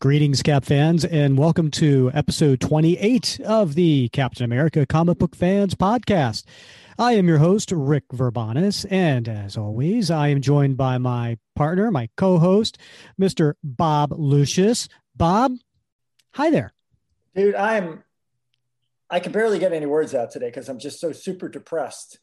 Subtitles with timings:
[0.00, 5.74] Greetings, Cap fans, and welcome to episode 28 of the Captain America Comic Book Fans
[5.74, 6.44] Podcast.
[6.96, 11.90] I am your host, Rick Verbanis, and as always, I am joined by my partner,
[11.90, 12.78] my co host,
[13.20, 13.54] Mr.
[13.64, 14.88] Bob Lucius.
[15.16, 15.56] Bob,
[16.32, 16.72] hi there.
[17.34, 18.04] Dude, I'm,
[19.10, 22.18] I can barely get any words out today because I'm just so super depressed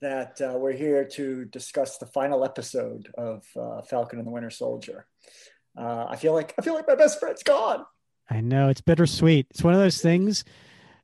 [0.00, 4.50] that uh, we're here to discuss the final episode of uh, Falcon and the Winter
[4.50, 5.06] Soldier
[5.78, 7.84] uh, I feel like I feel like my best friend's gone.
[8.28, 9.46] I know it's bittersweet.
[9.50, 10.44] It's one of those things.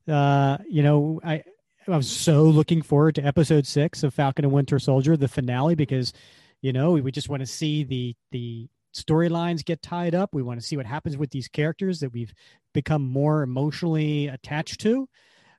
[0.09, 1.43] Uh, you know, I
[1.87, 5.77] I was so looking forward to episode six of Falcon and Winter Soldier, the finale,
[5.77, 6.13] because
[6.61, 10.35] you know we, we just want to see the the storylines get tied up.
[10.35, 12.35] We want to see what happens with these characters that we've
[12.73, 15.09] become more emotionally attached to.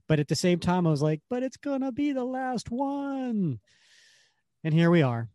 [0.07, 3.59] But at the same time, I was like, but it's gonna be the last one.
[4.63, 5.29] And here we are.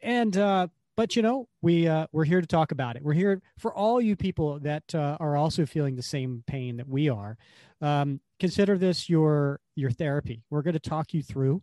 [0.00, 3.40] And uh, but you know we uh, we're here to talk about it we're here
[3.56, 7.38] for all you people that uh, are also feeling the same pain that we are
[7.80, 11.62] um, consider this your your therapy we're going to talk you through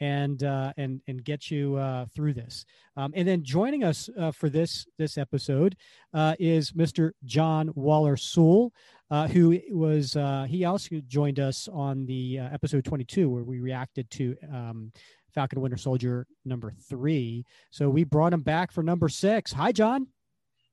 [0.00, 2.64] and uh, and and get you uh, through this.
[2.96, 5.76] Um, and then joining us uh, for this this episode
[6.14, 7.12] uh, is Mr.
[7.24, 8.72] John Waller Sewell,
[9.10, 14.10] uh, who was uh, he also joined us on the episode 22 where we reacted
[14.10, 14.92] to um,
[15.34, 17.44] Falcon Winter Soldier number three.
[17.70, 19.52] So we brought him back for number six.
[19.52, 20.08] Hi, John.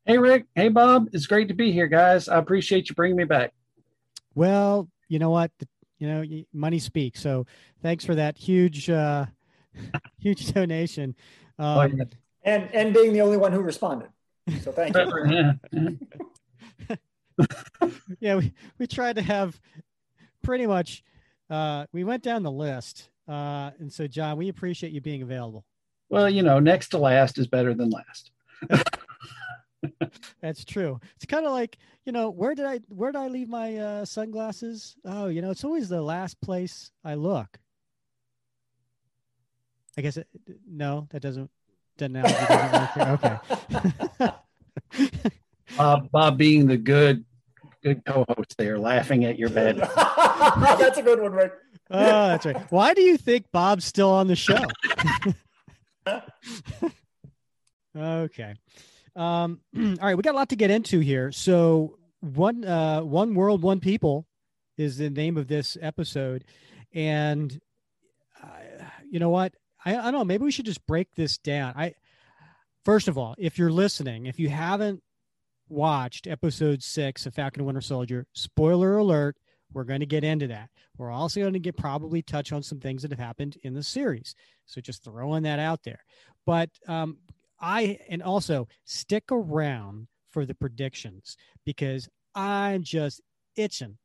[0.05, 0.45] Hey, Rick.
[0.53, 1.09] Hey, Bob.
[1.13, 2.29] It's great to be here, guys.
[2.29, 3.53] I appreciate you bringing me back.
[4.35, 5.51] Well, you know what?
[5.97, 7.21] You know, money speaks.
[7.21, 7.45] So
[7.81, 9.25] thanks for that huge, uh,
[10.19, 11.15] huge donation.
[11.57, 11.67] Um,
[11.99, 12.05] oh.
[12.43, 14.09] And and being the only one who responded.
[14.61, 15.97] So thank you.
[18.19, 19.59] yeah, we, we tried to have
[20.43, 21.03] pretty much
[21.49, 25.65] uh, we went down the list uh, and so, John, we appreciate you being available.
[26.09, 28.31] Well, you know, next to last is better than last.
[30.41, 30.99] That's true.
[31.15, 34.05] It's kind of like, you know, where did I where did I leave my uh,
[34.05, 34.95] sunglasses?
[35.05, 37.59] Oh, you know, it's always the last place I look.
[39.97, 40.27] I guess it,
[40.67, 41.49] no, that doesn't.
[41.97, 43.39] Doesn't, doesn't work
[44.19, 44.31] Okay.
[45.77, 47.23] Bob, Bob, being the good,
[47.81, 49.77] good co-host there, laughing at your bed.
[49.97, 51.53] That's a good one, Rick
[51.89, 52.71] oh, that's right.
[52.71, 54.59] Why do you think Bob's still on the show?
[57.95, 58.55] okay.
[59.15, 61.31] Um, all right, we got a lot to get into here.
[61.31, 64.25] So one uh one world, one people
[64.77, 66.43] is the name of this episode.
[66.93, 67.59] And
[68.41, 68.47] uh,
[69.09, 69.53] you know what?
[69.85, 71.73] I, I don't know, maybe we should just break this down.
[71.75, 71.93] I
[72.83, 75.01] first of all, if you're listening, if you haven't
[75.69, 79.37] watched episode six of Falcon and Winter Soldier, spoiler alert,
[79.73, 80.69] we're going to get into that.
[80.97, 83.83] We're also going to get probably touch on some things that have happened in the
[83.83, 84.35] series.
[84.65, 85.99] So just throwing that out there.
[86.45, 87.17] But um,
[87.59, 93.21] I, and also stick around for the predictions because I'm just
[93.55, 93.97] itching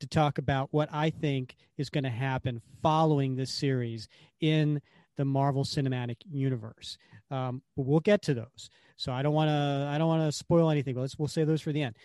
[0.00, 4.08] to talk about what I think is going to happen following this series
[4.40, 4.80] in
[5.16, 6.98] the Marvel Cinematic Universe.
[7.30, 8.70] Um, but we'll get to those.
[8.96, 10.94] So I don't want to I don't want to spoil anything.
[10.94, 11.96] But let's we'll save those for the end.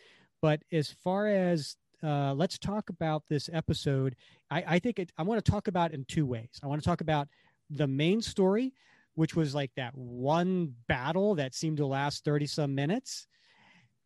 [0.42, 4.16] But as far as uh, let's talk about this episode.
[4.50, 6.60] I, I think it, I want to talk about in two ways.
[6.64, 7.28] I want to talk about
[7.70, 8.74] the main story,
[9.20, 13.28] which was like that one battle that seemed to last 30 some minutes.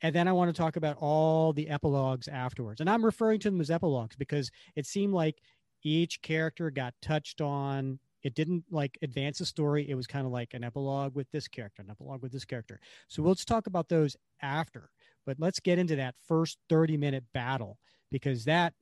[0.01, 2.81] And then I want to talk about all the epilogues afterwards.
[2.81, 5.35] And I'm referring to them as epilogues because it seemed like
[5.83, 7.99] each character got touched on.
[8.23, 9.87] It didn't like advance the story.
[9.87, 12.79] It was kind of like an epilogue with this character, an epilogue with this character.
[13.07, 14.89] So we'll just talk about those after.
[15.27, 17.77] But let's get into that first 30 minute battle
[18.09, 18.73] because that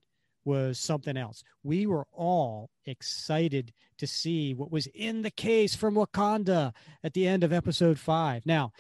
[0.46, 1.44] was something else.
[1.64, 7.28] We were all excited to see what was in the case from Wakanda at the
[7.28, 8.46] end of episode five.
[8.46, 8.72] Now,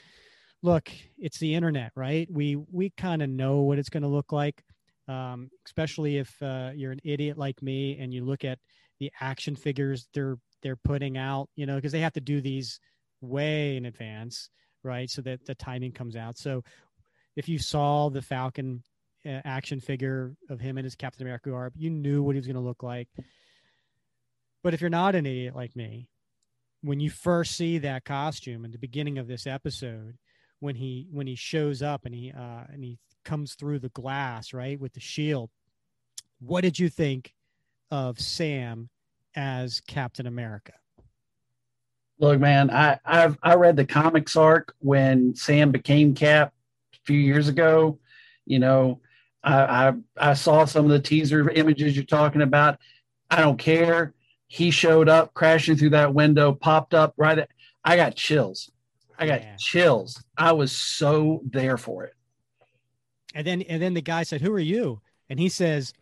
[0.63, 2.27] look, it's the internet, right?
[2.31, 4.63] We we kind of know what it's going to look like,
[5.07, 8.59] um, especially if uh, you're an idiot like me and you look at
[8.99, 12.79] the action figures they're they're putting out, you know, because they have to do these
[13.19, 14.49] way in advance,
[14.83, 15.09] right?
[15.09, 16.37] So that the timing comes out.
[16.37, 16.63] So
[17.35, 18.83] if you saw the Falcon
[19.25, 22.55] action figure of him in his Captain America garb, you knew what he was going
[22.55, 23.07] to look like.
[24.63, 26.07] But if you're not an idiot like me,
[26.81, 30.17] when you first see that costume in the beginning of this episode,
[30.59, 34.53] when he when he shows up and he uh, and he comes through the glass
[34.53, 35.49] right with the shield,
[36.39, 37.33] what did you think
[37.89, 38.89] of Sam
[39.35, 40.73] as Captain America?
[42.19, 46.53] Look, man, I I've I read the comics arc when Sam became Cap
[46.93, 47.99] a few years ago.
[48.45, 48.99] You know,
[49.43, 52.79] I, I, I saw some of the teaser images you're talking about.
[53.29, 54.13] I don't care.
[54.47, 57.39] He showed up crashing through that window, popped up right.
[57.39, 57.49] At,
[57.83, 58.69] I got chills.
[59.17, 59.55] I got Yeah.
[59.57, 60.23] chills.
[60.37, 62.13] I was so there for it.
[63.33, 65.93] And then and then the guy said, "Who are you?" And he says,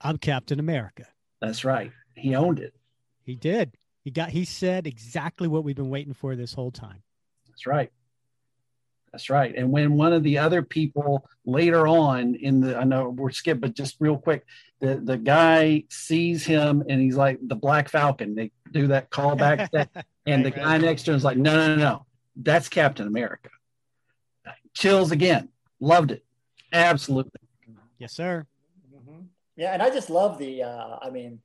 [0.00, 1.06] "I'm Captain America."
[1.40, 1.90] That's right.
[2.14, 2.72] He owned it.
[3.24, 3.72] He did.
[4.04, 4.30] He got.
[4.30, 7.02] He said exactly what we've been waiting for this whole time.
[7.48, 7.90] That's right.
[9.18, 9.52] That's right.
[9.56, 13.60] And when one of the other people later on in the, I know we're skipped,
[13.60, 14.46] but just real quick,
[14.78, 18.36] the the guy sees him and he's like the Black Falcon.
[18.36, 21.74] They do that callback, that, and the guy next to him is like, no, no,
[21.74, 22.06] no, no,
[22.36, 23.48] that's Captain America.
[24.72, 25.48] Chills again.
[25.80, 26.24] Loved it.
[26.72, 27.40] Absolutely.
[27.98, 28.46] Yes, sir.
[28.94, 29.24] Mhm.
[29.56, 30.62] Yeah, and I just love the.
[30.62, 31.40] Uh, I mean,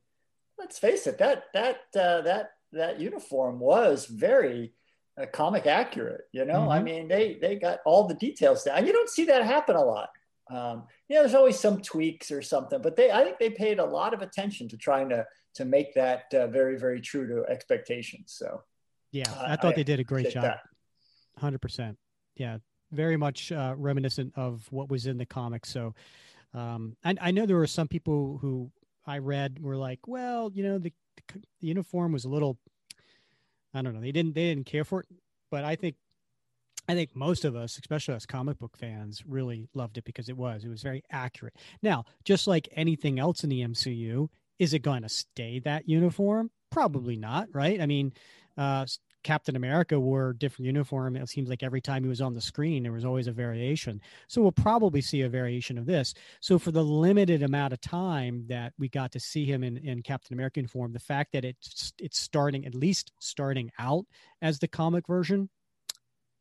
[0.60, 4.74] let's face it that that uh, that that uniform was very
[5.20, 6.22] uh, comic accurate.
[6.32, 6.84] You know, I Mhm.
[6.84, 8.86] mean, they they got all the details down.
[8.86, 10.10] You don't see that happen a lot.
[10.50, 13.78] Um, you know, there's always some tweaks or something, but they I think they paid
[13.78, 17.50] a lot of attention to trying to to make that uh, very very true to
[17.50, 18.32] expectations.
[18.36, 18.62] So
[19.12, 20.58] Yeah, Uh, I thought I they did a great job.
[21.38, 21.96] Hundred percent.
[22.36, 22.58] Yeah,
[22.90, 25.68] very much uh, reminiscent of what was in the comics.
[25.70, 25.94] So,
[26.52, 28.70] um, I, I know there were some people who
[29.06, 30.92] I read were like, well, you know, the,
[31.60, 32.58] the uniform was a little,
[33.74, 35.06] I don't know, they didn't they didn't care for it,
[35.50, 35.96] but I think.
[36.86, 40.36] I think most of us, especially us comic book fans, really loved it because it
[40.36, 40.64] was.
[40.64, 41.54] It was very accurate.
[41.82, 44.28] Now, just like anything else in the MCU,
[44.58, 46.50] is it going to stay that uniform?
[46.70, 47.80] Probably not, right?
[47.80, 48.12] I mean,
[48.58, 48.84] uh,
[49.24, 51.16] Captain America wore a different uniform.
[51.16, 54.00] It seems like every time he was on the screen, there was always a variation.
[54.28, 56.14] So we'll probably see a variation of this.
[56.40, 60.02] So for the limited amount of time that we got to see him in, in
[60.02, 64.04] Captain America uniform, the fact that it's it's starting at least starting out
[64.40, 65.48] as the comic version,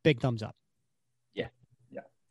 [0.03, 0.55] big thumbs up.
[1.33, 1.47] Yeah,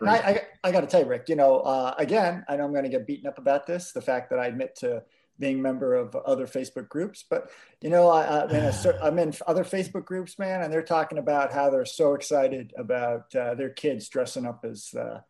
[0.03, 2.73] I, I, I got to tell you, Rick, you know, uh, again, I know I'm
[2.73, 5.03] going to get beaten up about this, the fact that I admit to
[5.39, 7.51] being a member of other Facebook groups, but
[7.81, 10.83] you know, I, I'm, in a, cer- I'm in other Facebook groups, man, and they're
[10.83, 15.21] talking about how they're so excited about uh, their kids dressing up as uh,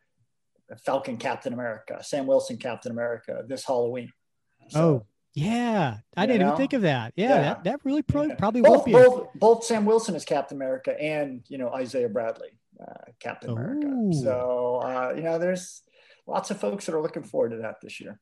[0.85, 4.11] Falcon Captain America, Sam Wilson Captain America this Halloween.
[4.75, 5.05] oh,
[5.35, 7.13] yeah, I didn't even think of that.
[7.15, 7.41] Yeah, Yeah.
[7.41, 8.35] that, that really pro- Yeah.
[8.35, 8.91] probably both, be.
[8.91, 12.49] both, both Sam Wilson as Captain America and you know Isaiah Bradley,
[12.79, 14.13] uh, Captain America.
[14.21, 15.81] So uh, you know, there's
[16.27, 18.19] lots of folks that are looking forward to that this year.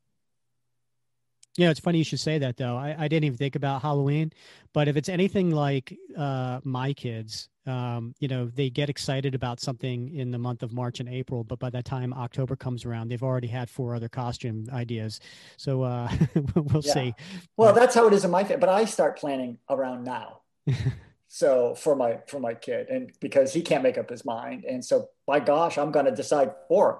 [1.57, 2.77] Yeah, it's funny you should say that though.
[2.77, 4.31] I, I didn't even think about Halloween,
[4.73, 9.59] but if it's anything like uh, my kids, um, you know, they get excited about
[9.59, 13.09] something in the month of March and April, but by the time October comes around,
[13.09, 15.19] they've already had four other costume ideas.
[15.57, 16.09] So uh,
[16.55, 16.93] we'll Yeah.
[16.93, 17.13] see.
[17.57, 18.61] Well, that's how it is in my family.
[18.61, 20.39] But I start planning around now.
[21.27, 24.83] so for my for my kid, and because he can't make up his mind, and
[24.83, 26.97] so by gosh, I'm going to decide for him.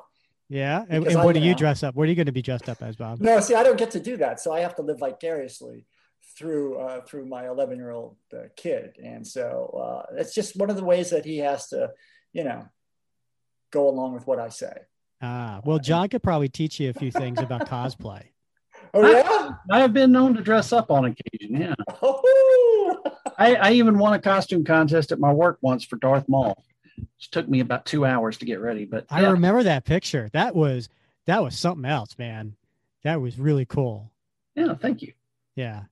[0.51, 1.95] Yeah, and, Because and I what do you dress up?
[1.95, 3.21] What are you going to be dressed up as, Bob?
[3.21, 5.86] No, see, I don't get to do that, so I have to live vicariously
[6.38, 10.69] through uh, through my 11 year old uh, kid, and so uh, it's just one
[10.69, 11.92] of the ways that he has to,
[12.33, 12.68] you know,
[13.71, 14.74] go along with what I say.
[15.21, 18.24] Ah, well, John could probably teach you a few things about cosplay.
[18.94, 19.51] Oh yeah.
[19.69, 21.56] I have been known to dress up on occasion.
[21.62, 21.75] Yeah.
[22.01, 22.98] Oh,
[23.38, 26.62] I, I even won a costume contest at my work once for Darth Maul.
[26.98, 30.30] It took me about two hours to get ready, but I yeah, remember that picture.
[30.34, 30.90] That was
[31.28, 32.56] that was something else, man.
[33.04, 34.12] That was really cool.
[34.56, 35.14] yeah, thank you.
[35.56, 35.84] Yeah.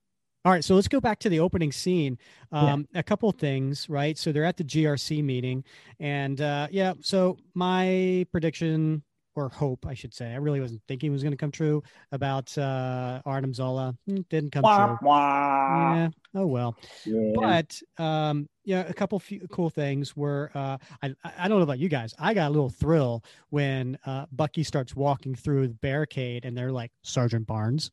[0.44, 2.16] All right, so let's go back to the opening scene.
[2.50, 2.72] Yeah.
[2.72, 4.16] Um, A couple of things, right?
[4.16, 5.64] So they're at the GRC meeting,
[5.98, 6.94] and uh, yeah.
[7.02, 9.02] So my prediction
[9.34, 11.82] or hope, I should say, I really wasn't thinking it was going to come true
[12.12, 13.94] about uh, Arnim Zola.
[14.08, 14.98] Mm, Didn't come wah, true.
[15.02, 15.94] wah.
[15.94, 16.08] Yeah.
[16.34, 16.76] Oh well.
[17.04, 17.32] Yeah.
[17.34, 21.78] But um, yeah, a couple few cool things were uh, I I don't know about
[21.78, 22.14] you guys.
[22.18, 26.72] I got a little thrill when uh, Bucky starts walking through the barricade, and they're
[26.72, 27.90] like Sergeant Barnes.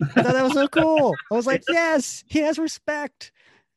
[0.00, 1.14] I thought that was so cool.
[1.30, 3.32] I was like, yes, he has respect.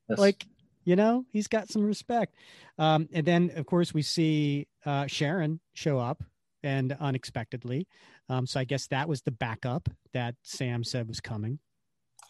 [0.09, 0.19] Yes.
[0.19, 0.45] Like,
[0.83, 2.35] you know, he's got some respect.
[2.77, 6.23] Um, and then, of course, we see uh, Sharon show up
[6.63, 7.87] and unexpectedly.
[8.27, 11.59] Um, so I guess that was the backup that Sam said was coming.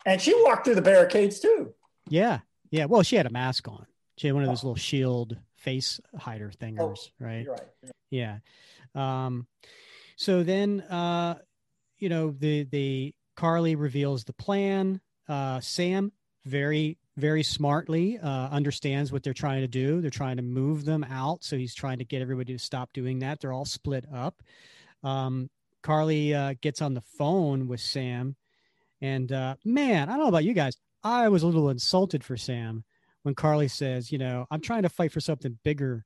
[0.05, 1.73] And she walked through the barricades too.
[2.07, 2.39] Yeah.
[2.71, 2.85] Yeah.
[2.85, 3.85] Well, she had a mask on.
[4.17, 7.43] She had one of those little shield face hider thingers, right?
[7.43, 7.91] You're right.
[8.09, 8.39] Yeah.
[8.95, 9.47] Um,
[10.15, 11.35] so then, uh,
[11.99, 14.99] you know, the the Karli reveals the plan.
[15.27, 16.11] Uh, Sam
[16.45, 20.01] very very smartly uh, understands what they're trying to do.
[20.01, 23.19] They're trying to move them out, so he's trying to get everybody to stop doing
[23.19, 23.39] that.
[23.39, 24.41] They're all split up.
[25.03, 25.49] Um,
[25.83, 28.35] Karli uh, gets on the phone with Sam,
[29.01, 30.75] and uh, man, I don't know about you guys.
[31.03, 32.83] I was a little insulted for Sam
[33.23, 36.05] when Karli says, "You know, I'm trying to fight for something bigger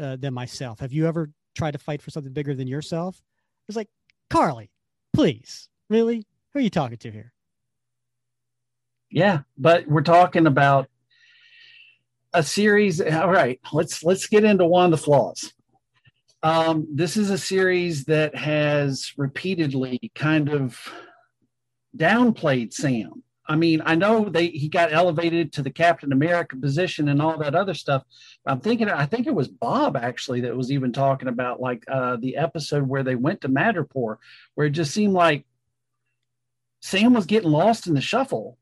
[0.00, 0.80] uh, than myself.
[0.80, 3.22] Have you ever tried to fight for something bigger than yourself?"
[3.68, 3.88] It's like,
[4.28, 4.70] Karli,
[5.12, 7.32] please, really, who are you talking to here?
[9.12, 10.88] Yeah, but we're talking about
[12.32, 13.00] a series.
[13.00, 15.52] All right, let's let's get into one of the flaws.
[16.42, 20.78] Um, this is a series that has repeatedly kind of
[21.96, 23.22] downplayed Sam.
[23.46, 27.36] I mean, I know they he got elevated to the Captain America position and all
[27.38, 28.04] that other stuff.
[28.46, 32.16] I'm thinking, I think it was Bob actually that was even talking about like uh,
[32.16, 34.16] the episode where they went to Madripoor,
[34.54, 35.44] where it just seemed like
[36.80, 38.56] Sam was getting lost in the shuffle,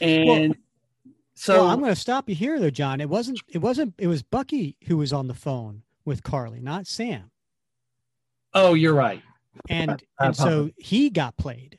[0.00, 0.52] and well,
[1.34, 3.00] so well, I'm going to stop you here, though, John.
[3.00, 3.40] It wasn't.
[3.48, 3.94] It wasn't.
[3.98, 7.30] It was Bucky who was on the phone with Karli, not Sam.
[8.54, 9.22] Oh, you're right.
[9.68, 11.78] And and so he got played.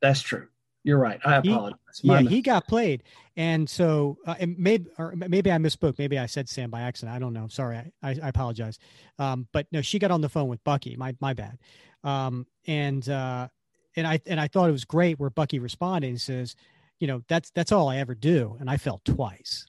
[0.00, 0.48] That's true.
[0.84, 1.20] You're right.
[1.24, 1.78] I apologize.
[2.00, 3.02] He, yeah, he got played,
[3.36, 5.98] and so uh, and maybe or maybe I misspoke.
[5.98, 7.14] Maybe I said Sam by accident.
[7.14, 7.46] I don't know.
[7.48, 7.76] Sorry.
[7.76, 8.78] I, I, I apologize.
[9.18, 10.96] Um, but no, she got on the phone with Bucky.
[10.96, 11.58] My my bad.
[12.04, 13.48] Um, and uh,
[13.96, 16.54] and I and I thought it was great where Bucky responded and says,
[17.00, 18.56] you know that's that's all i ever do.
[18.60, 19.66] And i felt twice.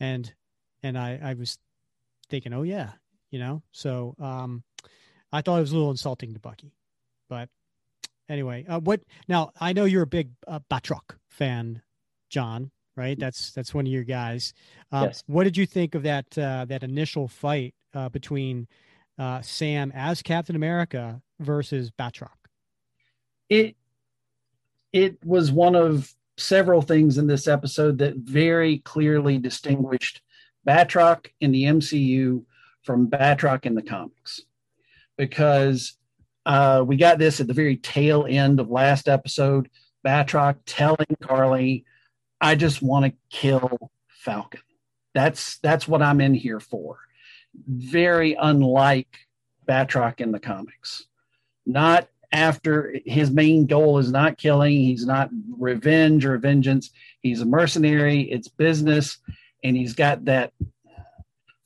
[0.00, 0.32] And
[0.82, 1.58] and i i was
[2.28, 2.92] thinking oh yeah
[3.30, 3.62] you know?
[3.72, 4.62] So um
[5.32, 6.72] i thought it was a little insulting to bucky.
[7.28, 7.48] But
[8.28, 11.82] anyway uh, what now i know you're a big uh, batroc fan
[12.30, 13.18] john right?
[13.18, 14.52] That's that's one of your guys.
[14.92, 15.22] Uh, yes.
[15.26, 18.66] what did you think of that uh, that initial fight uh, between
[19.18, 22.28] uh, sam as captain america versus batroc?
[23.48, 23.76] It
[24.92, 30.22] it was one of several things in this episode that very clearly distinguished
[30.66, 32.44] Batroc in the MCU
[32.82, 34.42] from Batroc in the comics.
[35.16, 35.94] Because
[36.46, 39.68] uh, we got this at the very tail end of last episode.
[40.06, 41.84] Batroc telling Karli,
[42.40, 44.60] I just want to kill Falcon.
[45.14, 46.98] That's that's what I'm in here for.
[47.66, 49.08] Very unlike
[49.68, 51.06] Batroc in the comics.
[51.66, 56.90] Not after his main goal is not killing, he's not revenge or vengeance.
[57.22, 59.18] He's a mercenary, it's business,
[59.64, 60.52] and he's got that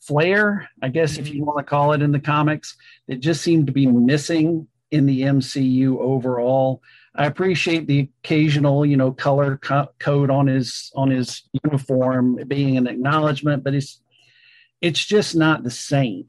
[0.01, 2.77] flair, I guess, if you want to call it in the comics,
[3.09, 6.83] that just seemed to be missing in the MCU overall.
[7.15, 12.77] I appreciate the occasional, you know, color co- code on his on his uniform being
[12.77, 14.01] an acknowledgement, but it's
[14.81, 16.27] it's just not the same.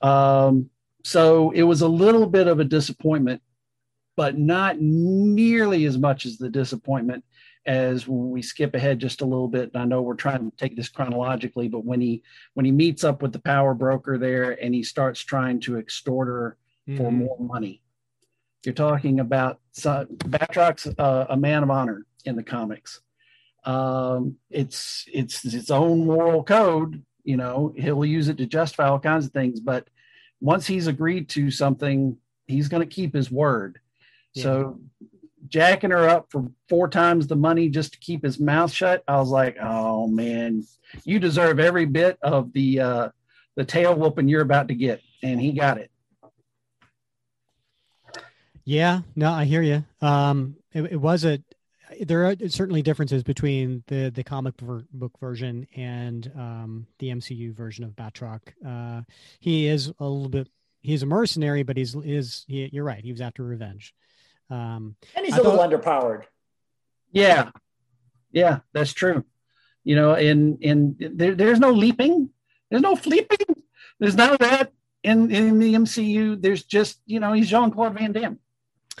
[0.00, 0.70] Um,
[1.04, 3.42] so it was a little bit of a disappointment
[4.16, 7.24] but not nearly as much as the disappointment
[7.66, 9.70] as when we skip ahead just a little bit.
[9.74, 12.22] And I know we're trying to take this chronologically, but when he
[12.54, 16.28] when he meets up with the power broker there and he starts trying to extort
[16.28, 16.56] her
[16.88, 16.96] mm-hmm.
[16.96, 17.82] for more money,
[18.64, 23.00] you're talking about so, Batroc's uh, a man of honor in the comics.
[23.64, 27.02] Um, it's it's its own moral code.
[27.24, 29.88] You know, he'll use it to justify all kinds of things, but
[30.40, 33.80] once he's agreed to something, he's going to keep his word.
[34.42, 34.80] So
[35.48, 39.16] jacking her up for four times the money just to keep his mouth shut, I
[39.16, 40.64] was like, oh man,
[41.04, 43.08] you deserve every bit of the uh,
[43.56, 45.90] the tail whooping you're about to get, and he got it.
[48.64, 49.84] Yeah, no, I hear you.
[50.00, 51.40] Um, it, it was a
[52.00, 57.84] there are certainly differences between the the comic book version and um, the MCU version
[57.84, 58.40] of Batroc.
[58.66, 59.02] Uh,
[59.40, 60.48] he is a little bit
[60.82, 63.04] he's a mercenary, but he's is he, you're right.
[63.04, 63.94] He was after revenge.
[64.50, 66.24] Um, and he's I a little underpowered.
[67.12, 67.50] Yeah,
[68.32, 69.24] yeah, that's true.
[69.84, 72.30] You know, in in there, there's no leaping,
[72.70, 73.62] there's no fleeping,
[73.98, 74.72] there's none of that
[75.02, 76.40] in in the MCU.
[76.40, 78.38] There's just you know he's Jean Claude Van Damme.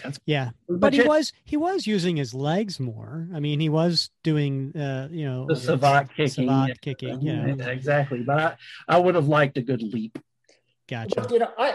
[0.02, 1.08] That's yeah, but he it.
[1.08, 3.28] was he was using his legs more.
[3.34, 6.74] I mean, he was doing uh, you know the savate kicking, savate yeah.
[6.82, 8.22] kicking, yeah, exactly.
[8.22, 10.18] But I, I would have liked a good leap.
[10.88, 11.22] Gotcha.
[11.22, 11.74] But, you know, I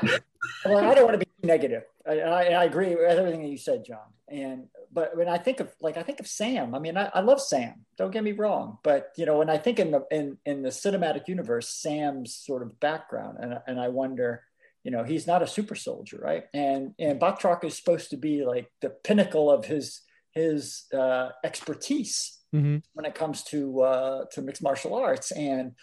[0.66, 1.84] well, I don't want to be negative.
[2.08, 4.00] I, I, I, agree with everything that you said, John.
[4.30, 7.20] And but when I think of like I think of Sam, I mean, I, I,
[7.22, 7.86] love Sam.
[7.98, 10.70] Don't get me wrong, but you know, when I think in the in in the
[10.70, 14.44] cinematic universe, Sam's sort of background, and and I wonder,
[14.84, 16.46] you know, he's not a super soldier, right?
[16.54, 20.02] And and Batroc is supposed to be like the pinnacle of his
[20.32, 22.78] his uh, expertise mm-hmm.
[22.94, 25.74] when it comes to uh, to mixed martial arts, and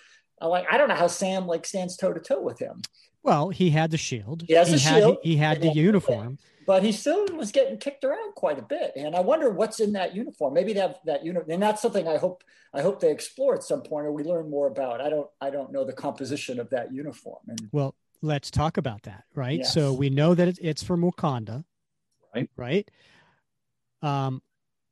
[0.41, 2.81] I like I don't know how Sam like stands toe to toe with him.
[3.29, 4.43] Well, he had the shield.
[4.47, 5.19] He has he the had, shield.
[5.23, 6.39] He, had the uniform.
[6.67, 8.93] But he still was getting kicked around quite a bit.
[8.97, 10.55] And I wonder what's in that uniform.
[10.55, 12.43] Maybe that that uniform and that's something I hope
[12.73, 15.01] I hope they explore at some point or we learn more about.
[15.01, 17.41] I don't I don't know the composition of that uniform.
[17.49, 19.59] And well, let's talk about that, right?
[19.59, 19.75] Yes.
[19.75, 21.65] So we know that it's from Wakanda.
[22.35, 22.51] Right.
[22.57, 22.91] Right.
[24.03, 24.43] Um,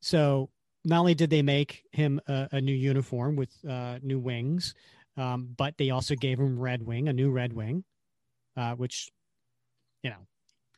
[0.00, 0.50] so
[0.85, 4.75] not only did they make him a, a new uniform with uh, new wings,
[5.16, 7.85] um, but they also gave him Red Wing, a new Red Wing,
[8.57, 9.11] uh, which,
[10.03, 10.27] you know,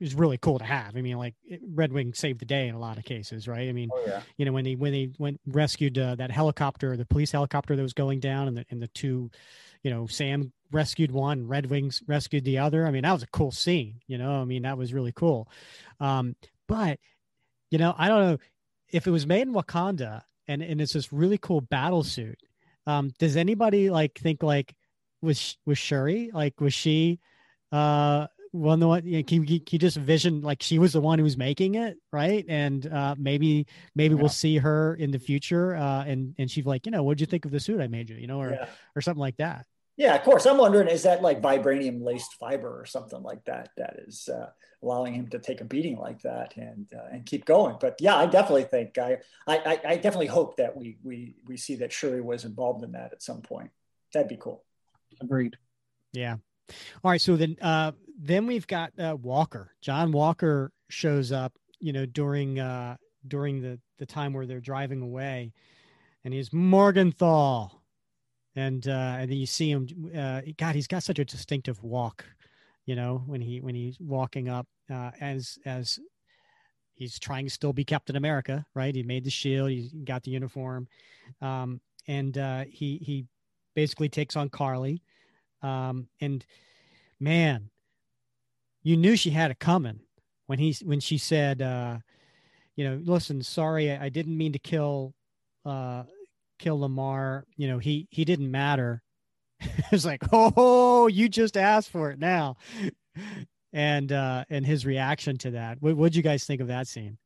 [0.00, 0.96] is really cool to have.
[0.96, 1.34] I mean, like
[1.74, 3.68] Red Wing saved the day in a lot of cases, right?
[3.68, 4.22] I mean, Oh yeah.
[4.36, 7.82] you know when they when they went rescued uh, that helicopter, the police helicopter that
[7.82, 9.30] was going down, and the and the two,
[9.82, 12.86] you know, Sam rescued one, Red Wings rescued the other.
[12.86, 14.00] I mean, that was a cool scene.
[14.06, 15.48] You know, I mean, that was really cool.
[15.98, 16.36] Um,
[16.68, 17.00] but
[17.70, 18.38] you know, I don't know
[18.90, 22.38] if it was made in Wakanda and and it's this really cool battle suit.
[22.86, 24.74] Um, does anybody like think like
[25.20, 27.18] was was Shuri like was she
[27.72, 30.94] uh one the one you know, can, you, can you just vision like she was
[30.94, 34.20] the one who was making it right and uh maybe maybe Yeah.
[34.20, 37.26] we'll see her in the future uh and and she's like you know what'd you
[37.26, 38.66] think of the suit i made you you know or Yeah.
[38.96, 39.66] or something like that
[39.98, 40.46] Yeah, of course.
[40.46, 44.50] I'm wondering, is that like vibranium laced fiber or something like that that is uh,
[44.80, 47.74] allowing him to take a beating like that and uh, and keep going?
[47.80, 51.56] But yeah, I definitely think I, I I I definitely hope that we we we
[51.56, 53.70] see that Shuri was involved in that at some point.
[54.14, 54.62] That'd be cool.
[55.20, 55.58] Agreed.
[56.12, 56.36] Yeah.
[57.02, 57.20] All right.
[57.20, 59.74] So then, uh, then we've got uh, Walker.
[59.80, 62.96] John Walker shows up, you know, during uh,
[63.26, 65.52] during the the time where they're driving away,
[66.24, 67.70] and he's Morgenthau,
[68.56, 69.88] and uh, and then you see him.
[70.16, 72.24] Uh, God, he's got such a distinctive walk,
[72.86, 75.98] you know, when he when he's walking up uh, as as
[76.94, 78.94] he's trying to still be Captain America, right?
[78.94, 80.88] He made the shield, he got the uniform,
[81.40, 83.26] um, and uh, he he
[83.74, 85.02] basically takes on Karli
[85.62, 86.44] um, and
[87.20, 87.70] man,
[88.82, 90.00] you knew she had it coming
[90.46, 91.98] when he when she said, uh,
[92.76, 95.14] you know, listen, sorry, I, I didn't mean to kill
[95.64, 96.04] uh,
[96.58, 97.42] kill Lemar.
[97.56, 99.02] You know, he he didn't matter.
[99.92, 102.56] it's like, oh, you just asked for it now.
[103.72, 105.82] And uh, and his reaction to that.
[105.82, 107.18] What what'd you guys think of that scene?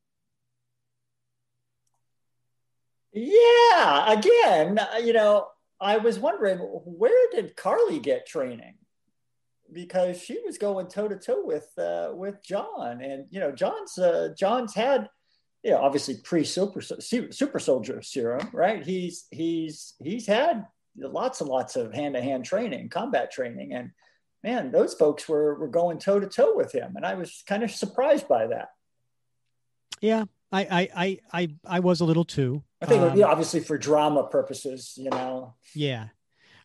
[3.12, 5.48] Yeah, again, you know,
[5.82, 8.76] I was wondering where did Karli get training?
[9.72, 13.98] Because she was going toe to toe with uh, with John, and you know, John's
[13.98, 15.08] uh, John's had,
[15.64, 18.84] you know, obviously pre super super soldier serum, right?
[18.84, 23.90] He's he's he's had lots and lots of hand to hand training, combat training, and
[24.44, 27.64] man, those folks were were going toe to toe with him, and I was kind
[27.64, 28.68] of surprised by that.
[30.00, 32.62] Yeah, I I I I, I was a little too.
[32.80, 35.54] I think, Um, obviously for drama purposes, you know.
[35.74, 36.08] Yeah.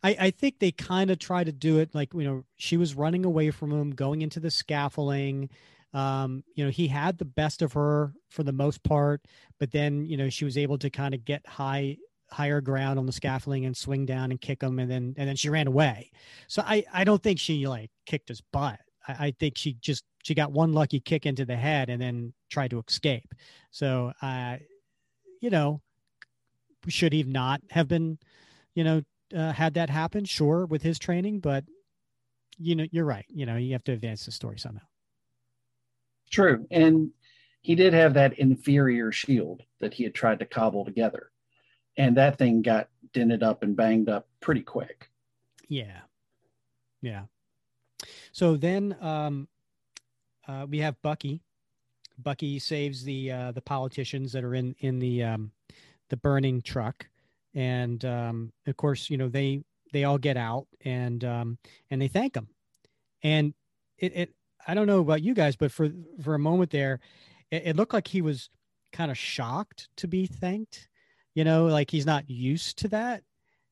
[0.04, 2.94] I, I think they kind of try to do it like, you know, she was
[2.94, 5.50] running away from him, going into the scaffolding.
[5.94, 9.26] Um, you know, he had the best of her for the most part,
[9.60, 11.98] but then, you know, she was able to kind of get high,
[12.30, 14.78] higher ground on the scaffolding and swing down and kick him.
[14.78, 16.12] And then, and then she ran away.
[16.48, 18.80] So I, I don't think she like kicked his butt.
[19.08, 22.34] I, I think she just, she got one lucky kick into the head and then
[22.50, 23.34] tried to escape.
[23.72, 24.58] So, uh,
[25.40, 25.82] you know,
[26.90, 28.20] should he not have been,
[28.76, 29.02] you know,
[29.34, 30.26] uh, had that happen?
[30.26, 31.64] Sure, with his training, but
[32.58, 33.26] you know, you're right.
[33.30, 34.84] You know, you have to advance the story somehow.
[36.30, 36.68] True.
[36.72, 37.12] And
[37.62, 41.32] he did have that inferior shield that he had tried to cobble together.
[41.96, 45.10] And that thing got dented up and banged up pretty quick.
[45.70, 46.02] Yeah,
[47.02, 47.24] yeah.
[48.34, 49.48] So then um,
[50.48, 51.42] uh, we have Bucky.
[52.18, 55.52] Bucky saves the uh, the politicians that are in in the um,
[56.10, 57.08] the burning truck,
[57.54, 61.58] and um, of course, you know they they all get out and um,
[61.92, 62.48] and they thank him,
[63.24, 63.54] and
[63.98, 64.34] it, it
[64.68, 65.90] I don't know about you guys, but for
[66.24, 67.00] for a moment there,
[67.52, 68.50] it, it looked like he was
[68.92, 70.88] kind of shocked to be thanked.
[71.36, 73.24] You know, like he's not used to that,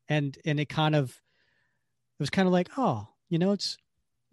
[0.07, 3.77] and and it kind of it was kind of like, oh, you know, it's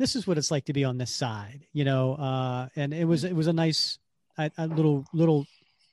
[0.03, 2.15] this is what it's like to be on this side, you know.
[2.15, 4.01] Uh, and it was it was a nice,
[4.37, 5.47] a, a little little,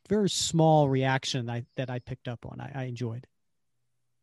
[0.10, 2.60] very small reaction I, that I picked up on.
[2.60, 3.28] I, I enjoyed.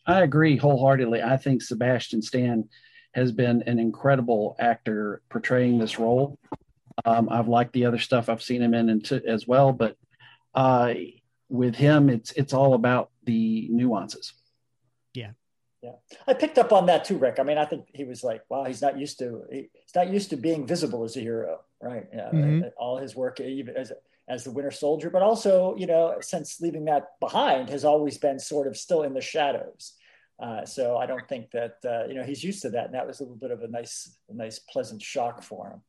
[0.05, 1.22] I agree wholeheartedly.
[1.22, 2.68] I think Sebastian Stan
[3.14, 6.37] has been an incredible actor portraying this role.
[7.05, 9.96] Um, I've liked the other stuff I've seen him in and t- as well, but
[10.53, 10.94] uh,
[11.49, 14.33] with him, it's it's all about the nuances.
[15.14, 15.31] Yeah,
[16.27, 17.39] I picked up on that too, Rick.
[17.39, 20.09] I mean, I think he was like, "Wow, he's not used to he, he's not
[20.11, 22.07] used to being visible as a hero, right?
[22.12, 22.73] Yeah, Mhm.
[22.77, 23.93] all his work, even as
[24.29, 28.41] as the Winter Soldier, but also, you know, since leaving that behind, has always been
[28.41, 29.97] sort of still in the shadows.
[30.39, 33.07] Uh, so I don't think that uh, you know he's used to that, and that
[33.07, 35.81] was a little bit of a nice, a nice, pleasant shock for him.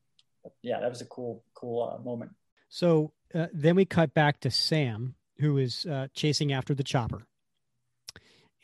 [0.43, 2.31] But yeah, that was a cool, cool uh, moment.
[2.69, 7.25] So uh, then we cut back to Sam, who is uh, chasing after the chopper,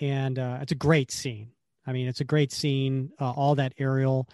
[0.04, 1.50] and uh, it's a great scene.
[1.88, 3.10] I mean, it's a great scene.
[3.22, 4.28] Uh, all that aerial,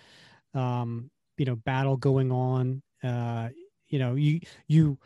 [0.55, 2.81] um, you know, battle going on.
[3.03, 3.49] Uh,
[3.87, 4.97] you know, you you.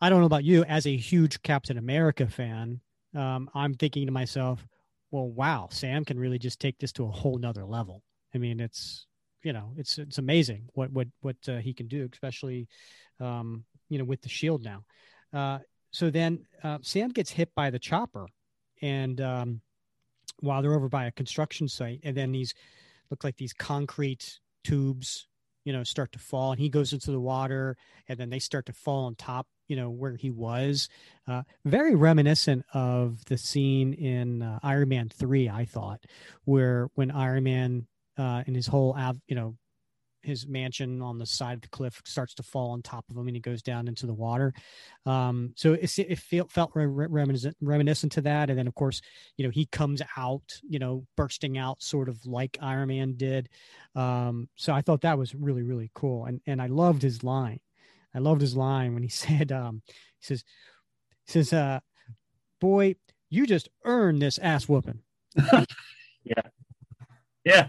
[0.00, 2.80] I don't know about you, as a huge Captain America fan,
[3.14, 4.66] um, I'm thinking to myself,
[5.10, 8.02] well, wow, Sam can really just take this to a whole nother level.
[8.34, 9.06] I mean, it's
[9.42, 12.68] you know, it's it's amazing what what what uh, he can do, especially
[13.18, 14.84] um, you know with the shield now.
[15.32, 15.58] Uh,
[15.90, 18.26] so then uh, Sam gets hit by the chopper,
[18.80, 19.60] and um,
[20.40, 22.54] while they're over by a construction site, and then these
[23.10, 25.26] look like these concrete tubes,
[25.64, 27.76] you know, start to fall, and he goes into the water,
[28.08, 30.88] and then they start to fall on top, you know, where he was.
[31.26, 36.04] Uh, very reminiscent of the scene in uh, Iron Man three, I thought,
[36.44, 37.86] where when Iron Man
[38.18, 39.56] uh, and his whole, av- you know,
[40.24, 43.26] his mansion on the side of the cliff starts to fall on top of him
[43.26, 44.52] and he goes down into the water.
[45.06, 48.50] Um, so it, it felt, felt reminiscent, reminiscent to that.
[48.50, 49.00] And then of course,
[49.36, 53.48] you know, he comes out, you know, bursting out sort of like Iron Man did.
[53.94, 56.24] Um, so I thought that was really, really cool.
[56.24, 57.60] And, and I loved his line.
[58.14, 59.82] I loved his line when he said, um,
[60.18, 60.44] he says,
[61.26, 61.80] he says, uh,
[62.60, 62.96] boy,
[63.30, 65.00] you just earned this ass whooping.
[66.24, 66.42] yeah.
[67.44, 67.68] Yeah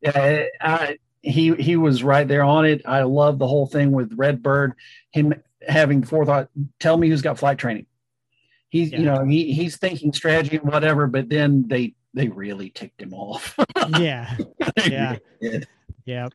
[0.00, 2.82] yeah, I, he he was right there on it.
[2.86, 4.74] I love the whole thing with Redbird,
[5.10, 5.34] him
[5.66, 6.48] having forethought.
[6.78, 7.86] Tell me who's got flight training.
[8.68, 8.98] He's yeah.
[8.98, 13.14] you know he he's thinking strategy and whatever, but then they they really ticked him
[13.14, 13.58] off.
[13.98, 14.36] yeah,
[14.86, 15.16] yeah,
[16.04, 16.28] yeah.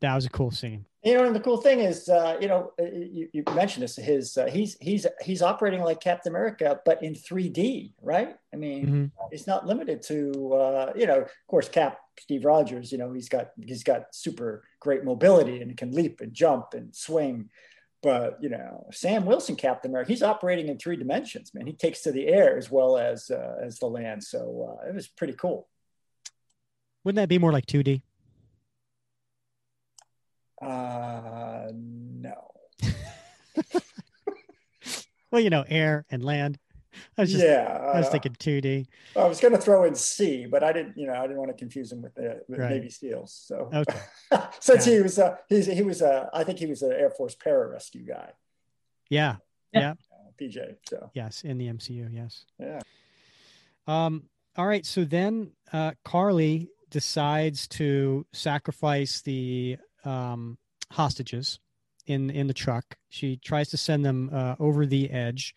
[0.00, 0.86] That was a cool scene.
[1.02, 3.96] You know, and the cool thing is, uh, you know, uh, you, you mentioned this.
[3.96, 8.36] His uh, he's he's he's operating like Captain America, but in 3D, right?
[8.52, 9.04] I mean, mm-hmm.
[9.30, 12.92] it's not limited to uh, you know, of course, Cap Steve Rogers.
[12.92, 16.94] You know, he's got he's got super great mobility and can leap and jump and
[16.94, 17.50] swing.
[18.02, 21.52] But you know, Sam Wilson, Captain America, he's operating in three dimensions.
[21.54, 24.22] Man, he takes to the air as well as uh, as the land.
[24.22, 25.68] So uh, it was pretty cool.
[27.04, 28.02] Wouldn't that be more like 2D?
[30.60, 32.50] Uh, no.
[35.30, 36.58] well, you know, air and land.
[37.18, 38.86] I was just, yeah, I was uh, thinking 2D.
[39.16, 41.50] I was going to throw in sea, but I didn't, you know, I didn't want
[41.50, 42.70] to confuse him with the with right.
[42.70, 43.32] Navy SEALs.
[43.46, 44.00] So, okay.
[44.60, 44.94] since yeah.
[44.94, 48.06] he was, uh, he's, he was, uh, I think he was an Air Force pararescue
[48.06, 48.30] guy.
[49.08, 49.36] Yeah.
[49.72, 49.92] Yeah.
[50.12, 50.76] Uh, PJ.
[50.88, 52.08] So, yes, in the MCU.
[52.12, 52.44] Yes.
[52.58, 52.80] Yeah.
[53.86, 54.24] Um,
[54.56, 54.84] all right.
[54.84, 60.58] So then, uh, Karli decides to sacrifice the um,
[60.90, 61.60] hostages
[62.06, 62.96] in in the truck.
[63.08, 65.54] She tries to send them uh, over the edge.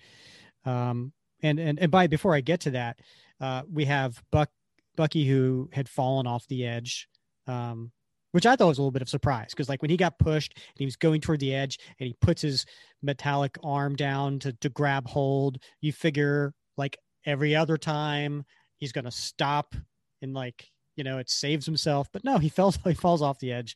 [0.66, 1.12] Um,
[1.44, 3.00] and and and by before I get to that,
[3.40, 4.50] uh, we have Buck
[4.96, 7.08] Bucky who had fallen off the edge.
[7.46, 7.92] Um,
[8.32, 10.54] which I thought was a little bit of surprise because like when he got pushed
[10.56, 12.66] and he was going toward the edge and he puts his
[13.04, 18.44] metallic arm down to to grab hold, you figure like every other time
[18.78, 19.76] he's gonna stop
[20.24, 22.08] and like you know, it saves himself.
[22.12, 23.76] But no, he falls he falls off the edge,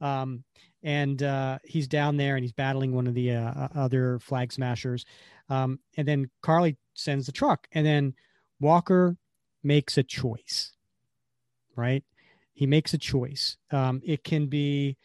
[0.00, 0.44] um,
[0.82, 5.04] and uh, he's down there and he's battling one of the uh, other flag smashers.
[5.48, 8.14] Um, and then Karli sends the truck, and then
[8.60, 9.16] Walker
[9.62, 10.72] makes a choice.
[11.76, 12.04] Right,
[12.54, 13.56] he makes a choice.
[13.70, 14.96] Um, it can be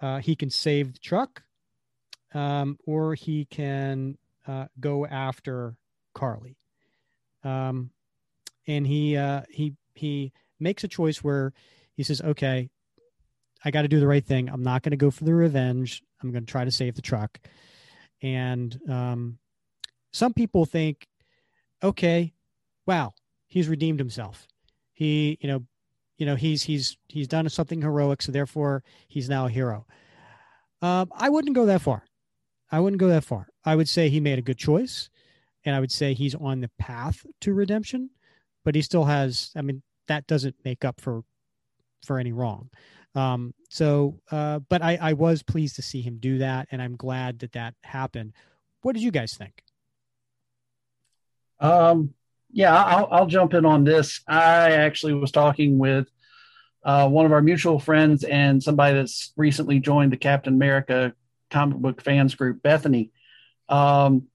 [0.00, 1.42] uh, he can save the truck,
[2.34, 5.76] um, or he can uh, go after
[6.14, 6.56] Karli.
[7.44, 7.90] Um,
[8.66, 11.52] and he uh, he he makes a choice where
[11.94, 12.68] he says, okay,
[13.64, 14.48] I got to do the right thing.
[14.48, 16.02] I'm not going to go for the revenge.
[16.22, 17.38] I'm going to try to save the truck.
[18.22, 19.38] And um,
[20.12, 21.06] some people think,
[21.82, 22.32] okay,
[22.86, 23.12] wow,
[23.46, 24.46] he's redeemed himself.
[24.92, 25.64] He, you know,
[26.16, 29.86] you know, he's he's he's done something heroic, so therefore he's now a hero.
[30.82, 32.04] Um, I wouldn't go that far.
[32.70, 33.48] I wouldn't go that far.
[33.64, 35.10] I would say he made a good choice,
[35.64, 38.10] and I would say he's on the path to redemption.
[38.64, 39.52] But he still has.
[39.56, 41.22] I mean, that doesn't make up for
[42.04, 42.70] for any wrong.
[43.14, 46.96] Um, so, uh, but I, I was pleased to see him do that, and I'm
[46.96, 48.32] glad that that happened.
[48.82, 49.62] What did you guys think?
[51.60, 52.14] Um,
[52.50, 54.20] yeah, I'll, I'll jump in on this.
[54.26, 56.08] I actually was talking with
[56.82, 61.14] uh, one of our mutual friends and somebody that's recently joined the Captain America
[61.50, 63.10] comic book fans group, Bethany,
[63.68, 64.28] um,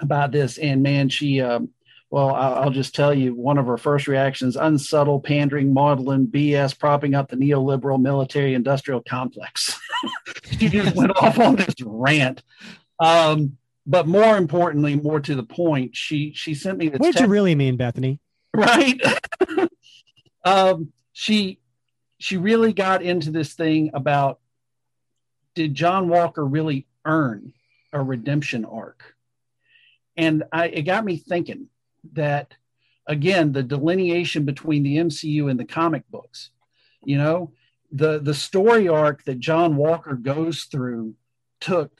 [0.00, 0.58] about this.
[0.58, 1.70] And man, she um,
[2.12, 7.14] well, I'll just tell you one of her first reactions unsubtle, pandering, maudlin BS propping
[7.14, 9.80] up the neoliberal military industrial complex.
[10.58, 12.42] she just went off on this rant.
[13.00, 16.98] Um, but more importantly, more to the point, she she sent me this.
[16.98, 18.20] What did text, you really mean, Bethany?
[18.54, 19.00] Right.
[20.44, 21.58] um, she
[22.18, 24.38] she really got into this thing about
[25.54, 27.52] did John Walker really earn
[27.92, 29.02] a redemption arc?
[30.16, 31.68] And I, it got me thinking
[32.12, 32.54] that
[33.06, 36.50] again the delineation between the MCU and the comic books.
[37.04, 37.52] You know,
[37.90, 41.14] the the story arc that John Walker goes through
[41.60, 41.92] took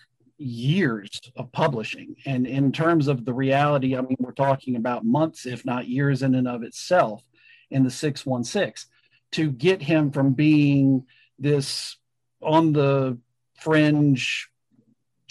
[0.42, 5.46] years of publishing and in terms of the reality i mean we're talking about months
[5.46, 7.22] if not years in and of itself
[7.70, 8.90] in the 616
[9.32, 11.04] to get him from being
[11.38, 11.96] this
[12.42, 13.18] on the
[13.58, 14.50] fringe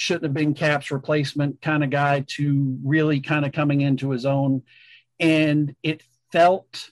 [0.02, 4.26] shouldn't have been Cap's replacement kind of guy to really kind of coming into his
[4.26, 4.63] own.
[5.19, 6.89] And it felt,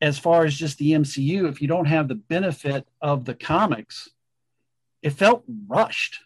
[0.00, 4.08] as far as just the MCU, if you don't have the benefit of the comics,
[5.02, 6.20] it felt rushed.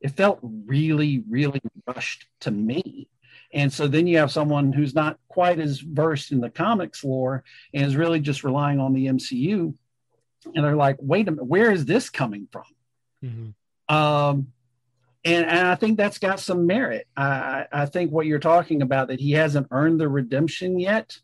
[0.00, 3.08] It felt really, really rushed to me.
[3.52, 7.44] And so then you have someone who's not quite as versed in the comics lore
[7.72, 9.74] and is really just relying on the MCU.
[10.54, 12.64] And they're like, wait a minute, where is this coming from?
[13.24, 13.94] Mm-hmm.
[13.94, 14.52] Um,
[15.24, 17.08] and, and I think that's got some merit.
[17.16, 21.18] I, I think what you're talking about that he hasn't earned the redemption yet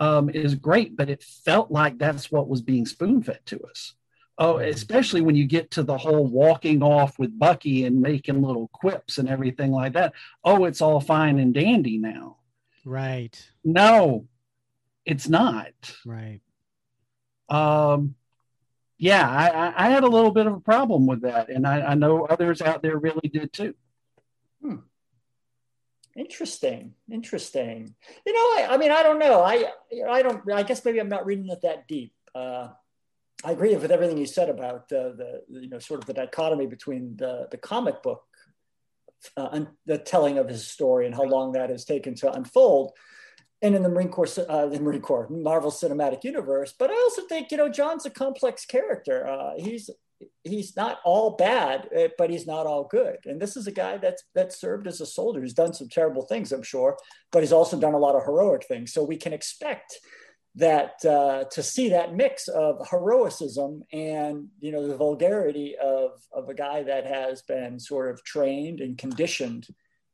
[0.00, 3.94] um, is great, but it felt like that's what was being spoon fed to us.
[4.38, 8.68] Oh, especially when you get to the whole walking off with Bucky and making little
[8.68, 10.14] quips and everything like that.
[10.42, 12.38] Oh, it's all fine and dandy now.
[12.84, 13.38] Right.
[13.62, 14.26] No,
[15.04, 15.72] it's not.
[16.06, 16.40] Right.
[17.48, 18.14] Um,
[18.98, 21.94] yeah, I, I, had a little bit of a problem with that, and I, I
[21.94, 23.74] know others out there really did too.
[24.62, 24.76] Hmm.
[26.16, 27.94] Interesting, interesting.
[28.24, 29.42] You know, I, I, mean, I don't know.
[29.42, 29.70] I,
[30.08, 30.50] I don't.
[30.52, 32.12] I guess maybe I'm not reading it that deep.
[32.34, 32.68] Uh,
[33.44, 36.66] I agree with everything you said about the, the, you know, sort of the dichotomy
[36.66, 38.22] between the the comic book,
[39.36, 42.92] uh, the telling of his story, and how long that has taken to unfold
[43.62, 46.74] and in the Marine Corps, uh, the Marine Corps, Marvel Cinematic Universe.
[46.76, 49.26] But I also think you know John's a complex character.
[49.26, 49.88] Uh, he's
[50.42, 53.18] he's not all bad, eh, but he's not all good.
[53.24, 55.40] And this is a guy that's that served as a soldier.
[55.40, 56.98] He's done some terrible things, I'm sure,
[57.30, 58.92] but he's also done a lot of heroic things.
[58.92, 59.96] So we can expect
[60.54, 66.48] that uh, to see that mix of heroicism and you know the vulgarity of of
[66.48, 69.66] a guy that has been sort of trained and conditioned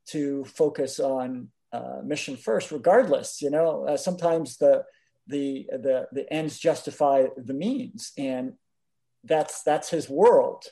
[0.06, 3.42] to focus on uh, mission first, regardless.
[3.42, 4.84] You know, uh, sometimes the
[5.26, 8.54] the the the ends justify the means, and
[9.24, 10.64] that's that's his world.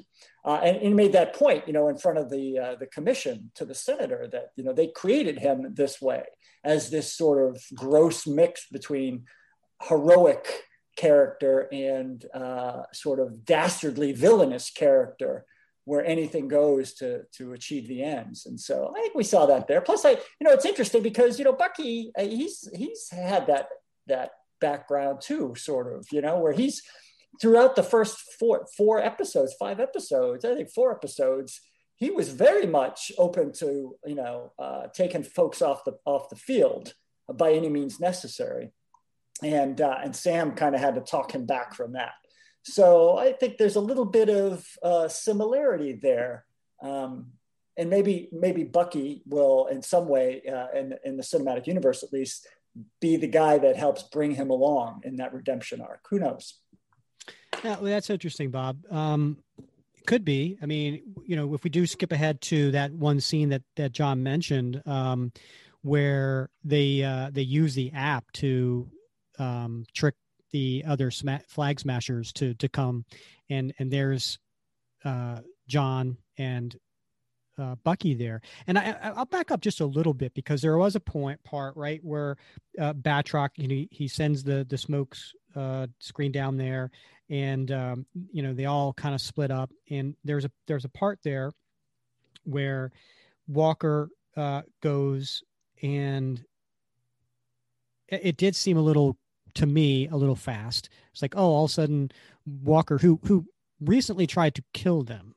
[0.45, 3.51] Uh, and, he made that point, you know, in front of the uh, the commission
[3.57, 6.23] to the senator that you know they created him this way
[6.65, 9.25] as this sort of gross mix between
[9.83, 10.65] heroic
[10.97, 15.45] character and uh, sort of dastardly villainous character
[15.85, 18.45] where anything goes to to achieve the ends.
[18.47, 19.81] And so I think we saw that there.
[19.81, 23.69] Plus, I you know it's interesting because you know Bucky uh, he's he's had that
[24.07, 26.83] that background too, sort of you know where he's
[27.41, 31.61] throughout the first four four episodes, five episodes, I think four episodes.
[31.99, 36.37] He was very much open to you know uh, taking folks off the off the
[36.37, 36.95] field
[37.33, 38.73] by any means necessary,
[39.43, 42.13] and uh, and Sam kind of had to talk him back from that.
[42.63, 46.45] So I think there's a little bit of uh, similarity there.
[46.83, 47.33] Um,
[47.77, 52.13] and maybe maybe Bucky will, in some way, uh, in, in the cinematic universe at
[52.13, 52.47] least,
[53.01, 56.01] be the guy that helps bring him along in that redemption arc.
[56.11, 56.59] Who knows?
[57.63, 58.79] Yeah, well, that's interesting, Bob.
[58.91, 59.39] Um,
[60.07, 60.59] could be.
[60.63, 63.93] I mean, you know, if we do skip ahead to that one scene that that
[63.93, 65.33] John mentioned, um,
[65.83, 68.89] where they uh, they use the app to
[69.39, 70.15] um, trick
[70.53, 73.05] the other sma- flag smashers to to come,
[73.51, 74.39] and and there's
[75.05, 76.77] uh, John and
[77.59, 78.41] uh, Bucky there.
[78.67, 81.77] And I, will back up just a little bit because there was a point part
[81.77, 82.37] right where
[82.79, 86.91] uh, Batroc, you know, he sends the the smokes uh, screen down there,
[87.31, 89.71] and um, you know they all kind of split up.
[89.91, 91.53] And there's a there's a part there
[92.45, 92.93] where
[93.49, 95.43] Walker uh, goes
[95.83, 96.45] and
[98.09, 99.17] it, it did seem a little
[99.57, 100.89] to me a little fast.
[101.13, 102.11] It's like, oh, all of a sudden
[102.47, 103.47] Walker, who who
[103.81, 105.35] recently tried to kill them.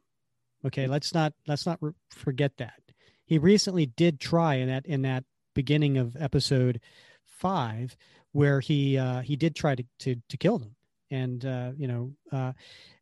[0.66, 2.82] Okay, let's not let's not re- forget that
[3.30, 6.82] he recently did try in that in that beginning of episode
[7.24, 7.96] five
[8.32, 10.76] where he uh, he did try to to, to kill them,
[11.12, 12.54] and uh, you know, uh,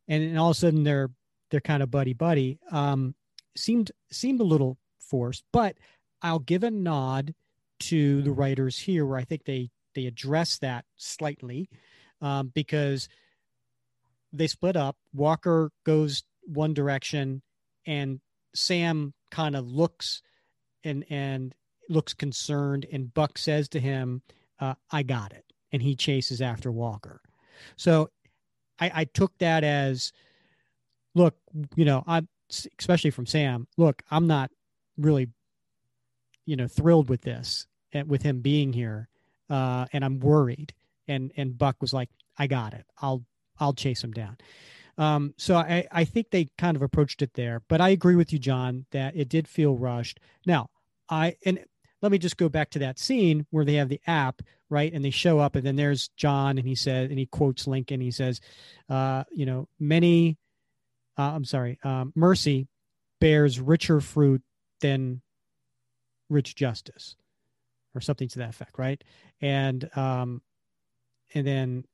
[0.10, 1.10] and, and all of a sudden they're
[1.50, 2.60] they're kind of buddy buddy.
[2.72, 3.16] Um,
[3.56, 5.78] seemed seemed a little forced, but
[6.22, 7.34] I'll give a nod
[7.80, 11.70] to the writers here where I think they they address that slightly
[12.22, 13.10] um, because
[14.32, 14.96] they split up.
[15.12, 17.42] Walker goes one direction,
[17.88, 18.20] and
[18.54, 20.22] Sam kind of looks
[20.84, 21.56] and and
[21.90, 22.86] looks concerned.
[22.92, 24.22] And Buck says to him,
[24.60, 27.20] uh, "I got it," and he chases after Walker.
[27.76, 28.12] So
[28.80, 30.14] I, I took that as,
[31.16, 31.36] look,
[31.76, 32.22] you know, I
[32.78, 33.68] especially from Sam.
[33.78, 34.52] Look, I'm not
[34.96, 35.30] really,
[36.46, 39.10] you know, thrilled with this eh, with him being here
[39.50, 40.74] uh, and I'm worried.
[41.08, 42.86] And and Buck was like, I got it.
[43.02, 43.24] I'll
[43.60, 44.38] I'll chase him down.
[44.98, 48.34] Um, so I, I think they kind of approached it there, but I agree with
[48.34, 50.20] you, John, that it did feel rushed.
[50.46, 50.70] Now,
[51.08, 51.64] I and
[52.02, 54.92] let me just go back to that scene where they have the app, right?
[54.92, 58.02] And they show up, and then there's John, and he says, and he quotes Lincoln.
[58.02, 58.42] He says,
[58.90, 60.38] uh, you know, many,
[61.18, 62.68] uh, I'm sorry, um, mercy
[63.20, 64.42] bears richer fruit
[64.82, 65.22] than
[66.30, 67.16] rich justice,
[67.98, 69.04] or something to that effect, right?
[69.42, 70.42] And um,
[71.34, 71.86] and then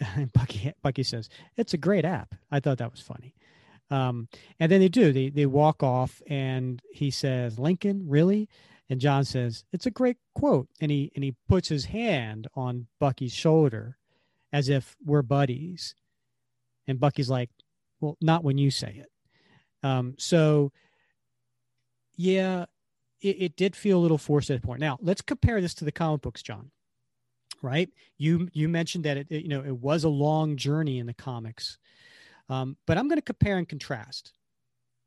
[0.34, 2.34] Bucky Bucky says it's a great app.
[2.50, 3.34] I thought that was funny.
[3.90, 4.28] Um,
[4.60, 5.12] and then they do.
[5.12, 8.48] They they walk off, and he says, "Lincoln, really?"
[8.88, 12.86] And John says, "It's a great quote." And he and he puts his hand on
[13.00, 13.96] Bucky's shoulder,
[14.52, 15.94] as if we're buddies.
[16.86, 17.50] And Bucky's like,
[18.00, 19.10] "Well, not when you say it."
[19.82, 20.72] Um, so,
[22.16, 22.66] yeah,
[23.20, 24.80] it, it did feel a little forced at a point.
[24.80, 26.70] Now, let's compare this to the comic books, John.
[27.62, 27.90] Right?
[28.16, 31.14] You you mentioned that it, it you know it was a long journey in the
[31.14, 31.78] comics
[32.50, 34.32] um, but I'm going to compare and contrast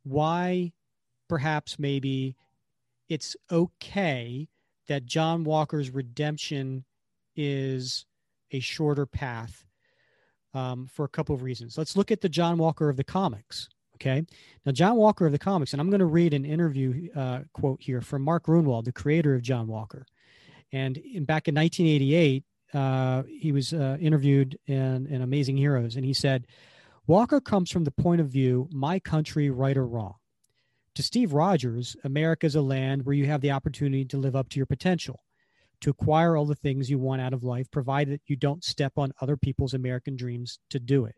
[0.04, 0.72] why
[1.28, 2.36] perhaps maybe
[3.10, 4.48] it's okay
[4.88, 6.86] that John Walker's redemption
[7.36, 8.06] is
[8.52, 9.66] a shorter path
[10.54, 11.78] um, for a couple of reasons.
[11.78, 13.68] Let's look at the John Walker of the comics.
[14.04, 14.26] Okay.
[14.66, 17.82] Now, John Walker of the comics, and I'm going to read an interview uh, quote
[17.82, 20.06] here from Mark Gruenwald, the creator of John Walker.
[20.74, 26.04] And in, back in 1988, uh, he was uh, interviewed in, in Amazing Heroes, and
[26.04, 26.48] he said,
[27.08, 30.16] Walker comes from the point of view, my country, right or wrong.
[30.96, 34.50] To Steve Rogers, America is a land where you have the opportunity to live up
[34.50, 35.24] to your potential,
[35.80, 39.14] to acquire all the things you want out of life, provided you don't step on
[39.22, 41.16] other people's American dreams to do it.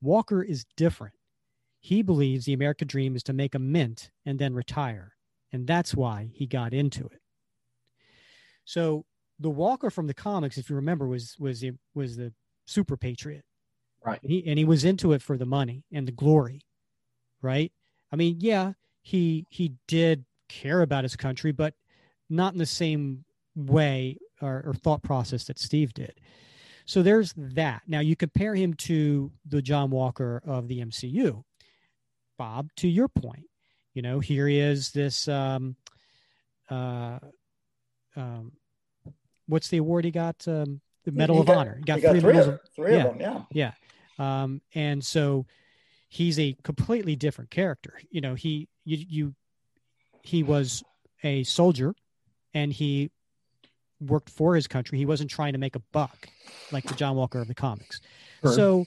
[0.00, 1.14] Walker is different.
[1.82, 5.12] He believes the American dream is to make a mint and then retire.
[5.52, 7.20] And that's why he got into it.
[8.64, 9.04] So
[9.38, 11.62] the Walker from the comics, if you remember, was was
[11.94, 12.32] was the
[12.64, 13.44] super patriot
[14.04, 14.22] Right.
[14.22, 16.62] And he and he was into it for the money and the glory.
[17.40, 17.72] Right.
[18.12, 21.74] I mean, yeah, he he did care about his country, but
[22.28, 26.14] not in the same way or, or thought process that Steve did.
[26.84, 27.82] So there's that.
[27.86, 31.44] Now you compare him to the John Walker of the MCU.
[32.38, 33.46] Bob, to your point,
[33.94, 35.76] you know, here is this um
[36.70, 37.18] uh
[38.16, 38.52] um
[39.46, 40.46] what's the award he got?
[40.48, 41.76] Um the Medal He of got- Honor.
[41.78, 43.04] He got, he got three, three, medals of, of, three yeah.
[43.04, 43.46] of them.
[43.52, 43.72] Yeah.
[44.18, 44.42] yeah.
[44.42, 45.46] Um, and so
[46.08, 47.94] he's a completely different character.
[48.10, 49.34] You know, he you you
[50.22, 50.82] he was
[51.24, 51.94] a soldier
[52.54, 53.10] and he
[54.00, 54.98] worked for his country.
[54.98, 56.28] He wasn't trying to make a buck
[56.70, 58.00] like the John Walker of the comics.
[58.42, 58.52] Sure.
[58.52, 58.86] So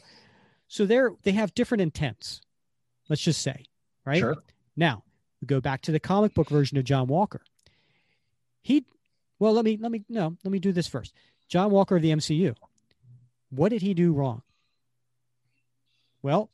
[0.68, 2.42] so they're they have different intents.
[3.10, 3.66] Let's just say,
[4.06, 4.20] right?
[4.20, 4.36] Sure.
[4.76, 5.04] Now,
[5.42, 7.42] we go back to the comic book version of John Walker.
[8.62, 8.86] He
[9.40, 11.14] well, let me let me no, let me do this first.
[11.48, 12.56] John Walker of the MCU.
[13.50, 14.42] What did he do wrong?
[16.22, 16.50] Well,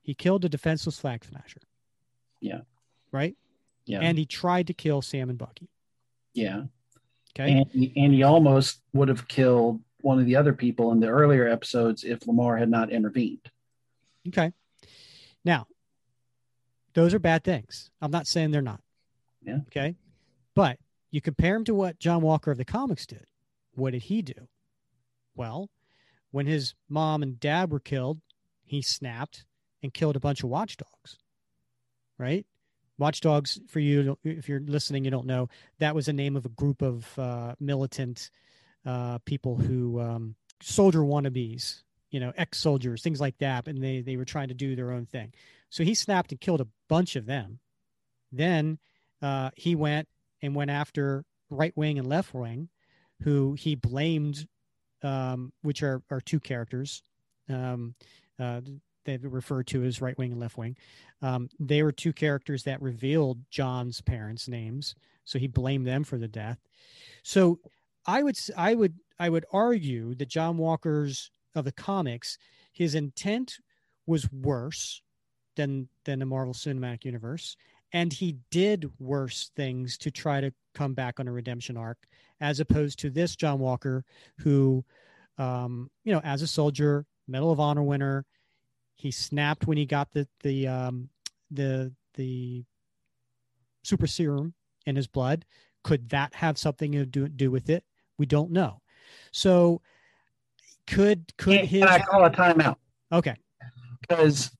[0.00, 1.60] he killed a defenseless flag smasher.
[2.40, 2.60] Yeah.
[3.12, 3.36] Right?
[3.84, 4.00] Yeah.
[4.00, 5.68] And he tried to kill Sam and Bucky.
[6.32, 6.62] yeah.
[7.38, 7.52] Okay.
[7.52, 11.06] And he, and he almost would have killed one of the other people in the
[11.06, 13.50] earlier episodes if Lemar had not intervened.
[14.28, 14.52] okay.
[15.44, 15.66] Now,
[17.00, 17.90] those are bad things.
[18.00, 18.80] I'm not saying they're not.
[19.42, 19.58] Yeah.
[19.68, 19.96] Okay.
[20.54, 20.78] But
[21.10, 23.26] you compare him to what John Walker of the comics did.
[23.74, 24.48] What did he do?
[25.34, 25.70] Well,
[26.30, 28.20] when his mom and dad were killed,
[28.64, 29.46] he snapped
[29.82, 31.16] and killed a bunch of watchdogs.
[32.18, 32.46] Right?
[32.98, 36.50] Watchdogs, for you, if you're listening, you don't know, that was the name of a
[36.50, 38.30] group of uh, militant
[38.84, 43.68] uh, people who, um, soldier wannabes, you know, ex soldiers, things like that.
[43.68, 45.32] And they, they were trying to do their own thing.
[45.70, 47.60] So he snapped and killed a bunch of them.
[48.32, 48.78] Then
[49.22, 50.08] uh, he went
[50.42, 52.68] and went after right wing and left wing,
[53.22, 54.46] who he blamed,
[55.02, 57.02] um, which are, are two characters.
[57.48, 57.94] Um,
[58.38, 58.60] uh,
[59.04, 60.76] they referred to as right wing and left wing.
[61.22, 66.18] Um, they were two characters that revealed John's parents' names, so he blamed them for
[66.18, 66.58] the death.
[67.22, 67.60] So
[68.06, 72.38] I would I would I would argue that John Walker's of the comics,
[72.72, 73.58] his intent
[74.06, 75.02] was worse
[75.56, 77.56] than than the Marvel Cinematic Universe,
[77.92, 81.98] and he did worse things to try to come back on a redemption arc,
[82.40, 84.04] as opposed to this John Walker,
[84.38, 84.84] who,
[85.38, 88.24] um, you know, as a soldier, Medal of Honor winner,
[88.96, 91.08] he snapped when he got the the um,
[91.50, 92.64] the the
[93.82, 94.54] super serum
[94.86, 95.44] in his blood.
[95.82, 97.84] Could that have something to do, do with it?
[98.18, 98.82] We don't know.
[99.32, 99.80] So
[100.86, 102.76] could could Can, his can I call a timeout?
[103.12, 103.34] okay
[104.00, 104.50] Because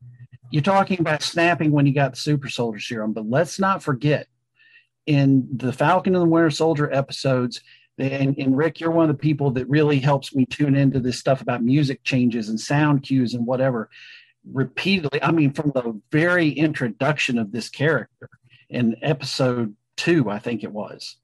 [0.51, 4.27] you're talking about snapping when you got the super soldier serum, but let's not forget
[5.07, 7.63] in the Falcon and the Winter Soldier episodes,
[7.99, 11.19] and, and Rick, you're one of the people that really helps me tune into this
[11.19, 13.91] stuff about music changes and sound cues and whatever.
[14.51, 18.31] Repeatedly, I mean, from the very introduction of this character
[18.71, 21.17] in episode two, I think it was,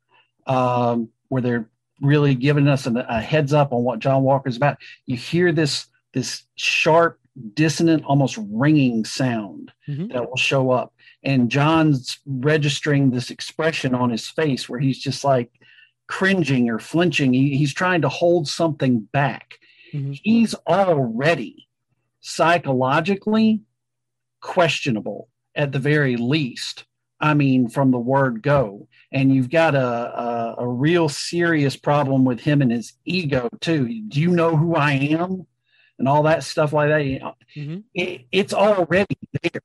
[0.47, 1.69] um, where they're
[2.01, 4.79] really giving us an, a heads up on what John Walker is about.
[5.07, 7.19] You hear this this sharp,
[7.55, 10.09] dissonant, almost ringing sound mm-hmm.
[10.09, 15.25] that will show up, and John's registering this expression on his face where he's just
[15.25, 15.51] like
[16.07, 17.33] cringing or flinching.
[17.33, 19.59] He, he's trying to hold something back.
[19.93, 20.13] Mm-hmm.
[20.23, 21.69] He's already
[22.21, 23.63] psychologically
[24.41, 26.85] questionable at the very least.
[27.21, 28.89] I mean, from the word go.
[29.11, 34.03] And you've got a, a, a, real serious problem with him and his ego, too.
[34.09, 35.47] Do you know who I am?
[35.99, 37.35] And all that stuff like that.
[37.57, 37.79] Mm-hmm.
[37.95, 39.63] It, it's already there.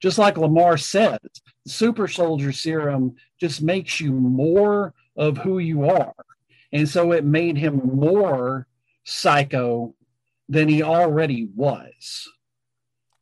[0.00, 1.18] Just like Lemar says,
[1.66, 6.14] super soldier serum just makes you more of who you are.
[6.72, 8.66] And so it made him more
[9.04, 9.94] psycho
[10.48, 12.28] than he already was.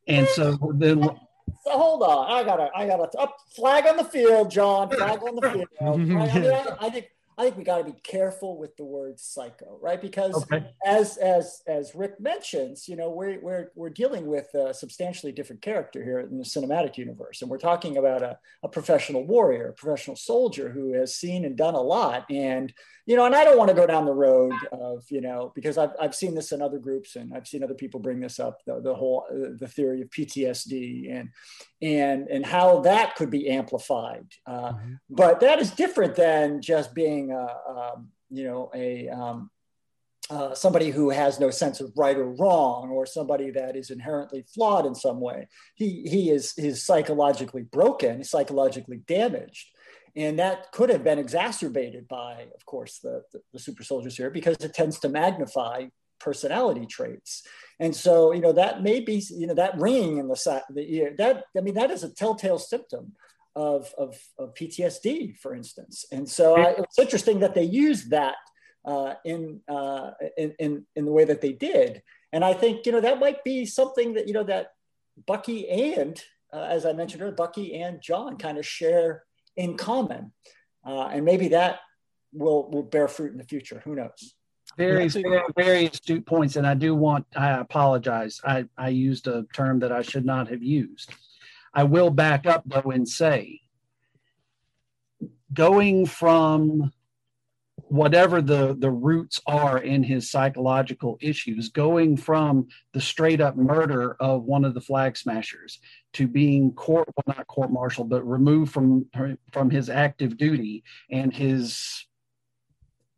[0.07, 1.01] And so then
[1.63, 2.31] so hold on.
[2.31, 4.89] I gotta, I gotta up flag on the field, John.
[4.89, 5.67] Flag on the field.
[5.79, 7.07] I, mean, I, I think
[7.41, 9.99] I think we got to be careful with the word psycho, right?
[9.99, 10.63] Because okay.
[10.85, 15.63] as as as Rick mentions, you know, we're we're we're dealing with a substantially different
[15.63, 19.73] character here in the cinematic universe, and we're talking about a, a professional warrior, a
[19.73, 22.71] professional soldier who has seen and done a lot, and
[23.07, 25.79] you know, and I don't want to go down the road of you know because
[25.79, 28.59] I've I've seen this in other groups, and I've seen other people bring this up
[28.67, 31.29] the the whole the theory of PTSD and
[31.81, 34.93] and and how that could be amplified, uh, mm-hmm.
[35.09, 39.49] but that is different than just being being a, um, you know a um,
[40.29, 44.45] uh, somebody who has no sense of right or wrong, or somebody that is inherently
[44.53, 45.47] flawed in some way.
[45.75, 49.67] He he is is psychologically broken, psychologically damaged,
[50.15, 54.33] and that could have been exacerbated by, of course, the the, the super soldier serum
[54.33, 55.87] because it tends to magnify
[56.19, 57.43] personality traits.
[57.79, 61.15] And so, you know, that may be, you know, that ringing in the, the ear,
[61.17, 63.13] that, I mean, that is a telltale symptom
[63.55, 66.05] of, of, of PTSD, for instance.
[66.11, 68.35] And so I, it's interesting that they used that
[68.85, 72.01] uh, in, uh, in, in, in the way that they did.
[72.33, 74.67] And I think, you know, that might be something that, you know, that
[75.27, 76.21] Bucky and,
[76.53, 79.23] uh, as I mentioned earlier, Bucky and John kind of share
[79.55, 80.31] in common.
[80.85, 81.79] Uh, and maybe that
[82.33, 83.81] will, will bear fruit in the future.
[83.83, 84.33] Who knows?
[84.77, 86.55] Very, very, very astute points.
[86.55, 88.39] And I do want, I apologize.
[88.45, 91.13] I, I used a term that I should not have used.
[91.73, 93.61] I will back up though and say
[95.53, 96.91] going from
[97.91, 104.15] whatever the the roots are in his psychological issues going from the straight up murder
[104.19, 105.79] of one of the flag smashers
[106.13, 109.05] to being court well not court martial but removed from
[109.51, 112.05] from his active duty and his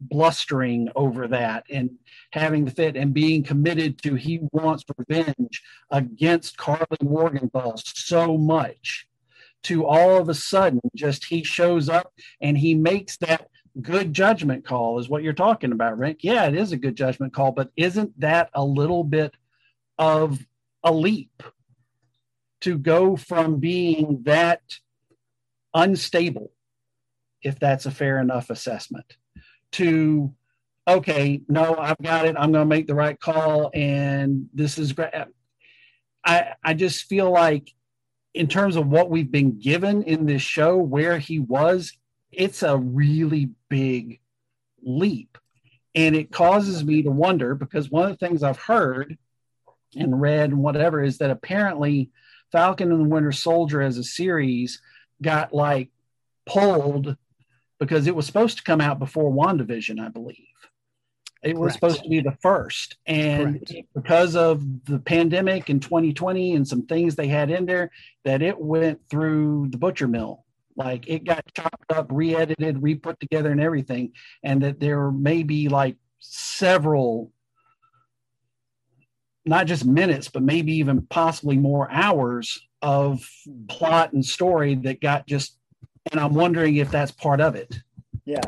[0.10, 1.92] blustering over that and
[2.32, 9.08] having the fit and being committed to he wants revenge against Karli Morgenthau so much
[9.64, 13.48] to all of a sudden just he shows up and he makes that
[13.82, 16.24] good judgment call is what you're talking about Rick.
[16.24, 19.36] Yeah it is a good judgment call but isn't that a little bit
[19.98, 20.46] of
[20.84, 21.44] a leap
[22.62, 24.62] to go from being that
[25.74, 26.52] unstable
[27.42, 29.18] if that's a fair enough assessment
[29.74, 30.34] to
[30.88, 32.36] okay no i've got it.
[32.38, 35.14] I'm going to make the right call and this is great.
[36.26, 37.74] I i just feel like
[38.34, 41.94] in terms of what we've been given in this show where he was
[42.32, 44.20] it's a really big
[44.82, 45.38] leap.
[45.96, 49.18] And it causes me to wonder because one of the things i've heard
[49.96, 52.10] and read and whatever is that apparently
[52.52, 54.82] falcon and the winter soldier as a series
[55.22, 55.90] got like
[56.46, 57.16] pulled
[57.84, 60.38] because it was supposed to come out before WandaVision, I believe.
[61.44, 61.74] It was Correct.
[61.74, 62.96] supposed to be the first.
[63.06, 63.88] And Correct.
[63.94, 67.92] because of the pandemic in 2020 and some things they had in there,
[68.24, 70.46] that it went through the butcher mill.
[70.76, 74.14] Like it got chopped up, re edited, re put together, and everything.
[74.42, 77.32] And that there may be like several,
[79.46, 83.30] not just minutes, but maybe even possibly more hours of
[83.68, 85.58] plot and story that got just
[86.14, 87.82] and I'm wondering if that's part of it.
[88.24, 88.40] Yeah.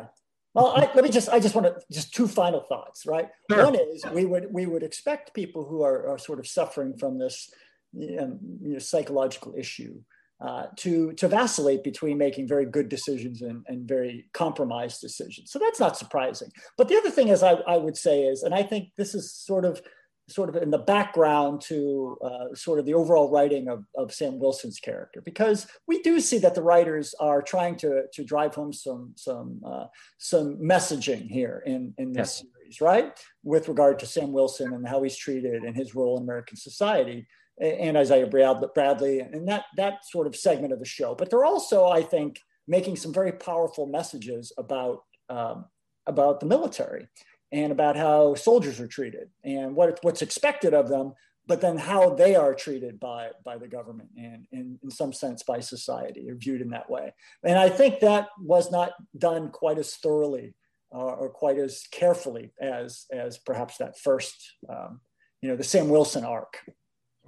[0.53, 3.28] Well, I, let me just, I just want to, just two final thoughts, right?
[3.51, 3.66] Sure.
[3.66, 7.20] One is we would, we would expect people who are, are sort of suffering from
[7.20, 7.51] this
[7.91, 9.99] you know, psychological issue
[10.39, 15.51] uh, to, to vacillate between making very good decisions and, and very compromised decisions.
[15.51, 16.51] So that's not surprising.
[16.78, 19.34] But the other thing is I, I would say is, and I think this is
[19.34, 19.82] sort of
[20.28, 24.39] sort of in the background to uh, sort of the overall writing of, of Sam
[24.39, 28.73] Wilson's character, because we do see that the writers are trying to, to drive home
[28.73, 29.86] some, some, uh,
[30.17, 33.17] some messaging here in, in this series, right?
[33.43, 37.28] With regard to Sam Wilson and how he's treated and his role in American society
[37.61, 41.13] and Isaiah Bradley and that, that sort of segment of the show.
[41.15, 45.65] But they're also, I think, making some very powerful messages about um,
[46.07, 47.07] about the military
[47.51, 51.13] and about how soldiers are treated and what what's expected of them,
[51.47, 55.43] but then how they are treated by by the government and, and in some sense
[55.43, 57.13] by society or viewed in that way.
[57.43, 60.53] And I think that was not done quite as thoroughly
[60.93, 65.01] uh, or quite as carefully as as perhaps that first, um,
[65.41, 66.59] you know, the Sam Wilson arc.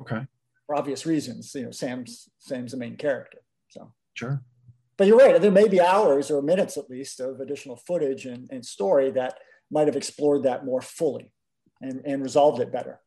[0.02, 0.26] Okay.
[0.66, 3.40] For obvious reasons, you know, Sam's Sam's the main character.
[3.70, 4.42] So sure.
[4.98, 5.40] But you're right.
[5.40, 9.38] There may be hours or minutes at least of additional footage and, and story that
[9.72, 11.32] might have explored that more fully
[11.82, 13.00] and, and resolved it better.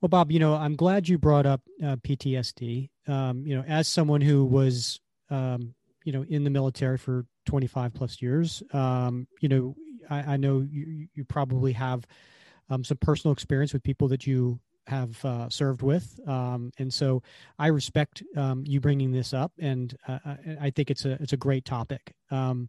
[0.00, 2.90] Well, Bob, you know, I'm glad you brought up uh, PTSD.
[3.06, 5.74] Um, you know, as someone who was, um,
[6.04, 9.74] you know, in the military for 25 plus years, um, you know,
[10.10, 12.06] I, I know you, you probably have
[12.68, 17.22] um, some personal experience with people that you have uh, served with, um, and so
[17.58, 20.18] I respect um, you bringing this up, and uh,
[20.60, 22.14] I think it's a it's a great topic.
[22.30, 22.68] and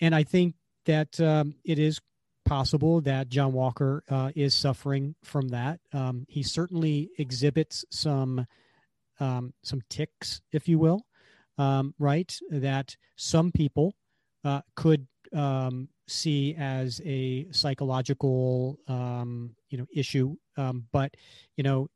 [0.00, 0.54] I think
[0.86, 1.20] that
[1.64, 2.00] it is
[2.46, 5.80] possible that John Walker uh, is suffering from that.
[5.92, 8.46] Um, he certainly exhibits some
[9.18, 11.06] um, some ticks, if you will,
[11.58, 12.38] um, right?
[12.50, 13.94] That some people
[14.44, 20.36] uh, could um, see as a psychological, um, you know, issue.
[20.56, 21.14] Um, but
[21.56, 21.88] you know,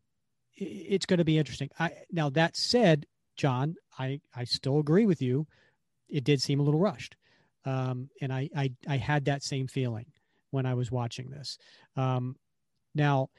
[0.56, 1.70] it's going to be interesting.
[1.78, 5.46] I, now that said, John, I I still agree with you.
[6.08, 7.16] It did seem a little rushed.
[7.64, 10.06] Um, and I, I I had that same feeling
[10.50, 11.58] when I was watching this.
[11.96, 12.36] Um,
[12.94, 13.30] now,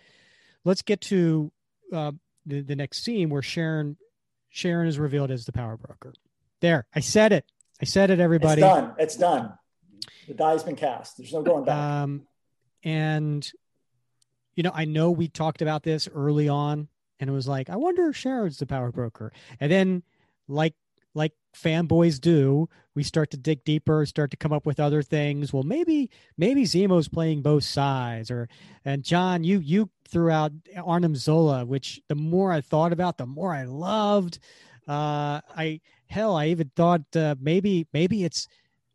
[0.63, 1.51] let's get to
[1.91, 2.11] uh,
[2.45, 3.97] the, the next scene where Sharon
[4.49, 6.13] Sharon is revealed as the power broker.
[6.59, 7.45] There, I said it.
[7.81, 8.61] I said it, everybody.
[8.61, 8.93] It's done.
[8.99, 9.53] It's done.
[10.27, 11.17] The die's been cast.
[11.17, 11.75] There's no going back.
[11.75, 12.27] Um,
[12.83, 13.49] and
[14.55, 16.87] you know, I know we talked about this early on,
[17.19, 19.31] and it was like, I wonder if Sharon's the power broker.
[19.59, 20.03] And then,
[20.47, 20.75] like
[21.13, 25.53] like fanboys do, we start to dig deeper, start to come up with other things.
[25.53, 28.49] Well, maybe maybe Zemo's playing both sides, or
[28.85, 30.51] and John, you you threw out
[30.83, 34.39] Arnim Zola, which the more I thought about, the more I loved.
[34.87, 38.47] Uh, I hell, I even thought uh, maybe maybe it's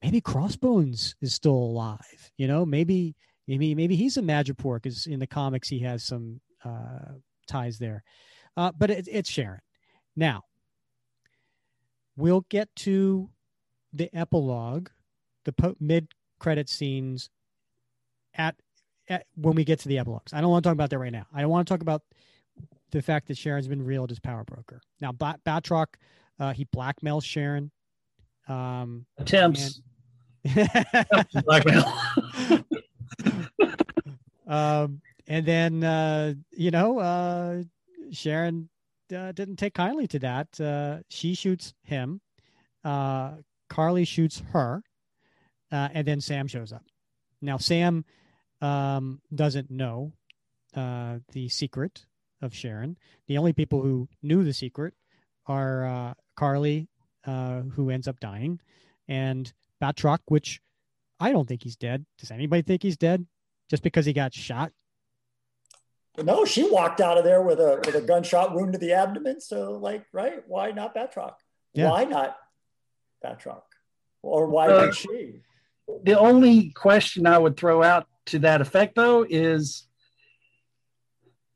[0.02, 2.30] maybe Crossbones is still alive.
[2.36, 3.14] You know, maybe
[3.46, 7.14] maybe maybe he's a Madripoor because in the comics he has some uh,
[7.46, 8.02] ties there.
[8.56, 9.60] Uh, but it, it's Sharon.
[10.16, 10.42] Now,
[12.16, 13.28] we'll get to
[13.92, 14.88] the epilogue,
[15.44, 16.08] the po- mid
[16.38, 17.30] credit scenes
[18.34, 18.56] at,
[19.08, 20.32] at when we get to the epilogues.
[20.32, 21.26] I don't want to talk about that right now.
[21.32, 22.02] I don't want to talk about
[22.90, 24.80] the fact that Sharon's been reeled as power broker.
[25.00, 25.86] Now, Bat- Batroc,
[26.38, 27.70] uh, he blackmails Sharon.
[28.48, 29.80] Um, Attempts.
[30.44, 31.84] And- blackmail.
[34.46, 37.62] um, and then uh, you know, uh,
[38.12, 38.68] Sharon
[39.12, 40.60] uh, didn't take kindly to that.
[40.60, 42.20] Uh, she shoots him.
[42.84, 43.36] Uh,
[43.68, 44.82] Karli shoots her,
[45.72, 46.84] uh, and then Sam shows up.
[47.42, 48.04] Now Sam
[48.60, 50.12] um, doesn't know
[50.74, 52.06] uh, the secret
[52.42, 52.96] of Sharon.
[53.26, 54.94] The only people who knew the secret
[55.46, 56.88] are uh, Karli,
[57.24, 58.60] who ends up dying,
[59.08, 59.52] and
[59.82, 60.60] Batroc, which
[61.18, 62.04] I don't think he's dead.
[62.18, 63.26] Does anybody think he's dead?
[63.68, 64.72] Just because he got shot?
[66.22, 69.40] No, she walked out of there with a with a gunshot wound to the abdomen.
[69.40, 70.42] So, like, right?
[70.46, 71.34] Why not Batroc?
[71.74, 71.90] Yeah.
[71.90, 72.36] Why not
[73.24, 73.62] Batroc?
[74.22, 75.40] Or why uh, did she?
[76.04, 79.86] The only question I would throw out to that effect, though, is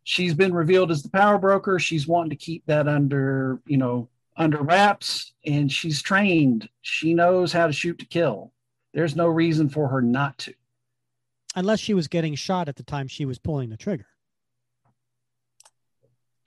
[0.04, 1.78] she's been revealed as the power broker.
[1.78, 6.68] She's wanting to keep that under, you know, under wraps, and she's trained.
[6.82, 8.52] She knows how to shoot to kill.
[8.92, 10.54] There's no reason for her not to.
[11.56, 14.06] Unless she was getting shot at the time she was pulling the trigger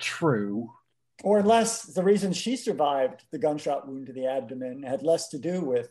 [0.04, 0.72] true.
[1.24, 5.40] Or unless the reason she survived the gunshot wound to the abdomen had less to
[5.40, 5.90] do with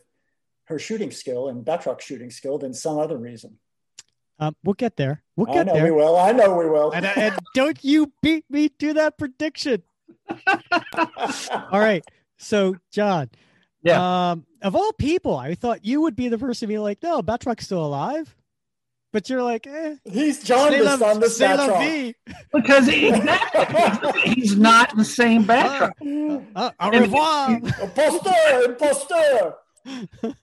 [0.65, 3.57] her shooting skill and Batroc's shooting skill than some other reason.
[4.39, 5.23] Um, we'll get there.
[5.35, 5.83] We'll get I know there.
[5.85, 6.17] we will.
[6.17, 6.91] I know we will.
[6.91, 9.83] and, and don't you beat me to that prediction.
[10.47, 12.03] all right.
[12.37, 13.29] So, John.
[13.83, 14.31] Yeah.
[14.31, 17.65] Um, of all people, I thought you would be the person be like, no, Batroc's
[17.65, 18.33] still alive.
[19.13, 19.97] But you're like, eh.
[20.05, 22.15] He's jaundiced on the Batroc.
[22.51, 25.91] Because exactly, he's not the same Batroc.
[26.55, 27.51] Uh, uh, au revoir.
[27.51, 29.55] impostor, impostor.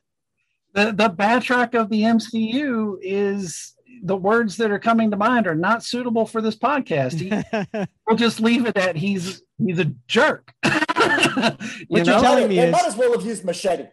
[0.72, 5.54] The, the Batroc of the MCU is the words that are coming to mind are
[5.56, 7.18] not suitable for this podcast.
[7.18, 10.54] He, we'll just leave it at he's he's a jerk.
[10.62, 11.58] what
[11.90, 13.88] you are telling me they is might as well have used machete.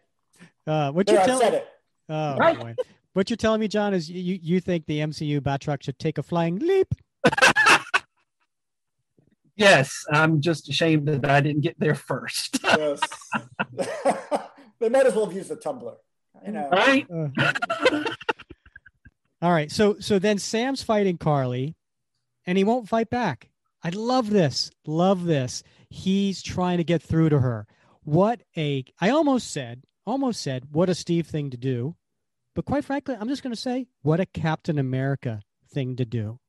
[0.68, 1.68] Uh, what you're telling it.
[2.10, 2.76] Oh right?
[3.18, 3.22] Boy.
[3.22, 6.24] What you're telling me, John, is you, you think the MCU Batroc should take a
[6.24, 6.94] flying leap?
[9.56, 12.60] yes, I'm just ashamed that I didn't get there first.
[12.64, 13.02] yes.
[14.80, 15.96] they might as well have used the tumbler.
[16.46, 17.08] You know, Right?
[17.10, 18.04] Uh,
[19.42, 19.72] all right.
[19.72, 21.76] So so then Sam's fighting Karli,
[22.46, 23.50] and he won't fight back.
[23.84, 24.70] I love this.
[24.86, 25.64] Love this.
[25.90, 27.66] He's trying to get through to her.
[28.04, 31.96] What a I almost said, almost said, what a Steve thing to do.
[32.58, 36.40] But quite frankly, I'm just gonna say, what a Captain America thing to do.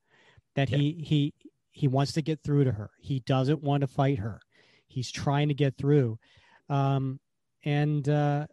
[0.55, 1.35] That he he
[1.69, 2.89] he wants to get through to her.
[2.99, 4.41] He doesn't want to fight her.
[4.87, 6.17] He's trying to get through.
[6.67, 7.19] Um
[7.63, 8.47] and uh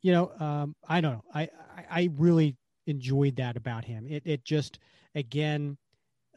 [0.00, 1.24] you know, um, I don't know.
[1.34, 1.42] I,
[1.76, 2.56] I, I really
[2.86, 4.06] enjoyed that about him.
[4.08, 4.80] It, it just,
[5.14, 5.78] again,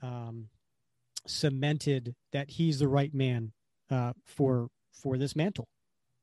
[0.04, 0.50] um,
[1.26, 3.54] cemented that he's the right man
[3.92, 5.68] uh, for for this mantle.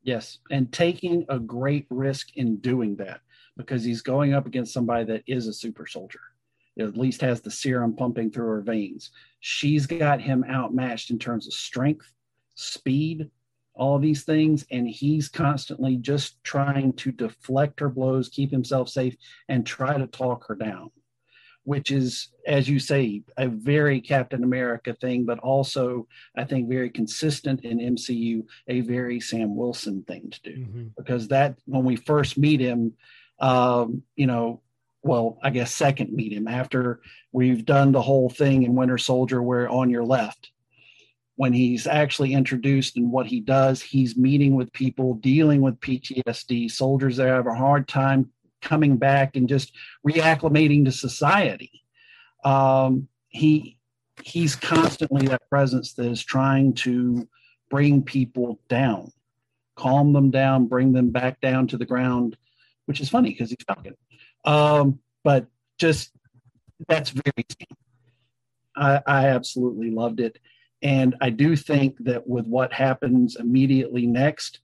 [0.04, 3.20] Yes, and taking a great risk in doing that
[3.56, 6.20] because he's going up against somebody that is a super soldier.
[6.78, 9.10] At least has the serum pumping through her veins.
[9.40, 12.10] She's got him outmatched in terms of strength,
[12.54, 13.30] speed,
[13.74, 18.88] all of these things, and he's constantly just trying to deflect her blows, keep himself
[18.88, 19.16] safe,
[19.48, 20.90] and try to talk her down.
[21.64, 26.90] Which is, as you say, a very Captain America thing, but also I think very
[26.90, 30.56] consistent in MCU, a very Sam Wilson thing to do.
[30.56, 30.86] Mm-hmm.
[30.96, 32.94] Because that when we first meet him,
[33.42, 34.62] um, you know,
[35.02, 37.00] well, I guess second meet him after
[37.32, 40.52] we've done the whole thing in Winter Soldier where on your left,
[41.34, 46.70] when he's actually introduced and what he does, he's meeting with people dealing with PTSD,
[46.70, 48.30] soldiers that have a hard time
[48.60, 49.74] coming back and just
[50.06, 51.82] reacclimating to society.
[52.44, 53.78] Um, he
[54.22, 57.26] he's constantly that presence that is trying to
[57.70, 59.10] bring people down,
[59.74, 62.36] calm them down, bring them back down to the ground,
[62.86, 63.96] which is funny because he's Falcon.
[64.44, 65.46] Um, but
[65.78, 66.12] just
[66.88, 67.46] that's very
[68.76, 70.38] I, I absolutely loved it.
[70.82, 74.60] And I do think that with what happens immediately next,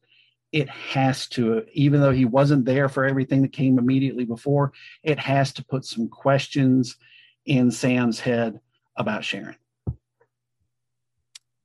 [0.51, 5.19] it has to, even though he wasn't there for everything that came immediately before, it
[5.19, 6.97] has to put some questions
[7.45, 8.59] in Sam's head
[8.97, 9.57] about Sharon.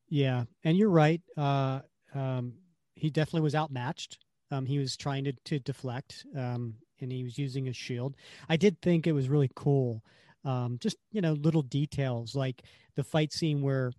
[0.09, 1.21] Yeah, and you're right.
[1.35, 1.79] Uh,
[2.13, 2.53] um,
[2.93, 4.19] he definitely was outmatched.
[4.53, 8.15] Um, he was trying to to deflect, um, and he was using a shield.
[8.47, 10.03] I did think it was really cool.
[10.45, 12.61] Um, just you know, little details like
[12.95, 13.91] the fight scene where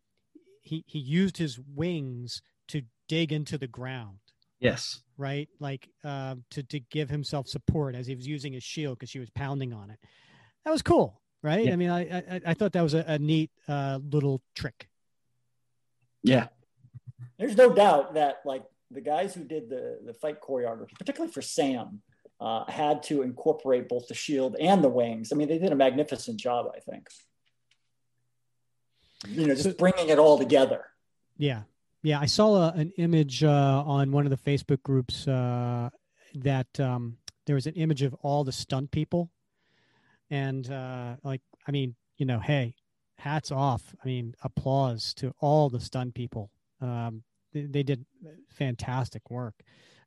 [0.62, 4.18] he he used his wings to dig into the ground.
[4.60, 5.02] Yes.
[5.16, 9.10] Right, like uh, to to give himself support as he was using his shield because
[9.10, 9.98] she was pounding on it.
[10.64, 11.66] That was cool, right?
[11.66, 11.72] Yeah.
[11.72, 14.88] I mean, I, I I thought that was a, a neat uh, little trick.
[16.22, 16.48] Yeah.
[17.38, 21.42] There's no doubt that like the guys who did the the fight choreography, particularly for
[21.42, 22.02] Sam,
[22.40, 25.32] uh, had to incorporate both the shield and the wings.
[25.32, 26.66] I mean, they did a magnificent job.
[26.74, 27.08] I think.
[29.28, 30.84] You know, just So- bringing it all together.
[31.36, 31.62] Yeah,
[32.02, 32.20] yeah.
[32.20, 35.90] I saw a, an image uh, on one of the Facebook groups uh,
[36.36, 37.16] that um,
[37.46, 39.30] there was an image of all the stunt people,
[40.30, 42.74] and uh, like, I mean, you know, hey,
[43.18, 43.94] hats off.
[44.02, 46.50] I mean, applause to all the stunt people.
[46.80, 47.22] Um,
[47.54, 48.04] they, did
[48.50, 49.54] fantastic work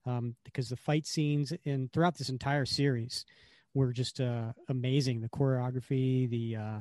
[0.05, 3.25] um, because the fight scenes in throughout this entire series
[3.73, 5.21] were just uh, amazing.
[5.21, 6.79] The choreography, the uh,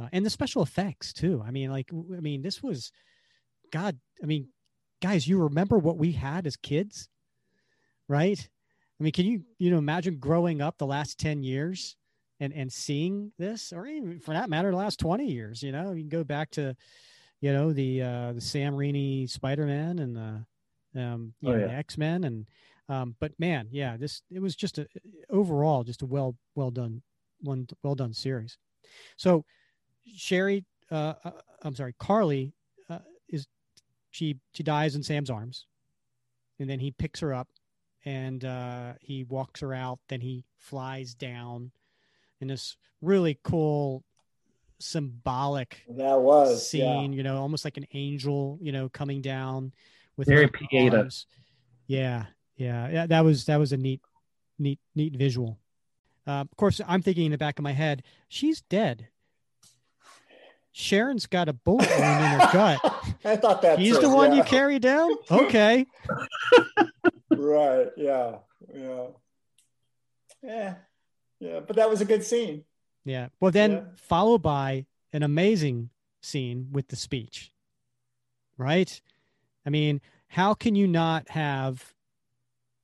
[0.00, 1.42] uh, and the special effects too.
[1.44, 2.92] I mean, like, I mean, this was,
[3.72, 3.98] God.
[4.22, 4.48] I mean,
[5.02, 7.08] guys, you remember what we had as kids,
[8.08, 8.48] right?
[8.98, 11.96] I mean, can you you know imagine growing up the last ten years
[12.40, 15.62] and and seeing this, or even for that matter, the last twenty years?
[15.62, 16.76] You know, you can go back to,
[17.40, 21.58] you know, the uh, the Sam Raimi Spider Man and the um, you Oh, know,
[21.60, 21.66] yeah.
[21.68, 22.46] the X Men and
[22.88, 24.88] um, but man, yeah, this it was just a
[25.30, 27.02] overall just a well well done
[27.40, 28.56] one well done series.
[29.16, 29.44] So
[30.06, 31.30] Sherry, uh, uh,
[31.62, 32.54] I'm sorry, Karli
[32.88, 33.46] uh, is
[34.10, 35.66] she she dies in Sam's arms,
[36.58, 37.48] and then he picks her up,
[38.04, 39.98] and uh, he walks her out.
[40.08, 41.70] Then he flies down
[42.40, 44.02] in this really cool,
[44.80, 47.12] symbolic That was scene.
[47.12, 48.58] You know, almost like an angel.
[48.60, 49.72] You know, coming down
[50.16, 51.10] with Very open Pieta.
[51.86, 52.26] Yeah,
[52.56, 53.06] yeah, yeah.
[53.06, 54.00] That was that was a neat,
[54.58, 55.58] neat, neat visual.
[56.26, 59.08] Uh, of course, I'm thinking in the back of my head, she's dead.
[60.72, 62.78] Sharon's got a bullet wound in her gut.
[63.24, 64.36] I thought that He's too, the one yeah.
[64.36, 65.10] you carry down.
[65.30, 65.86] Okay.
[67.30, 67.88] right.
[67.96, 68.36] Yeah.
[68.72, 69.06] Yeah.
[70.42, 70.74] Yeah.
[71.40, 71.60] Yeah.
[71.66, 72.64] But that was a good scene.
[73.08, 73.28] Yeah.
[73.40, 73.84] Well, then Yeah.
[73.96, 75.90] followed by an amazing
[76.20, 77.52] scene with the speech.
[78.56, 79.00] Right.
[79.64, 81.94] I mean, how can you not have,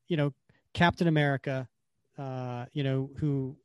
[0.09, 0.33] you know,
[0.72, 1.68] Captain America,
[2.16, 3.57] uh, you know, who,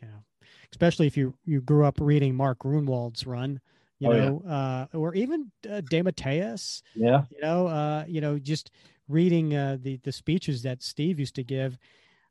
[0.00, 0.24] you know,
[0.72, 3.60] especially if you you grew up reading Mark Gruenwald's run,
[3.98, 4.20] you Oh, yeah.
[4.20, 7.24] know, uh, or even uh, DeMatteis, Yeah.
[7.30, 8.70] you know, uh, you know, just
[9.08, 11.78] reading uh, the the speeches that Steve used to give.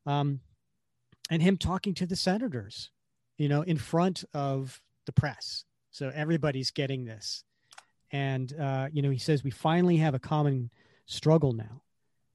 [0.05, 0.39] um,
[1.31, 2.89] and him talking to the senators,
[3.39, 5.63] you know, in front of the press.
[5.89, 7.43] So everybody's getting this.
[8.11, 10.69] And, uh, you know, he says, we finally have a common
[11.05, 11.81] struggle now.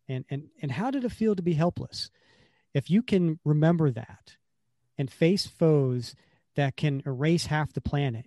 [0.09, 2.11] And, and, and how did it feel to be helpless?
[2.72, 4.36] If you can remember that
[4.98, 6.14] and face foes
[6.57, 8.26] that can erase half the planet,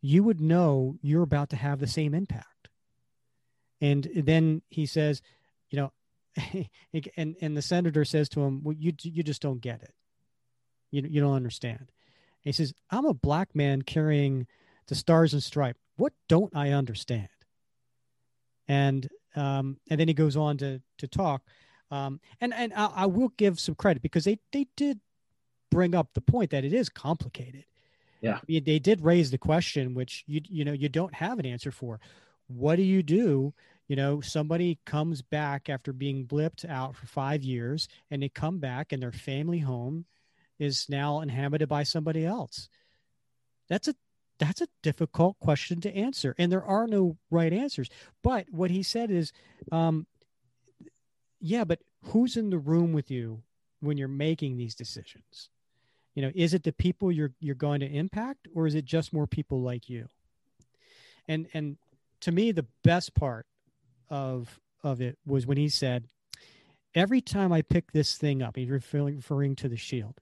[0.00, 2.68] you would know you're about to have the same impact.
[3.80, 5.20] And then he says,
[5.70, 5.92] you know,
[7.16, 9.92] and and the senator says to him, "Well, you you just don't get it.
[10.90, 11.90] You you don't understand."
[12.48, 14.46] He says, "I'm a black man carrying
[14.86, 15.78] the stars and stripes.
[15.96, 17.28] What don't I understand?"
[18.66, 21.42] And um, and then he goes on to to talk,
[21.90, 25.00] um, and and I, I will give some credit because they they did
[25.70, 27.64] bring up the point that it is complicated.
[28.20, 31.70] Yeah, they did raise the question, which you you know you don't have an answer
[31.70, 32.00] for.
[32.46, 33.52] What do you do
[33.88, 38.58] you know somebody comes back after being blipped out for five years and they come
[38.58, 40.04] back and their family home
[40.58, 42.68] is now inhabited by somebody else?
[43.68, 43.94] That's a
[44.38, 47.88] that's a difficult question to answer and there are no right answers.
[48.22, 49.32] But what he said is
[49.72, 50.06] um
[51.40, 53.42] yeah but who's in the room with you
[53.80, 55.50] when you're making these decisions?
[56.14, 59.12] You know is it the people you're you're going to impact or is it just
[59.12, 60.08] more people like you?
[61.26, 61.76] And and
[62.20, 63.46] to me the best part
[64.10, 66.08] of of it was when he said,
[66.94, 70.20] "Every time I pick this thing up, he's referring, referring to the shield.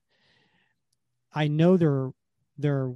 [1.37, 2.13] I know there are,
[2.57, 2.95] there are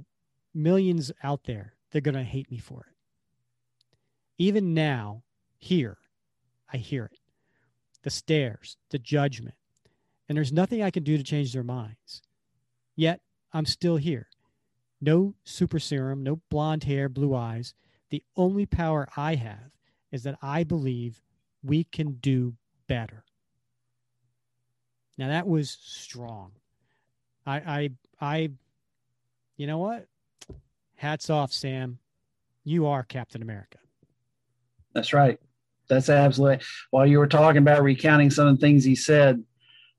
[0.51, 2.95] millions out there they are going to hate me for it.
[4.39, 5.21] Even now,
[5.59, 5.99] here,
[6.73, 7.19] I hear it.
[8.01, 9.53] The stares, the judgment,
[10.27, 12.23] and there's nothing I can do to change their minds.
[12.95, 13.21] Yet
[13.53, 14.27] I'm still here.
[14.99, 17.75] No super serum, no blonde hair, blue eyes.
[18.09, 19.71] The only power I have
[20.11, 21.21] is that I believe
[21.61, 22.55] we can do
[22.87, 23.23] better.
[25.15, 26.53] Now that was strong.
[27.45, 27.89] I I
[28.19, 28.51] I
[29.57, 30.07] you know what?
[30.95, 31.99] Hats off, Sam.
[32.63, 33.77] You are Captain America.
[34.93, 35.39] That's right.
[35.87, 39.43] That's absolutely while you were talking about recounting some of the things he said,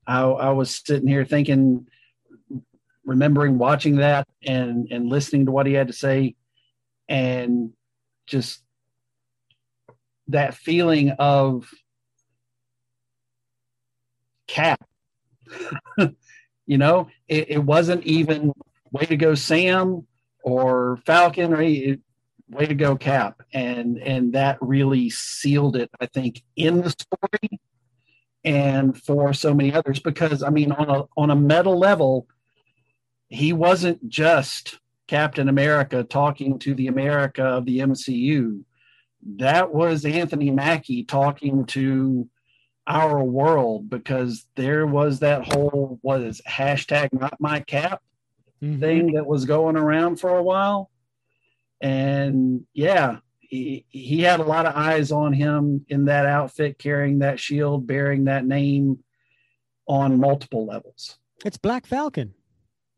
[0.07, 1.87] I, I was sitting here thinking,
[3.05, 6.35] remembering watching that and and listening to what he had to say
[7.07, 7.71] and
[8.25, 8.63] just
[10.27, 11.69] that feeling of
[14.47, 14.83] cap.
[16.65, 18.51] you know, it, it, wasn't even
[18.91, 20.07] way to go Sam
[20.43, 21.99] or Falcon or it,
[22.49, 25.89] way to go Cap, and and that really sealed it.
[25.99, 27.59] I think in the story
[28.43, 32.27] and for so many others because I mean on a on a meta level,
[33.29, 38.63] he wasn't just Captain America talking to the America of the MCU
[39.37, 42.27] that was Anthony Mackie talking to
[42.85, 48.01] our world because there was that whole what is hashtag not my cap
[48.61, 48.79] mm-hmm.
[48.79, 50.89] thing that was going around for a while.
[51.81, 57.19] And yeah, he, he had a lot of eyes on him in that outfit, carrying
[57.19, 59.03] that shield, bearing that name
[59.87, 61.17] on multiple levels.
[61.45, 62.33] It's Black Falcon.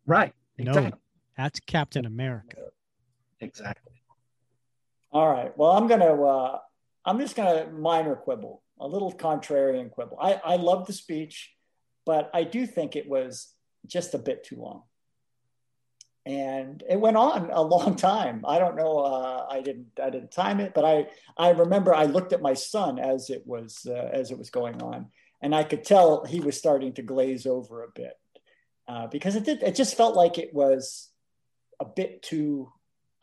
[0.06, 0.34] Right.
[0.58, 0.92] Exactly.
[0.92, 0.98] No,
[1.38, 2.58] that's Captain America.
[3.40, 3.94] Exactly.
[5.12, 5.58] All right.
[5.58, 6.22] Well, I'm gonna.
[6.22, 6.60] Uh,
[7.06, 10.18] I'm just gonna minor quibble, a little contrarian quibble.
[10.20, 11.52] I I love the speech,
[12.06, 13.54] but I do think it was
[13.86, 14.84] just a bit too long,
[16.26, 18.44] and it went on a long time.
[18.48, 19.00] I don't know.
[19.00, 19.92] Uh, I didn't.
[20.02, 21.08] I didn't time it, but I
[21.38, 24.82] I remember I looked at my son as it was uh, as it was going
[24.82, 25.08] on,
[25.42, 28.18] and I could tell he was starting to glaze over a bit
[28.88, 29.64] uh, because it did.
[29.64, 31.10] It just felt like it was
[31.80, 32.72] a bit too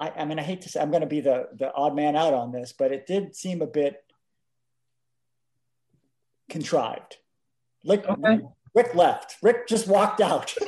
[0.03, 2.17] I, I mean, I hate to say I'm going to be the the odd man
[2.17, 4.03] out on this, but it did seem a bit
[6.49, 7.17] contrived.
[7.85, 8.41] Like okay.
[8.75, 9.37] Rick left.
[9.43, 10.55] Rick just walked out.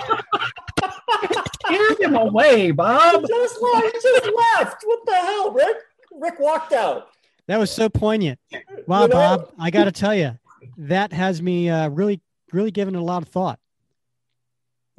[1.68, 3.22] Get him away, Bob.
[3.22, 3.84] He just, left.
[3.86, 4.82] He just left.
[4.84, 5.76] What the hell, Rick?
[6.12, 7.08] Rick walked out.
[7.46, 8.38] That was so poignant.
[8.86, 9.14] Wow, you know?
[9.14, 10.38] Bob, I got to tell you,
[10.78, 12.20] that has me uh, really,
[12.52, 13.58] really giving it a lot of thought.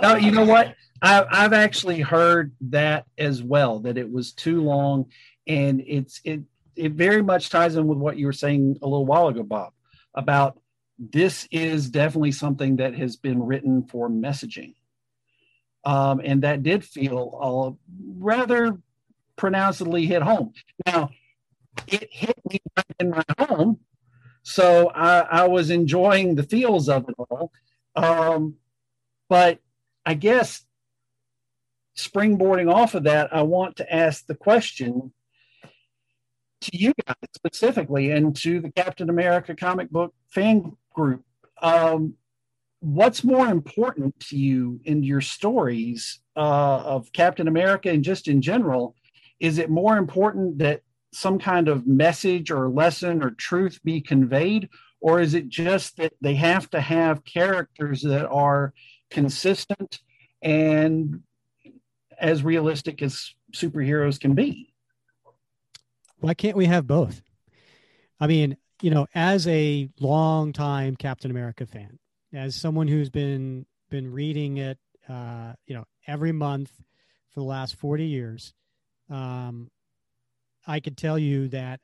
[0.00, 0.74] no, you know what?
[1.02, 3.80] I, I've actually heard that as well.
[3.80, 5.06] That it was too long,
[5.46, 6.40] and it's it
[6.80, 9.72] it very much ties in with what you were saying a little while ago, Bob,
[10.14, 10.58] about
[10.98, 14.74] this is definitely something that has been written for messaging.
[15.84, 18.78] Um, and that did feel uh, rather
[19.36, 20.52] pronouncedly hit home.
[20.86, 21.10] Now,
[21.86, 22.60] it hit me
[22.98, 23.80] in my home,
[24.42, 27.52] so I, I was enjoying the feels of it all.
[27.96, 28.56] Um,
[29.28, 29.60] but
[30.04, 30.64] I guess
[31.96, 35.12] springboarding off of that, I want to ask the question
[36.60, 41.24] to you guys specifically and to the Captain America comic book fan group.
[41.62, 42.14] Um,
[42.80, 48.42] what's more important to you in your stories uh, of Captain America and just in
[48.42, 48.96] general?
[49.38, 50.82] Is it more important that
[51.12, 54.68] some kind of message or lesson or truth be conveyed?
[55.00, 58.74] Or is it just that they have to have characters that are
[59.10, 60.00] consistent
[60.42, 61.22] and
[62.18, 64.69] as realistic as superheroes can be?
[66.20, 67.22] Why can't we have both?
[68.20, 71.98] I mean, you know, as a long time Captain America fan,
[72.32, 76.70] as someone who's been been reading it, uh, you know, every month
[77.30, 78.52] for the last forty years,
[79.08, 79.70] um,
[80.66, 81.80] I could tell you that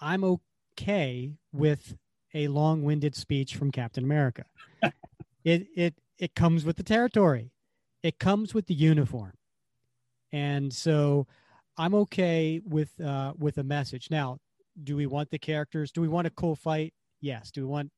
[0.00, 0.38] I'm
[0.78, 1.96] okay with
[2.32, 4.44] a long-winded speech from Captain America.
[5.44, 7.50] it it it comes with the territory.
[8.02, 9.32] It comes with the uniform.
[10.32, 11.26] And so
[11.76, 14.08] I'm okay with uh with a message.
[14.10, 14.38] Now,
[14.82, 15.92] do we want the characters?
[15.92, 16.94] Do we want a cool fight?
[17.20, 17.50] Yes.
[17.50, 17.90] Do we want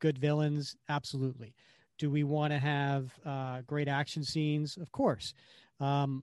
[0.00, 0.76] good villains?
[0.88, 1.54] Absolutely.
[1.98, 4.76] Do we want to have uh, great action scenes?
[4.76, 5.34] Of course.
[5.80, 6.22] Um,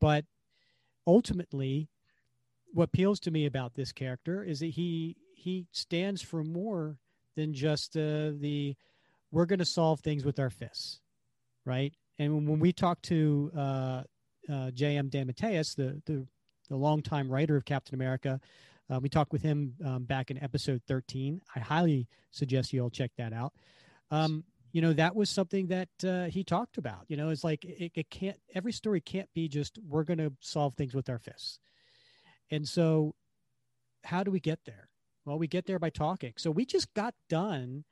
[0.00, 0.24] but
[1.06, 1.88] ultimately,
[2.72, 6.98] what appeals to me about this character is that he he stands for more
[7.36, 8.74] than just uh, the
[9.30, 11.00] we're going to solve things with our fists,
[11.64, 11.92] right?
[12.18, 13.50] And when we talk to
[14.52, 15.10] uh, J.M.
[15.10, 16.26] DeMatteis, the the
[16.68, 18.40] the longtime writer of Captain America,
[18.90, 21.40] uh, we talked with him um, back in episode 13.
[21.54, 23.52] I highly suggest you all check that out.
[24.10, 27.04] Um, you know, that was something that uh, he talked about.
[27.08, 30.32] You know, it's like it, it can't, every story can't be just we're going to
[30.40, 31.58] solve things with our fists.
[32.50, 33.14] And so,
[34.04, 34.88] how do we get there?
[35.26, 36.32] Well, we get there by talking.
[36.36, 37.84] So, we just got done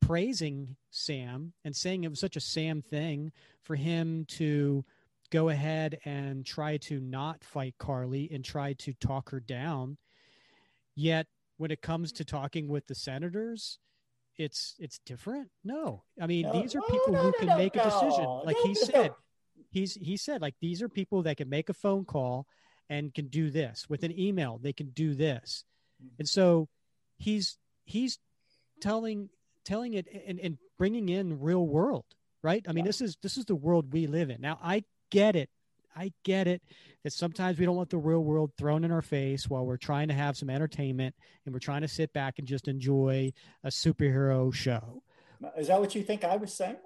[0.00, 3.32] praising Sam and saying it was such a Sam thing
[3.62, 4.84] for him to
[5.32, 9.96] go ahead and try to not fight Karli and try to talk her down
[10.94, 11.26] Yet
[11.56, 13.78] when it comes to talking with the senators,
[14.36, 15.48] it's it's different.
[15.64, 16.52] No, I mean no.
[16.52, 18.24] these are people no, who can make a decision.
[18.44, 19.12] Like he said,
[19.70, 22.46] he's he said like these are people that can make a phone call
[22.90, 24.58] and can do this with an email.
[24.62, 25.64] They can do this,
[26.02, 26.14] mm-hmm.
[26.18, 26.68] and so
[27.16, 28.18] he's he's
[28.80, 29.30] telling
[29.64, 32.04] telling it and, and bringing in real world
[32.42, 32.88] right i mean yeah.
[32.88, 34.82] this is this is the world we live in now i
[35.12, 35.48] get it
[35.96, 36.62] I get it
[37.04, 40.08] that sometimes we don't want the real world thrown in our face while we're trying
[40.08, 43.32] to have some entertainment and we're trying to sit back and just enjoy
[43.64, 45.02] a superhero show.
[45.56, 46.76] Is that what you think I was saying?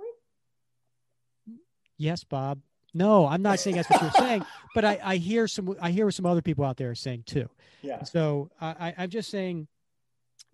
[1.98, 2.60] Yes, Bob.
[2.94, 6.10] No, I'm not saying that's what you're saying, but I, I hear some I hear
[6.10, 7.48] some other people out there saying too.
[7.82, 8.02] Yeah.
[8.04, 9.68] So I, I'm just saying,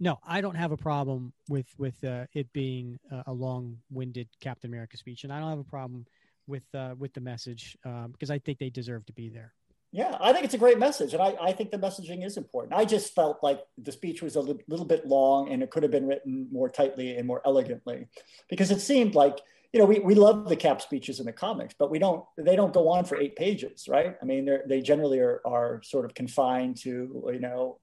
[0.01, 4.97] no, I don't have a problem with with uh, it being a long-winded Captain America
[4.97, 6.05] speech, and I don't have a problem
[6.47, 9.55] with uh, with the message um, because I think they deserve to be there.
[9.95, 12.72] Yeah, I think it's a great message, and I, I think the messaging is important.
[12.72, 15.82] I just felt like the speech was a li- little bit long, and it could
[15.82, 18.09] have been written more tightly and more elegantly,
[18.49, 19.38] because it seemed like
[19.70, 22.57] you know we, we love the cap speeches in the comics, but we don't they
[22.57, 24.16] don't go on for eight pages, right?
[24.20, 27.78] I mean, they generally are are sort of confined to you know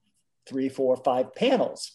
[0.46, 1.92] three, four, five panels,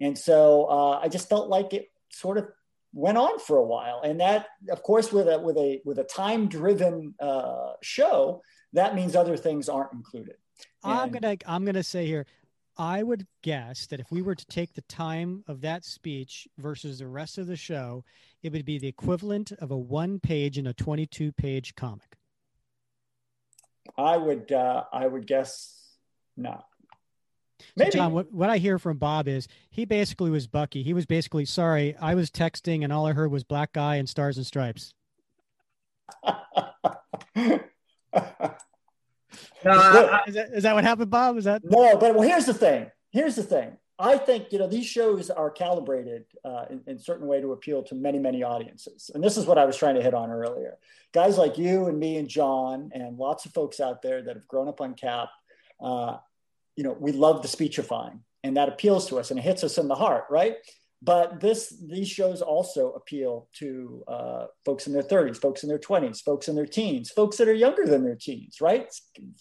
[0.00, 2.46] and so uh, I just felt like it sort of
[2.92, 4.00] went on for a while.
[4.02, 8.94] And that of course with a with a with a time driven uh, show that
[8.94, 10.36] means other things aren't included.
[10.84, 12.26] And i'm gonna i'm gonna say here
[12.78, 16.98] i would guess that if we were to take the time of that speech versus
[16.98, 18.04] the rest of the show
[18.42, 22.16] it would be the equivalent of a one page in a 22 page comic.
[23.96, 25.82] I would uh, i would guess
[26.36, 26.66] not
[27.76, 27.90] Maybe.
[27.90, 30.82] So John, what, what I hear from Bob is he basically was Bucky.
[30.82, 31.96] He was basically sorry.
[32.00, 34.94] I was texting and all I heard was black guy and stars and stripes.
[37.36, 37.60] no,
[40.26, 41.36] is, that, is that what happened, Bob?
[41.36, 41.96] Is that no?
[41.98, 42.90] But well, here's the thing.
[43.10, 43.76] Here's the thing.
[43.98, 47.82] I think you know these shows are calibrated uh, in, in certain way to appeal
[47.84, 50.76] to many many audiences, and this is what I was trying to hit on earlier.
[51.12, 54.46] Guys like you and me and John and lots of folks out there that have
[54.46, 55.30] grown up on Cap
[55.80, 56.18] uh,
[56.76, 59.78] you know, we love the speechifying and that appeals to us and it hits us
[59.78, 60.56] in the heart, right?
[61.02, 65.78] But this these shows also appeal to uh, folks in their 30s, folks in their
[65.78, 68.88] 20s, folks in their teens, folks that are younger than their teens, right?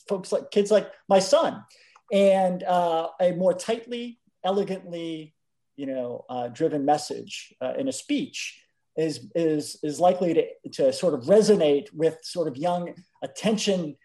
[0.08, 1.64] Folks like kids like my son,
[2.12, 5.34] and uh, a more tightly, elegantly,
[5.78, 8.62] you know, uh, driven message uh, in a speech
[8.98, 13.96] is is is likely to to sort of resonate with sort of young attention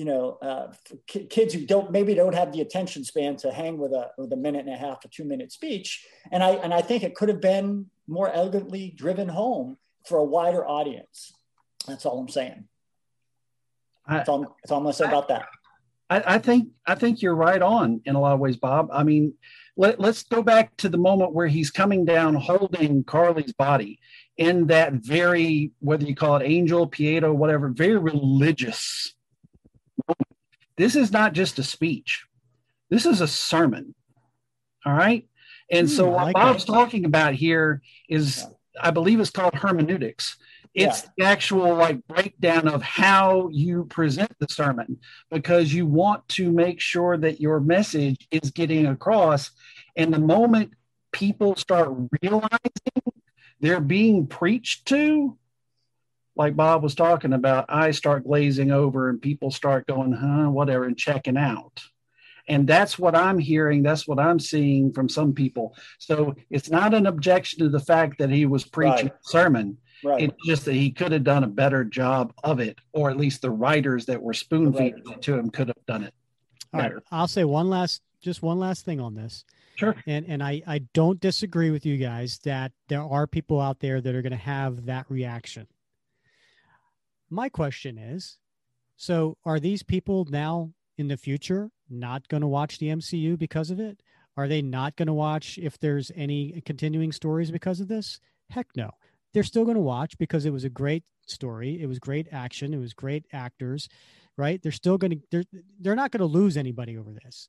[0.00, 0.72] you know, uh,
[1.06, 4.36] kids who don't maybe don't have the attention span to hang with a with a
[4.36, 7.28] minute and a half, a two minute speech, and I and I think it could
[7.28, 9.76] have been more elegantly driven home
[10.06, 11.34] for a wider audience.
[11.86, 12.64] That's all I'm saying.
[14.08, 15.46] That's all, that's all I'm going to say I, about that.
[16.08, 18.88] I, I, think I think you're right on in a lot of ways, Bob.
[18.90, 19.34] I mean,
[19.76, 24.00] let, let's go back to the moment where he's coming down holding Karli's body
[24.38, 29.14] in that very whether you call it angel, pieto, whatever, very religious.
[30.80, 32.24] This is not just a speech.
[32.88, 33.94] This is a sermon.
[34.86, 35.28] All right.
[35.70, 36.72] And mm, so what like Bob's that.
[36.72, 38.46] talking about here is
[38.80, 40.38] I believe it's called hermeneutics.
[40.74, 41.10] It's yeah.
[41.18, 45.00] the actual like breakdown of how you present the sermon
[45.30, 49.50] because you want to make sure that your message is getting across.
[49.96, 50.72] And the moment
[51.12, 51.90] people start
[52.22, 53.02] realizing
[53.60, 55.36] they're being preached to,
[56.36, 60.84] like Bob was talking about, eyes start glazing over and people start going, huh, whatever,
[60.84, 61.82] and checking out.
[62.48, 63.82] And that's what I'm hearing.
[63.82, 65.76] That's what I'm seeing from some people.
[65.98, 69.12] So it's not an objection to the fact that he was preaching right.
[69.12, 69.78] a sermon.
[70.02, 70.22] Right.
[70.24, 73.42] It's just that he could have done a better job of it, or at least
[73.42, 76.14] the writers that were spoon feeding it to him could have done it
[76.72, 76.94] better.
[76.94, 77.04] Right.
[77.12, 79.44] I'll say one last, just one last thing on this.
[79.76, 79.94] Sure.
[80.06, 84.00] And and I I don't disagree with you guys that there are people out there
[84.00, 85.66] that are going to have that reaction.
[87.30, 88.38] My question is,
[88.96, 93.70] so are these people now in the future not going to watch the MCU because
[93.70, 94.02] of it?
[94.36, 98.20] Are they not going to watch if there's any continuing stories because of this?
[98.50, 98.90] Heck no.
[99.32, 101.80] They're still going to watch because it was a great story.
[101.80, 102.74] It was great action.
[102.74, 103.88] It was great actors,
[104.36, 104.60] right?
[104.62, 105.44] They're still going to they're
[105.80, 107.48] they're not going to lose anybody over this.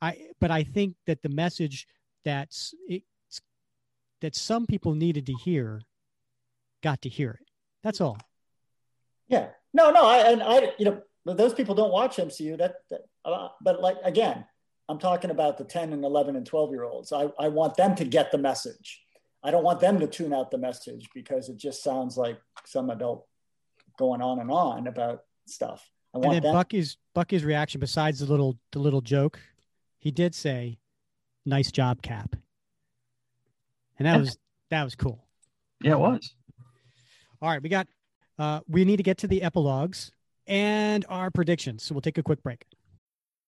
[0.00, 1.86] I but I think that the message
[2.24, 3.02] that's it,
[4.20, 5.80] that some people needed to hear
[6.82, 7.48] got to hear it.
[7.82, 8.18] That's all.
[9.28, 9.48] Yeah.
[9.72, 12.56] No, no, I and I you know those people don't watch MCU.
[12.58, 14.44] That, that uh, but like again,
[14.88, 17.12] I'm talking about the 10 and 11 and 12 year olds.
[17.12, 19.02] I, I want them to get the message.
[19.42, 22.90] I don't want them to tune out the message because it just sounds like some
[22.90, 23.26] adult
[23.98, 25.88] going on and on about stuff.
[26.14, 29.40] I want and then them- Bucky's Bucky's reaction, besides the little the little joke,
[29.98, 30.78] he did say,
[31.44, 32.36] "Nice job, Cap,"
[33.98, 34.38] and that was
[34.70, 35.24] that was cool.
[35.82, 36.34] Yeah, it was.
[37.42, 37.86] All right, we got.
[38.38, 40.12] Uh, we need to get to the epilogues
[40.46, 41.82] and our predictions.
[41.82, 42.66] So we'll take a quick break.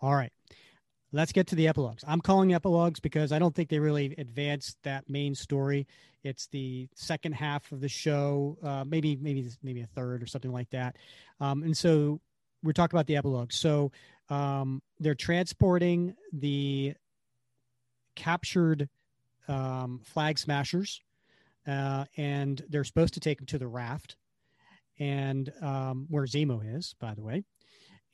[0.00, 0.32] All right.
[1.12, 2.04] Let's get to the epilogues.
[2.06, 5.88] I'm calling epilogues because I don't think they really advanced that main story.
[6.22, 10.52] It's the second half of the show, uh, maybe maybe maybe a third or something
[10.52, 10.96] like that.
[11.40, 12.20] Um, and so
[12.62, 13.52] we're talking about the epilogue.
[13.52, 13.90] So
[14.28, 16.94] um, they're transporting the
[18.14, 18.88] captured
[19.48, 21.00] um, flag smashers,
[21.66, 24.16] uh, and they're supposed to take them to the raft
[25.00, 27.44] and um, where Zemo is, by the way.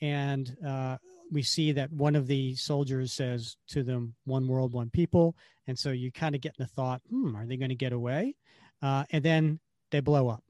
[0.01, 0.97] And uh,
[1.31, 5.79] we see that one of the soldiers says to them, "One world, one people." And
[5.79, 8.35] so you kind of get in the thought, "Hmm, are they going to get away?"
[8.83, 9.61] Uh, and then
[9.91, 10.45] they blow up.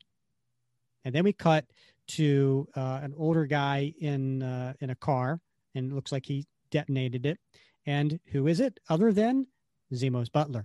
[1.05, 1.65] And then we cut
[2.09, 5.41] to uh, an older guy in uh, in a car,
[5.75, 7.39] and it looks like he detonated it.
[7.87, 9.47] And who is it other than
[9.95, 10.65] Zemo's butler?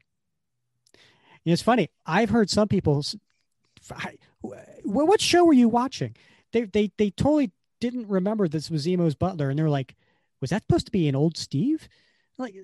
[0.93, 1.89] And it's funny.
[2.05, 3.03] I've heard some people
[4.83, 6.15] what show were you watching?
[6.51, 9.95] They they they totally didn't remember this was Zemo's butler, and they're like,
[10.41, 11.87] "Was that supposed to be an old Steve?"
[12.37, 12.55] like,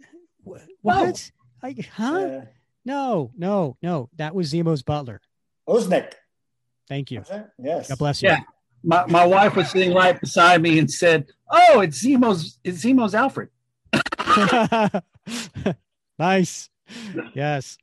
[0.82, 1.32] what?
[1.62, 1.68] No.
[1.68, 2.20] Like, huh?
[2.20, 2.42] Yeah.
[2.86, 4.10] No, no, no.
[4.16, 5.22] That was Zemo's butler.
[5.68, 6.14] Oeznik.
[6.88, 7.24] Thank you.
[7.60, 7.90] Yes.
[7.90, 8.30] God bless you.
[8.30, 8.42] Yeah.
[8.84, 12.60] My, my wife was sitting right beside me and said, "Oh, it's Zemo's.
[12.64, 13.50] It's Zemo's Alfred."
[16.20, 16.70] nice.
[17.34, 17.78] Yes.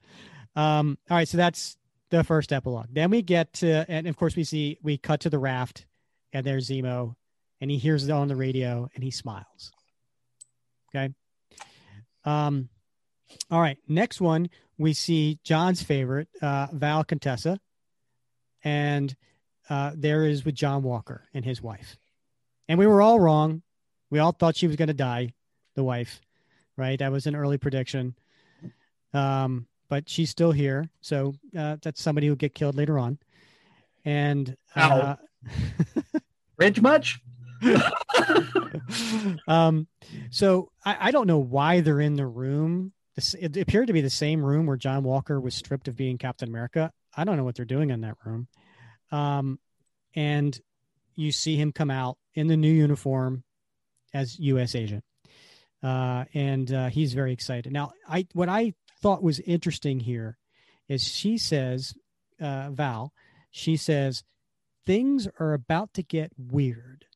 [0.56, 1.28] Um, all right.
[1.28, 1.76] So that's
[2.10, 2.86] the first epilogue.
[2.92, 5.84] Then we get to, and of course, we see we cut to the raft,
[6.32, 7.14] and there's Zemo,
[7.60, 9.73] and he hears it on the radio, and he smiles.
[10.94, 11.12] Okay.
[12.24, 12.68] Um.
[13.50, 13.78] All right.
[13.88, 17.58] Next one, we see John's favorite, uh, Val Contessa,
[18.62, 19.14] and
[19.68, 21.96] uh, there is with John Walker and his wife,
[22.68, 23.62] and we were all wrong.
[24.10, 25.34] We all thought she was going to die,
[25.74, 26.20] the wife,
[26.76, 26.98] right?
[26.98, 28.14] That was an early prediction.
[29.12, 30.88] Um, but she's still here.
[31.00, 33.18] So uh, that's somebody who'll get killed later on.
[34.04, 35.16] And uh,
[36.56, 37.20] Ridge much?
[39.48, 39.86] um,
[40.30, 42.92] so I, I, don't know why they're in the room.
[43.16, 46.48] It appeared to be the same room where John Walker was stripped of being Captain
[46.48, 46.90] America.
[47.16, 48.48] I don't know what they're doing in that room.
[49.12, 49.58] Um,
[50.14, 50.58] and
[51.14, 53.44] you see him come out in the new uniform
[54.12, 54.74] as U.S.
[54.74, 55.04] agent,
[55.82, 57.72] uh, and uh, he's very excited.
[57.72, 60.38] Now, I what I thought was interesting here
[60.88, 61.94] is she says,
[62.40, 63.12] uh, Val,
[63.50, 64.24] she says,
[64.86, 67.06] things are about to get weird.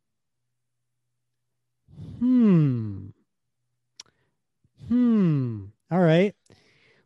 [2.19, 3.07] Hmm.
[4.89, 5.65] Hmm.
[5.91, 6.35] All right.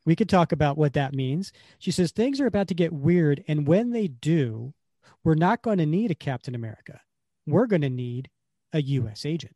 [0.04, 1.52] We could talk about what that means.
[1.78, 3.44] She says things are about to get weird.
[3.46, 4.74] And when they do,
[5.22, 7.00] we're not going to need a Captain America.
[7.46, 8.28] We're going to need
[8.72, 9.24] a U.S.
[9.24, 9.54] agent.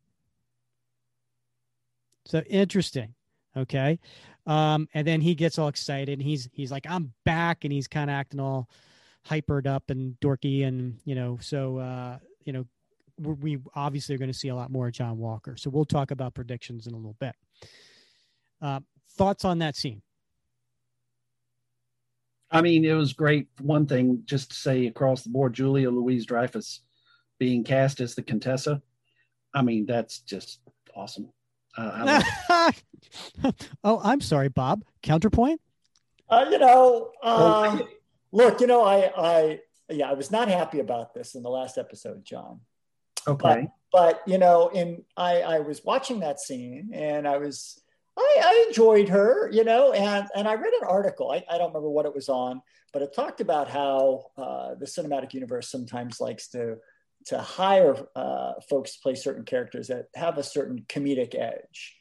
[2.26, 3.14] So interesting.
[3.56, 3.98] Okay.
[4.46, 7.88] Um, and then he gets all excited and he's he's like, I'm back, and he's
[7.88, 8.68] kind of acting all
[9.28, 12.66] hypered up and dorky, and you know, so uh, you know,
[13.18, 15.56] we obviously are going to see a lot more John Walker.
[15.56, 17.34] So we'll talk about predictions in a little bit.
[18.60, 18.80] Uh,
[19.16, 20.02] thoughts on that scene?
[22.50, 23.48] I mean, it was great.
[23.60, 26.80] One thing, just to say across the board, Julia Louise Dreyfus
[27.38, 28.80] being cast as the Contessa.
[29.54, 30.60] I mean, that's just
[30.94, 31.30] awesome.
[31.76, 32.22] Uh,
[33.84, 34.84] oh, I'm sorry, Bob.
[35.02, 35.60] Counterpoint.
[36.28, 37.78] Uh, you know, uh,
[38.32, 39.60] look, you know, I, I,
[39.90, 42.60] yeah, I was not happy about this in the last episode, John.
[43.26, 43.68] Okay.
[43.92, 47.80] But, but you know, in I, I was watching that scene and I was,
[48.18, 51.30] I, I enjoyed her, you know, and and I read an article.
[51.30, 52.62] I, I don't remember what it was on,
[52.92, 56.76] but it talked about how uh, the cinematic universe sometimes likes to
[57.26, 61.96] to hire uh, folks to play certain characters that have a certain comedic edge.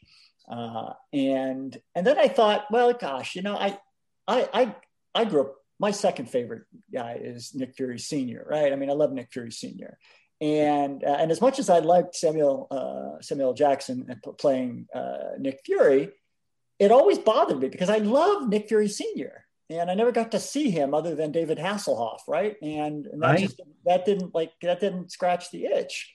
[0.50, 3.78] Uh, and and then I thought, well, gosh, you know, I
[4.28, 4.76] I I,
[5.14, 5.56] I grew up.
[5.78, 6.64] My second favorite
[6.94, 8.72] guy is Nick Fury Senior, right?
[8.72, 9.98] I mean, I love Nick Fury Senior,
[10.42, 15.62] and uh, and as much as I liked Samuel uh, Samuel Jackson playing uh, Nick
[15.66, 16.12] Fury,
[16.80, 20.40] it always bothered me because I love Nick Fury Senior and I never got to
[20.40, 22.56] see him other than David Hasselhoff, right?
[22.62, 23.40] And, and that right.
[23.40, 26.12] just that didn't like that didn't scratch the itch.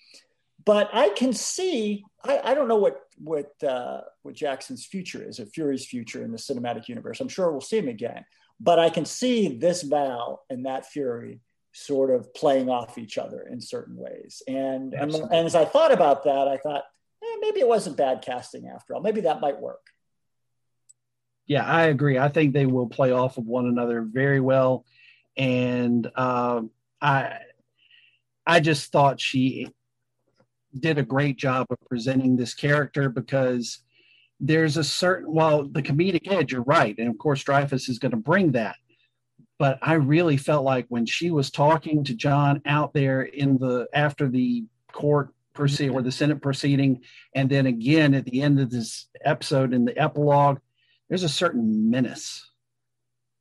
[0.64, 5.40] But I can see I, I don't know what what uh, what Jackson's future is,
[5.40, 7.20] or Fury's future in the cinematic universe.
[7.20, 8.24] I'm sure we'll see him again,
[8.60, 11.40] but I can see this Val and that Fury
[11.72, 14.42] sort of playing off each other in certain ways.
[14.48, 16.82] And and, and as I thought about that, I thought
[17.22, 19.00] eh, maybe it wasn't bad casting after all.
[19.00, 19.80] Maybe that might work
[21.50, 22.16] yeah, I agree.
[22.16, 24.84] I think they will play off of one another very well,
[25.36, 26.70] and um,
[27.02, 27.38] I
[28.46, 29.66] I just thought she
[30.78, 33.78] did a great job of presenting this character because
[34.38, 36.52] there's a certain well the comedic edge.
[36.52, 38.76] You're right, and of course Dreyfus is going to bring that.
[39.61, 43.86] But I really felt like when she was talking to John out there in the
[43.92, 47.02] after the court proceed or the Senate proceeding,
[47.34, 50.61] and then again at the end of this episode in the epilogue
[51.11, 52.48] there's a certain menace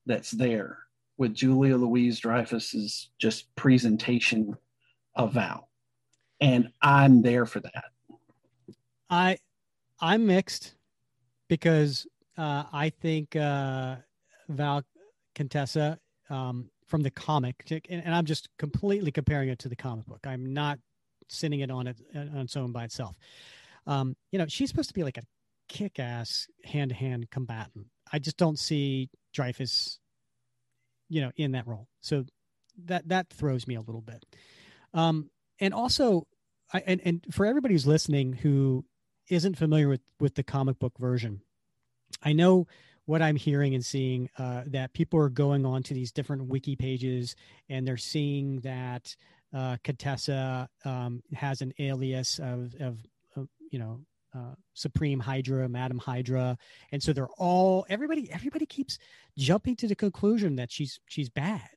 [0.08, 0.80] that's there
[1.18, 4.58] with Julia Louise Dreyfus's just presentation
[5.16, 5.70] of Val.
[6.42, 7.86] And I'm there for that.
[9.10, 9.38] I
[10.02, 10.74] I'm mixed
[11.48, 12.06] because
[12.38, 13.98] uh, I think uh,
[14.50, 14.84] Val
[15.34, 15.98] Contessa
[16.30, 20.26] um, from the comic, and, and, I'm just completely comparing it to the comic book.
[20.26, 20.80] I'm not
[21.28, 23.16] sitting it on it on its own by itself.
[23.88, 25.24] Um, you know, she's supposed to be like a
[25.68, 27.88] kick ass hand to hand combatant.
[28.12, 30.00] I just don't see Dreyfus,
[31.08, 31.88] you know, in that role.
[32.02, 32.26] So
[32.86, 34.26] that that throws me a little bit.
[34.94, 36.28] Um, and also,
[36.74, 38.86] I and, and for everybody who's listening who
[39.30, 41.42] isn't familiar with with the comic book version,
[42.22, 42.68] I know
[43.10, 46.76] what I'm hearing and seeing uh, that people are going on to these different wiki
[46.76, 47.36] pages
[47.68, 49.16] and they're seeing that
[49.52, 53.00] uh, Contessa um, has an alias of, of,
[53.36, 54.02] of you know
[54.36, 56.56] uh, Supreme Hydra, Madam Hydra,
[56.92, 58.32] and so they're all everybody.
[58.32, 59.00] Everybody keeps
[59.36, 61.68] jumping to the conclusion that she's she's bad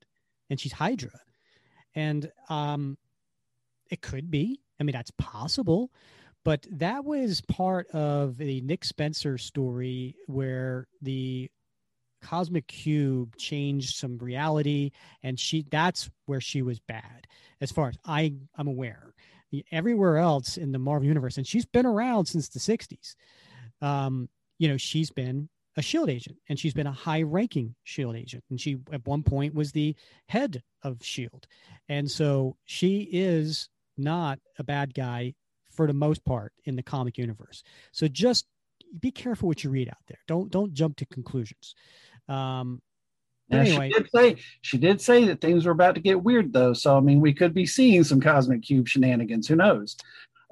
[0.50, 1.18] and she's Hydra,
[1.94, 2.98] and um,
[3.90, 4.60] it could be.
[4.78, 5.90] I mean, that's possible,
[6.44, 11.50] but that was part of the Nick Spencer story where the
[12.22, 14.92] cosmic cube changed some reality
[15.24, 17.26] and she that's where she was bad
[17.60, 19.12] as far as i i'm aware
[19.70, 23.14] everywhere else in the Marvel universe, and she's been around since the 60s.
[23.80, 24.28] Um,
[24.58, 28.44] you know, she's been a shield agent and she's been a high ranking shield agent
[28.50, 29.96] and she at one point was the
[30.28, 31.46] head of shield
[31.88, 35.32] and so she is not a bad guy
[35.72, 37.62] for the most part in the comic universe
[37.92, 38.46] so just
[39.00, 41.74] be careful what you read out there don't don't jump to conclusions
[42.28, 42.80] um
[43.50, 46.72] anyway, she did say she did say that things were about to get weird though.
[46.72, 49.48] So I mean, we could be seeing some cosmic cube shenanigans.
[49.48, 49.96] Who knows?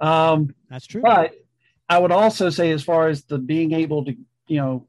[0.00, 1.02] Um, That's true.
[1.02, 1.32] But
[1.88, 4.16] I would also say, as far as the being able to,
[4.46, 4.86] you know,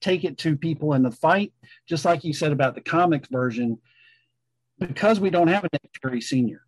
[0.00, 1.52] take it to people in the fight,
[1.88, 3.78] just like you said about the comics version,
[4.78, 6.62] because we don't have a Nick Fury Senior.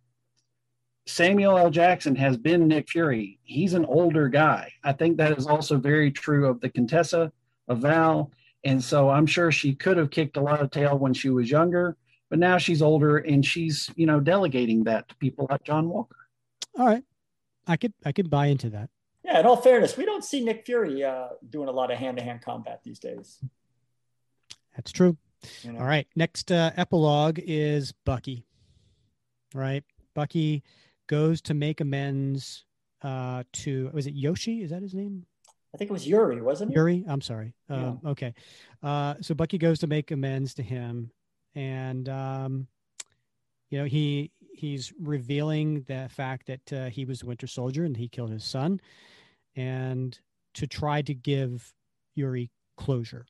[1.09, 1.69] Samuel L.
[1.69, 3.39] Jackson has been Nick Fury.
[3.43, 4.71] He's an older guy.
[4.83, 7.31] I think that is also very true of the Contessa,
[7.67, 8.31] of Val.
[8.63, 11.49] And so I'm sure she could have kicked a lot of tail when she was
[11.49, 11.97] younger,
[12.29, 16.15] but now she's older and she's, you know, delegating that to people like John Walker.
[16.77, 17.03] All right.
[17.65, 18.89] I could I could buy into that.
[19.23, 22.41] Yeah, in all fairness, we don't see Nick Fury uh, doing a lot of hand-to-hand
[22.41, 23.39] combat these days.
[24.75, 25.17] That's true.
[25.63, 25.79] You know?
[25.79, 26.07] All right.
[26.15, 28.45] Next uh, epilogue is Bucky.
[29.53, 29.83] Right.
[30.15, 30.63] Bucky
[31.09, 32.63] goes to make amends
[33.01, 34.61] uh, to was it Yoshi?
[34.61, 35.25] Is that his name?
[35.73, 36.75] I think it was Yuri, wasn't it?
[36.75, 37.03] Yuri.
[37.07, 37.53] I'm sorry.
[37.69, 38.33] Um, Okay.
[38.81, 41.11] Uh, so Bucky goes to make amends to him,
[41.53, 42.67] and um,
[43.69, 47.97] you know he he's revealing the fact that uh, he was the Winter Soldier and
[47.97, 48.79] he killed his son,
[49.55, 50.17] and
[50.53, 51.73] to try to give
[52.15, 53.25] Yuri closure,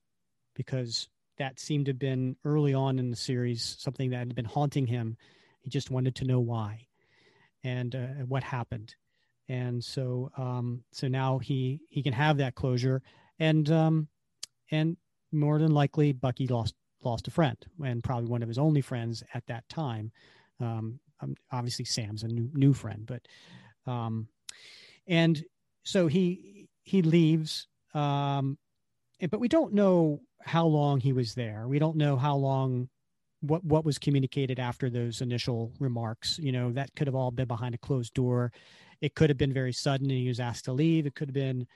[0.56, 4.46] because that seemed to have been early on in the series something that had been
[4.46, 5.18] haunting him.
[5.62, 6.89] He just wanted to know why
[7.64, 8.96] and uh, what happened.
[9.48, 13.02] And so um, so now he he can have that closure.
[13.40, 14.08] And um,
[14.72, 14.98] and
[15.32, 19.24] more than likely bucky lost lost a friend and probably one of his only friends
[19.34, 20.12] at that time.
[20.60, 23.22] Um, um obviously sam's a new new friend but
[23.92, 24.28] um,
[25.08, 25.44] and
[25.84, 28.58] so he he leaves um,
[29.30, 31.68] but we don't know how long he was there.
[31.68, 32.90] We don't know how long
[33.42, 37.48] what what was communicated after those initial remarks you know that could have all been
[37.48, 38.52] behind a closed door.
[39.02, 41.06] It could have been very sudden and he was asked to leave.
[41.06, 41.68] It could have been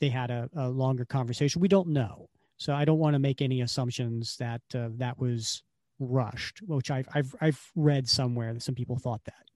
[0.00, 1.60] they had a, a longer conversation.
[1.60, 2.28] We don't know.
[2.58, 5.62] So i don't want to make any assumptions that uh, that was
[5.98, 9.46] rushed which I've, I've i've read somewhere that some people thought that.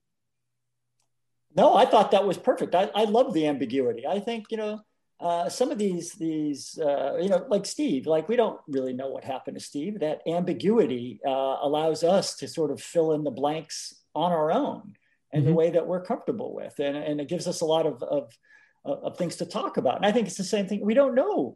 [1.55, 2.75] No, I thought that was perfect.
[2.75, 4.07] I, I love the ambiguity.
[4.07, 4.81] I think, you know,
[5.21, 9.09] uh, some of these, these, uh, you know, like Steve, like we don't really know
[9.09, 9.99] what happened to Steve.
[9.99, 14.93] That ambiguity uh, allows us to sort of fill in the blanks on our own
[15.31, 15.55] and the Mhm.
[15.55, 16.79] way that we're comfortable with.
[16.79, 18.35] And, and it gives us a lot of, of,
[18.83, 19.97] of things to talk about.
[19.97, 20.81] And I think it's the same thing.
[20.83, 21.55] We don't know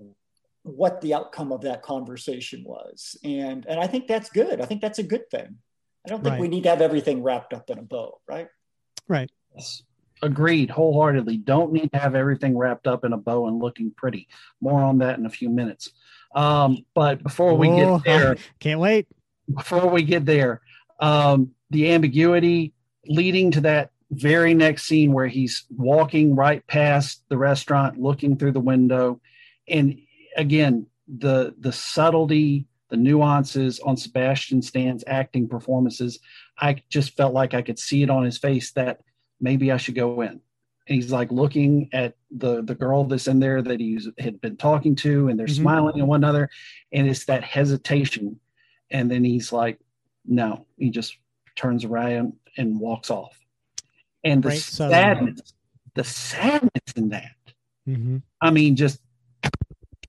[0.62, 3.18] what the outcome of that conversation was.
[3.24, 4.62] And, and I think that's good.
[4.62, 5.58] I think that's a good thing.
[6.06, 6.42] I don't think Right.
[6.42, 8.48] we need to have everything wrapped up in a bow, right?
[9.08, 9.82] right Yes.
[10.22, 11.38] Agreed wholeheartedly.
[11.38, 14.28] Don't need to have everything wrapped up in a bow and looking pretty.
[14.62, 15.92] More on that in a few minutes.
[16.34, 19.08] Um, but before we get there, can't wait
[19.54, 20.62] before we get there,
[21.00, 22.74] um, the ambiguity
[23.08, 28.52] leading to that very next scene where he's walking right past the restaurant, looking through
[28.52, 29.20] the window,
[29.68, 30.00] and
[30.38, 36.20] again the the subtlety, the nuances on Sebastian Stan's acting performances.
[36.60, 39.02] I just felt like I could see it on his face that
[39.46, 40.42] maybe I should go in.
[40.88, 44.58] And he's like looking at the the girl that's in there that he's had been
[44.58, 45.62] talking to, and they're Mhm.
[45.64, 46.50] smiling at one another,
[46.92, 48.40] and it's that hesitation
[48.92, 49.80] and then he's like
[50.26, 51.18] no he just
[51.56, 53.36] turns around and walks off
[54.24, 55.54] and the Right, so- sadness
[55.96, 57.36] the sadness in that
[57.86, 59.00] hmm i mean just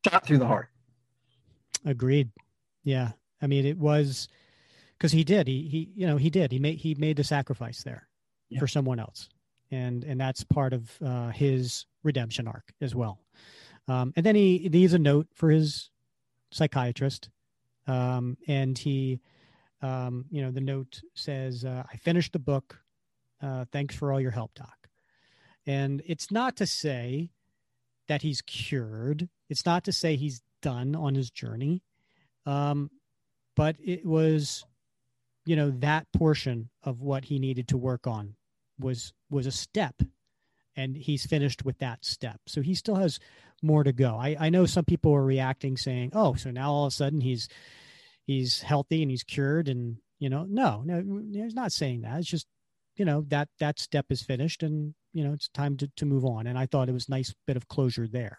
[0.06, 0.68] shot through the heart
[1.84, 2.28] Agreed.
[2.84, 3.12] Yeah.
[3.40, 4.28] I mean, it was
[4.98, 5.46] because he did.
[5.46, 6.50] He he you know he did.
[6.52, 8.08] He made he made the sacrifice there
[8.48, 8.60] Yeah.
[8.60, 9.28] for someone else,
[9.70, 13.20] and and that's part of uh, his redemption arc as well.
[13.88, 15.90] Um, and then he, leaves a note for his
[16.50, 17.30] psychiatrist,
[17.86, 19.20] um, and he,
[19.82, 22.80] um, you know, the note says, uh, "I finished the book.
[23.40, 24.88] Uh, thanks for all your help, doc."
[25.66, 27.30] And it's not to say
[28.06, 29.28] that he's cured.
[29.48, 31.82] It's not to say he's done on his journey.
[32.44, 32.90] Um,
[33.56, 34.64] but it was,
[35.46, 38.36] you know, that portion of what he needed to work on
[38.78, 39.94] was was a step,
[40.76, 42.40] and he's finished with that step.
[42.46, 43.18] So he still has
[43.62, 44.16] more to go.
[44.16, 47.20] I, I know some people are reacting saying, "Oh, so now all of a sudden
[47.22, 47.48] he's
[48.26, 52.18] he's healthy and he's cured," and you know, no, no, he's not saying that.
[52.18, 52.46] It's just,
[52.96, 56.24] you know, that that step is finished, and you know, it's time to to move
[56.24, 56.46] on.
[56.46, 58.38] And I thought it was nice bit of closure there.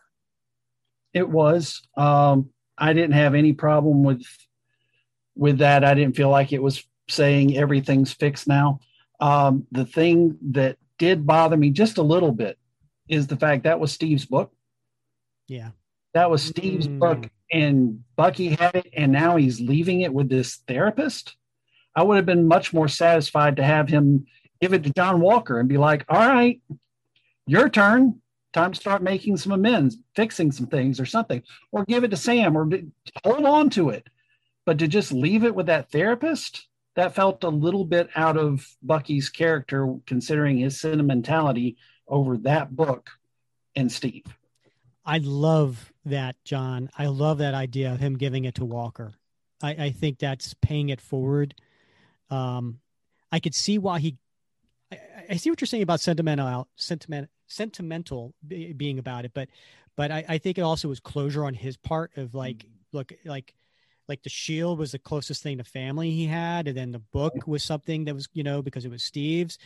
[1.13, 4.25] it was um i didn't have any problem with
[5.35, 8.79] with that i didn't feel like it was saying everything's fixed now.
[9.19, 12.57] Um the thing that did bother me just a little bit
[13.07, 14.51] is the fact that was steve's book.
[15.47, 15.71] Yeah.
[16.13, 16.99] that was steve's Mm.
[16.99, 21.35] book and bucky had it and now he's leaving it with this therapist.
[21.95, 24.25] I would have been much more satisfied to have him
[24.61, 26.61] give it to john walker and be like all right
[27.45, 28.21] your turn.
[28.53, 32.17] Time to start making some amends fixing some things or something or give it to
[32.17, 32.87] sam or d-
[33.23, 34.07] hold on to it.
[34.65, 36.67] But to just leave it with that therapist
[36.97, 43.09] that felt a little bit out of bucky's character considering his sentimentality over that book
[43.75, 44.25] and steve
[45.07, 46.89] I love that, John.
[46.97, 49.13] I love that idea of him giving it to Walker.
[49.63, 51.55] I, I think that's paying it forward.
[52.29, 52.79] Um,
[53.31, 54.17] I could see why he.
[54.91, 54.97] I,
[55.29, 59.47] I- see what you're saying about sentimental, sentiment, sentimental being about it, but,
[59.95, 62.97] but I, I think it also was closure on his part of like, mm-hmm.
[62.97, 63.53] look, like,
[64.07, 67.33] like the shield was the closest thing to family he had, and then the book
[67.45, 69.57] was something that was, you know, because it was Steve's,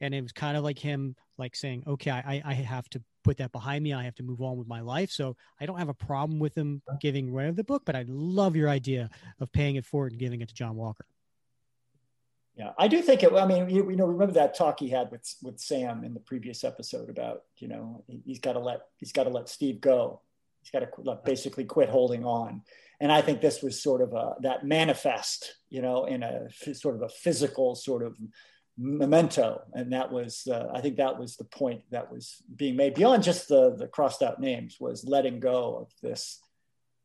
[0.00, 3.38] and it was kind of like him, like saying, okay, I, I have to put
[3.38, 3.92] that behind me.
[3.92, 5.10] I have to move on with my life.
[5.10, 8.54] So I don't have a problem with him giving away the book, but I love
[8.54, 9.10] your idea
[9.40, 11.06] of paying it forward and giving it to John Walker.
[12.56, 13.32] Yeah, I do think it.
[13.34, 16.20] I mean, you, you know, remember that talk he had with with Sam in the
[16.20, 20.22] previous episode about you know he's got to let he's got to let Steve go.
[20.66, 22.62] He's got to basically quit holding on.
[23.00, 26.96] And I think this was sort of a that manifest, you know, in a sort
[26.96, 28.16] of a physical sort of
[28.78, 32.92] memento and that was uh, i think that was the point that was being made
[32.92, 36.40] beyond just the the crossed out names was letting go of this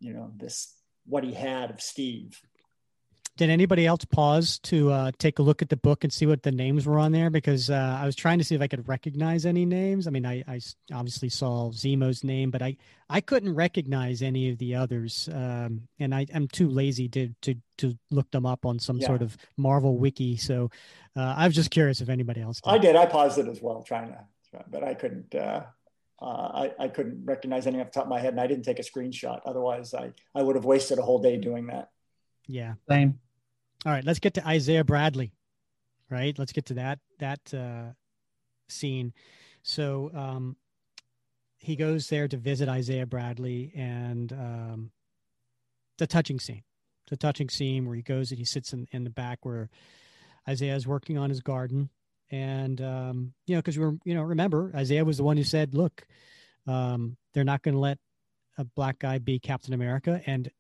[0.02, 0.76] you know this
[1.06, 2.38] what he had of steve
[3.42, 6.44] did anybody else pause to uh, take a look at the book and see what
[6.44, 7.32] the names were on there?
[7.32, 10.06] Because uh, I was trying to see if I could recognize any names.
[10.06, 10.60] I mean, I, I
[10.94, 12.78] obviously saw Zemo's name, but I,
[13.10, 17.56] I couldn't recognize any of the others, um, and I, am too lazy to, to
[17.80, 19.08] to look them up on some yeah.
[19.08, 20.38] sort of Marvel wiki.
[20.38, 20.70] So
[21.18, 22.62] uh, I was just curious if anybody else.
[22.62, 22.70] Did.
[22.70, 22.96] I did.
[22.96, 25.34] I paused it as well, trying to, but I couldn't.
[25.34, 25.64] Uh,
[26.22, 26.26] uh,
[26.70, 28.78] I, I couldn't recognize any off the top of my head, and I didn't take
[28.78, 29.42] a screenshot.
[29.46, 31.90] Otherwise, I I would have wasted a whole day doing that.
[32.48, 32.74] Yeah.
[32.88, 33.20] Same.
[33.86, 35.32] All right, let's get to Isaiah Bradley.
[36.10, 37.94] Right, let's get to that that uh,
[38.70, 39.14] scene.
[39.64, 40.56] So um,
[41.58, 44.92] he goes there to visit Isaiah Bradley, and um,
[46.00, 46.64] a touching scene.
[47.10, 49.70] The touching scene where he goes and he sits in, in the back where
[50.48, 51.90] Isaiah is working on his garden,
[52.30, 55.74] and um, you know, because we're you know, remember Isaiah was the one who said,
[55.74, 56.06] "Look,
[56.68, 58.00] um, they're not going to let
[58.58, 60.52] a black guy be Captain America," and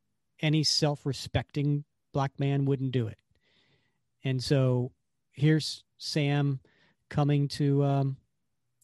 [0.41, 3.17] any self-respecting black man wouldn't do it.
[4.23, 4.91] And so
[5.31, 6.59] here's Sam
[7.09, 8.17] coming to um,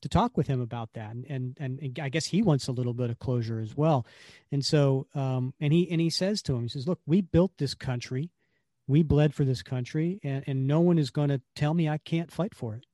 [0.01, 2.93] to talk with him about that, and, and and I guess he wants a little
[2.93, 4.05] bit of closure as well.
[4.51, 7.53] And so um, and he and he says to him, he says, "Look, we built
[7.57, 8.31] this country,
[8.87, 11.97] we bled for this country, and, and no one is going to tell me I
[11.97, 12.85] can't fight for it.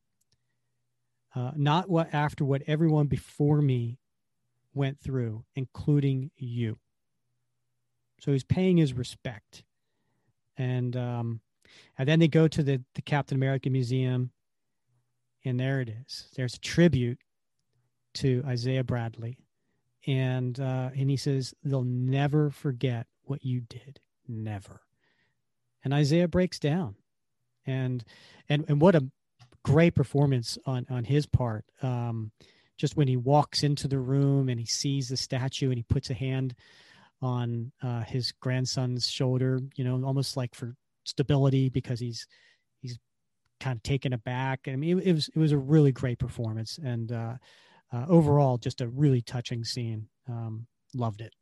[1.35, 3.99] Uh, not what after what everyone before me
[4.73, 6.77] went through, including you."
[8.19, 9.64] So he's paying his respect
[10.57, 11.41] and um,
[11.97, 14.31] and then they go to the the Captain America Museum,
[15.45, 16.27] and there it is.
[16.35, 17.19] There's a tribute
[18.15, 19.38] to Isaiah Bradley,
[20.05, 24.81] and uh, and he says they'll never forget what you did, never.
[25.84, 26.95] And Isaiah breaks down,
[27.65, 28.03] and
[28.49, 29.07] and and what a
[29.63, 31.65] great performance on on his part.
[31.81, 32.31] Um,
[32.77, 36.09] just when he walks into the room and he sees the statue and he puts
[36.09, 36.55] a hand
[37.24, 40.76] on uh, his grandson's shoulder, you know, almost like for
[41.06, 42.28] stability because he's
[42.82, 43.00] he's
[43.62, 44.68] kind of taken aback.
[44.68, 47.36] I mean, it, it was it was a really great performance, and uh,
[47.94, 50.08] uh, overall, just a really touching scene.
[50.28, 51.34] Um, loved it.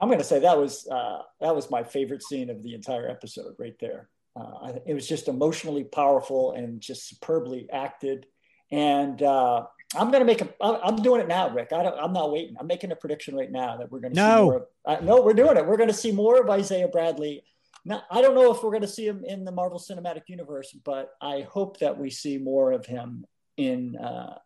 [0.00, 3.08] I'm going to say that was uh, that was my favorite scene of the entire
[3.08, 4.08] episode, right there.
[4.36, 8.26] Uh, it was just emotionally powerful and just superbly acted,
[8.70, 10.48] and uh, I'm going to make a.
[10.62, 11.72] I'm doing it now, Rick.
[11.72, 11.98] I don't.
[11.98, 12.56] I'm not waiting.
[12.60, 14.36] I'm making a prediction right now that we're going to no.
[14.36, 14.56] see more.
[14.56, 15.66] Of, uh, no, we're doing it.
[15.66, 17.42] We're going to see more of Isaiah Bradley.
[17.84, 20.76] Now, I don't know if we're going to see him in the Marvel Cinematic Universe,
[20.84, 23.24] but I hope that we see more of him
[23.56, 24.38] in uh,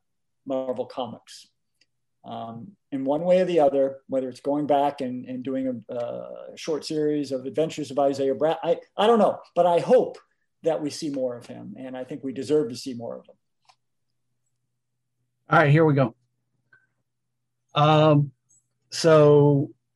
[0.47, 1.49] Marvel Comics.
[2.25, 5.95] Um, in one way or the other, whether it's going back and, and doing a,
[5.95, 10.17] a short series of adventures of Isaiah Brad, I, I don't know, but I hope
[10.63, 11.75] that we see more of him.
[11.79, 13.35] And I think we deserve to see more of him.
[15.51, 16.15] All right, here we go.
[17.75, 18.33] Um,
[18.91, 19.71] so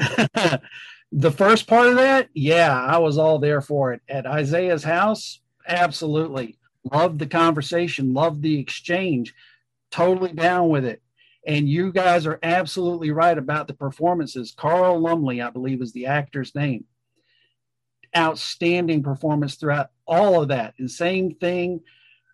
[1.12, 4.02] the first part of that, yeah, I was all there for it.
[4.08, 6.58] At Isaiah's house, absolutely.
[6.92, 9.34] Loved the conversation, loved the exchange,
[9.90, 11.02] totally down with it.
[11.46, 14.52] And you guys are absolutely right about the performances.
[14.54, 16.84] Carl Lumbly, I believe, is the actor's name.
[18.14, 20.74] Outstanding performance throughout all of that.
[20.78, 21.80] And same thing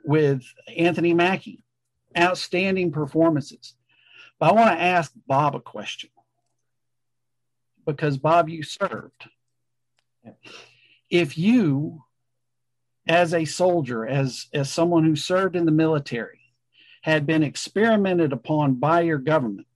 [0.04, 0.42] with
[0.76, 1.63] Anthony Mackie
[2.16, 3.74] outstanding performances.
[4.38, 6.10] But I want to ask Bob a question
[7.86, 9.28] because, Bob, you served.
[11.10, 12.04] If you,
[13.06, 16.40] as a soldier, as, as someone who served in the military,
[17.02, 19.66] had been experimented upon by your government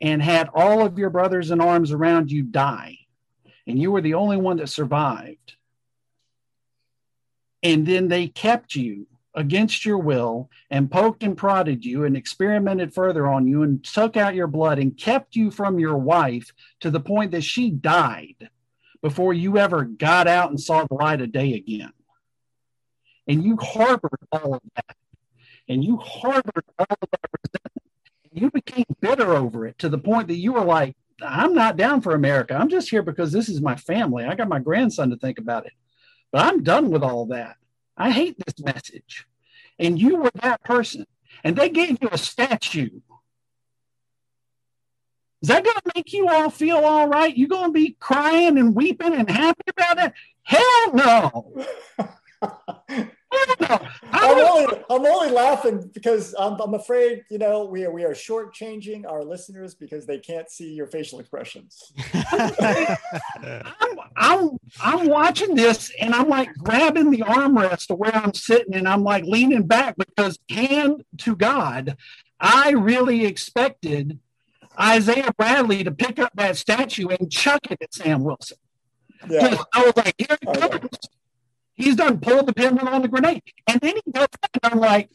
[0.00, 2.98] and had all of your brothers in arms around you die,
[3.66, 5.54] and you were the only one that survived,
[7.62, 12.94] and then they kept you against your will and poked and prodded you and experimented
[12.94, 16.90] further on you and took out your blood and kept you from your wife to
[16.90, 18.48] the point that she died
[19.02, 21.92] before you ever got out and saw the light of day again.
[23.26, 24.96] and you harbored all of that,
[25.68, 27.82] and you harbored all of that resentment.
[28.32, 32.00] You became bitter over it to the point that you were like, I'm not down
[32.00, 32.54] for America.
[32.54, 34.24] I'm just here because this is my family.
[34.24, 35.72] I got my grandson to think about it.
[36.32, 37.56] But I'm done with all that.
[37.96, 39.26] I hate this message.
[39.78, 41.06] And you were that person.
[41.42, 42.90] And they gave you a statue.
[45.42, 47.36] Is that going to make you all feel all right?
[47.36, 50.12] You going to be crying and weeping and happy about it?
[50.42, 51.66] Hell no.
[54.12, 58.14] I'm only, I'm only laughing because I'm, I'm afraid, you know, we are, we are
[58.14, 61.92] shortchanging our listeners because they can't see your facial expressions.
[62.12, 64.50] I'm, I'm,
[64.82, 69.02] I'm watching this and I'm like grabbing the armrest to where I'm sitting and I'm
[69.02, 71.96] like leaning back because, hand to God,
[72.40, 74.18] I really expected
[74.78, 78.58] Isaiah Bradley to pick up that statue and chuck it at Sam Wilson.
[79.28, 79.56] Yeah.
[79.72, 80.98] I was like, here it comes.
[81.74, 83.42] He's done pulled the pin on the grenade.
[83.66, 85.10] And then he goes, and I'm like,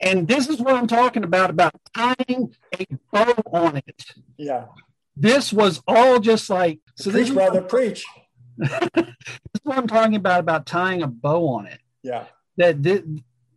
[0.00, 4.04] and this is what I'm talking about, about tying a bow on it.
[4.36, 4.66] Yeah.
[5.16, 8.04] This was all just like, so preach, this brother, preach.
[8.58, 11.80] this is what I'm talking about, about tying a bow on it.
[12.02, 12.24] Yeah.
[12.58, 13.02] That this,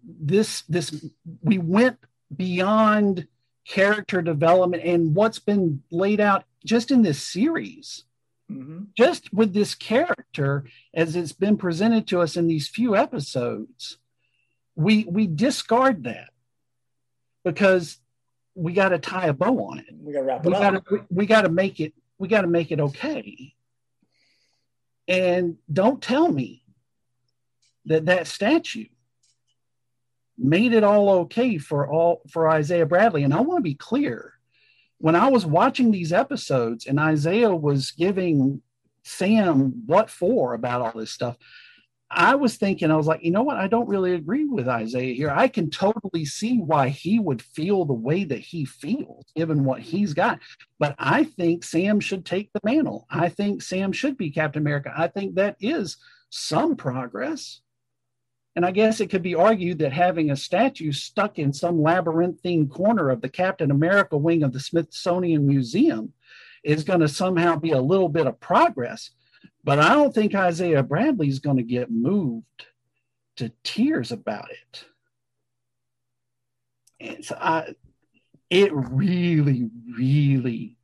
[0.04, 1.06] this, this,
[1.44, 1.98] we went
[2.36, 3.28] beyond
[3.68, 8.06] character development and what's been laid out just in this series
[8.52, 8.86] Mm-hmm.
[8.98, 13.98] Just with this character, as it's been presented to us in these few episodes,
[14.76, 16.30] we we discard that
[17.44, 18.00] because
[18.56, 19.86] we got to tie a bow on it.
[20.00, 20.62] We got to wrap it we up.
[20.62, 21.94] Gotta, we, we got to make it.
[22.18, 23.54] We got to make it okay.
[25.08, 26.64] And don't tell me
[27.86, 28.86] that that statue
[30.38, 33.24] made it all okay for all for Isaiah Bradley.
[33.24, 34.34] And I want to be clear
[35.00, 38.62] when I was watching these episodes and Isaiah was giving
[39.04, 41.38] Sam what for about all this stuff,
[42.12, 43.58] I was thinking, I was like, you know what?
[43.58, 45.30] I don't really agree with Isaiah here.
[45.30, 49.82] I can totally see why he would feel the way that he feels given what
[49.82, 50.40] he's got.
[50.80, 53.06] But I think Sam should take the mantle.
[53.12, 54.92] I think Sam should be Captain America.
[54.96, 55.98] I think that is
[56.30, 57.62] some progress.
[58.56, 62.68] And I guess it could be argued that having a statue stuck in some labyrinthine
[62.68, 66.14] corner of the Captain America wing of the Smithsonian Museum
[66.64, 69.12] is going to somehow be a little bit of progress.
[69.64, 72.66] But I don't think Isaiah Bradley is going to get moved
[73.38, 74.86] to tears about it.
[77.00, 77.76] And so I,
[78.50, 80.76] it really, really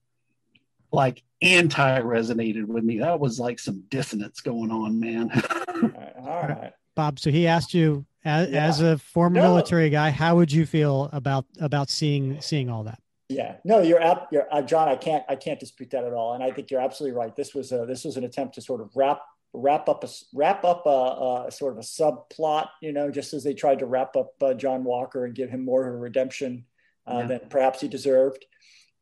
[0.91, 2.99] like anti resonated with me.
[2.99, 5.29] That was like some dissonance going on, man.
[5.67, 6.13] All right.
[6.17, 6.73] All right.
[6.95, 8.65] Bob, so he asked you as, yeah.
[8.65, 9.43] as a former no.
[9.43, 12.99] military guy, how would you feel about about seeing seeing all that?
[13.29, 14.87] Yeah, no, you're up, you're uh, John.
[14.87, 17.35] I can't I can't dispute that at all, and I think you're absolutely right.
[17.35, 19.21] This was a this was an attempt to sort of wrap
[19.53, 23.43] wrap up a wrap up a, a sort of a subplot, you know, just as
[23.43, 26.65] they tried to wrap up uh, John Walker and give him more of a redemption
[27.07, 27.27] uh, yeah.
[27.27, 28.45] than perhaps he deserved.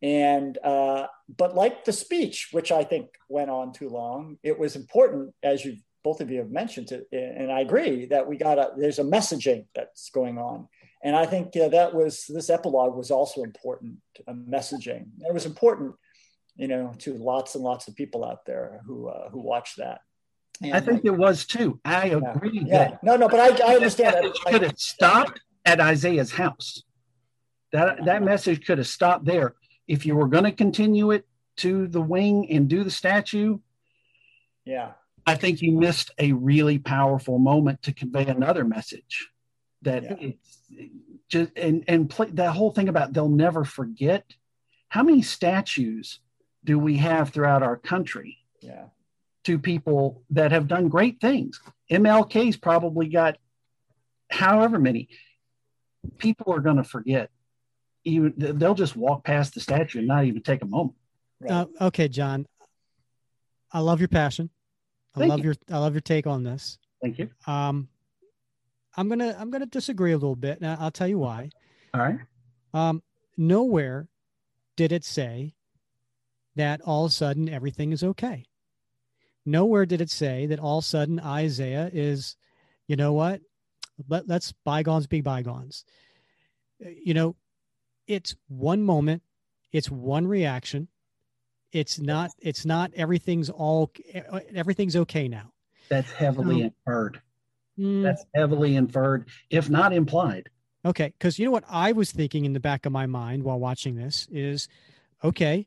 [0.02, 4.76] And uh, but like the speech, which I think went on too long, it was
[4.76, 8.60] important, as you've both of you have mentioned it, and I agree that we got
[8.60, 10.68] a, there's a messaging that's going on,
[11.04, 13.98] and I think uh, that was this epilogue was also important,
[14.28, 15.08] a messaging.
[15.20, 15.96] It was important,
[16.56, 20.02] you know, to lots and lots of people out there who uh, who watched that.
[20.62, 21.80] And I think it was too.
[21.84, 22.64] I agree.
[22.66, 22.98] Yeah, yeah.
[23.02, 24.34] no, no, but I, I understand that.
[24.46, 26.84] Could have stopped at Isaiah's house.
[27.72, 29.56] That that message could have stopped there.
[29.88, 31.26] If you were going to continue it
[31.58, 33.60] to the wing and do the statue,
[34.64, 34.92] yeah,
[35.26, 39.30] I think you missed a really powerful moment to convey another message
[39.84, 40.16] that yeah.
[40.20, 40.58] it's
[41.30, 44.26] just and and play, that whole thing about they'll never forget.
[44.90, 46.20] How many statues
[46.64, 48.38] do we have throughout our country?
[48.62, 48.86] Yeah.
[49.46, 51.60] To people that have done great things.
[51.92, 53.38] MLK's probably got
[54.30, 55.10] however many.
[56.18, 57.30] People are going to forget.
[58.06, 60.98] Even they'll just walk past the statue and not even take a moment.
[61.40, 61.52] Right.
[61.52, 62.46] Uh, okay, John.
[63.72, 64.50] I love your passion.
[65.16, 65.46] I love you.
[65.46, 66.78] your I love your take on this.
[67.02, 67.30] Thank you.
[67.48, 67.88] Um,
[68.96, 70.62] I'm gonna I'm gonna disagree a little bit.
[70.62, 71.50] and I'll tell you why.
[71.94, 72.20] All right.
[72.74, 73.04] Um,
[73.38, 74.08] nowhere
[74.76, 75.54] did it say
[76.56, 78.46] that all of a sudden everything is okay.
[79.46, 82.38] Nowhere did it say that all of a sudden Isaiah is,
[82.88, 83.42] you know what?
[84.08, 85.86] Let, let's bygones be bygones.
[86.80, 87.36] You know,
[88.08, 89.22] it's one moment,
[89.72, 90.88] it's one reaction,
[91.74, 93.92] it's not it's not everything's all
[94.56, 95.52] everything's okay now.
[95.90, 97.22] That's heavily um, inferred.
[97.78, 100.50] mm, that's heavily inferred if not implied.
[100.86, 103.58] Okay because you know what i was thinking in the back of my mind while
[103.58, 104.68] watching this is
[105.24, 105.66] okay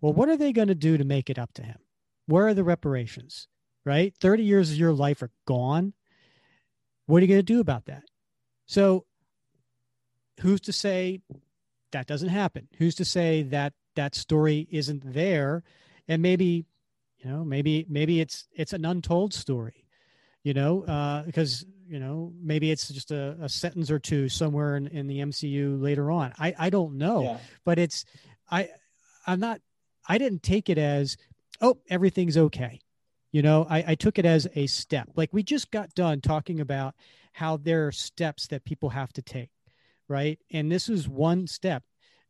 [0.00, 1.78] well what are they going to do to make it up to him?
[2.26, 3.48] Where are the reparations
[3.86, 4.12] right?
[4.20, 5.94] 30 years of your life are gone.
[7.06, 8.02] What are you going to do about that?
[8.66, 9.06] So,
[10.40, 11.20] who's to say
[11.92, 12.68] that doesn't happen?
[12.76, 15.62] Who's to say that that story isn't there?
[16.08, 16.64] And maybe,
[17.18, 19.84] you know, maybe maybe it's it's an untold story,
[20.42, 24.76] you know, uh, because you know maybe it's just a, a sentence or two somewhere
[24.76, 26.32] in, in the MCU later on.
[26.38, 27.38] I I don't know, Yeah.
[27.64, 28.04] but it's
[28.50, 28.68] I
[29.26, 29.60] I'm not
[30.08, 31.16] I didn't take it as
[31.60, 32.80] oh everything's okay.
[33.32, 35.10] You know, I, I took it as a step.
[35.16, 36.94] Like we just got done talking about
[37.32, 39.50] how there are steps that people have to take,
[40.08, 40.38] right?
[40.52, 41.82] And this is one step,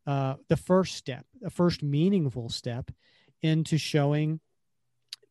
[0.06, 2.90] uh, the first step, the first meaningful step
[3.42, 4.40] into showing,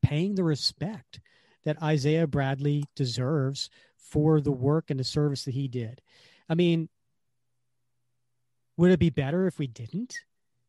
[0.01, 1.19] paying the respect
[1.63, 6.01] that Isaiah Bradley deserves for the work and the service that he did.
[6.47, 6.89] I mean,
[8.77, 10.15] would it be better if we didn't?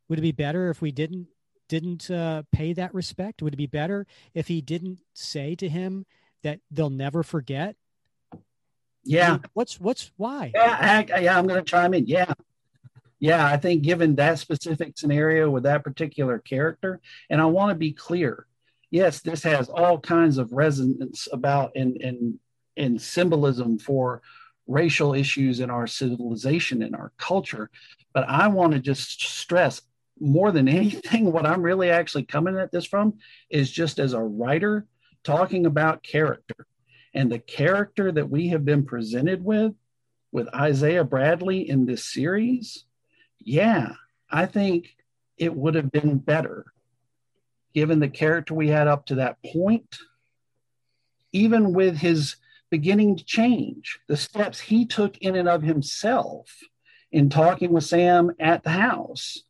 [0.09, 1.27] Would it be better if we didn't
[1.69, 3.43] didn't uh, pay that respect?
[3.43, 6.07] Would it be better if he didn't say to him
[6.45, 7.75] that they'll never forget?
[8.33, 8.39] I
[9.03, 9.31] Yeah.
[9.33, 10.53] mean, what's what's why?
[10.55, 12.07] Yeah, I, yeah, I'm going to chime in.
[12.07, 12.33] Yeah.
[13.19, 17.75] Yeah, I think given that specific scenario with that particular character, and I want to
[17.75, 18.47] be clear.
[18.91, 22.39] Yes, this has all kinds of resonance about and and
[22.77, 24.23] and symbolism for
[24.67, 27.71] racial issues in our civilization and our culture.
[28.13, 29.81] But I want to just stress
[30.21, 33.15] more than anything, what I'm really actually coming at this from
[33.51, 34.87] is just as a writer
[35.25, 36.67] talking about character
[37.15, 39.73] and the character that we have been presented with
[40.33, 42.85] with Isaiah Bradley in this series,
[43.47, 43.93] yeah,
[44.29, 44.97] I think
[45.39, 46.67] it would have been better
[47.73, 49.99] given the character we had up to that point,
[51.33, 52.37] even with his
[52.71, 56.59] beginning to change, the steps he took in and of himself
[57.13, 59.45] in talking with Sam at the house.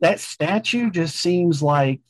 [0.00, 2.00] That statue just seems like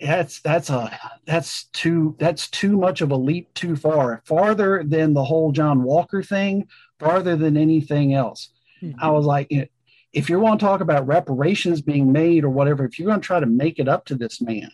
[0.00, 5.14] that's that's a that's too that's too much of a leap too far farther than
[5.14, 6.66] the whole john walker thing
[6.98, 8.50] farther than anything else
[8.82, 8.94] Mhm.
[9.00, 9.50] i was like
[10.12, 13.26] if you want to talk about reparations being made or whatever if you're going to
[13.26, 14.70] try to make it up to this man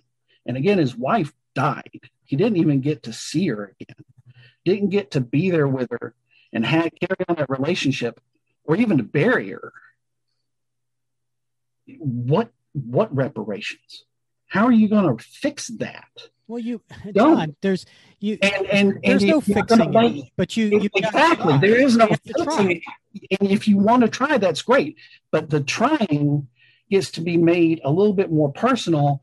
[0.47, 2.09] and again his wife died.
[2.25, 3.97] He didn't even get to see her again.
[4.65, 6.15] Didn't get to be there with her
[6.53, 8.21] and had carry on that relationship
[8.65, 9.73] or even to bury her.
[11.99, 14.05] What what reparations?
[14.47, 16.81] How are you going to fix that Well, you,
[17.13, 17.55] Don't.
[17.61, 17.87] There's
[18.21, 18.39] you.
[18.43, 22.05] and and, and There's no fixing gonna it, but you, you exactly there is no
[22.07, 22.45] You have to try.
[22.57, 23.39] fixing it.
[23.41, 24.97] and if you want to try that's great
[25.31, 26.49] but the trying
[26.91, 29.21] is to be made a little bit more personal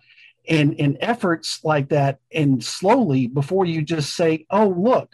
[0.48, 5.12] and and efforts like that and slowly before you just say oh look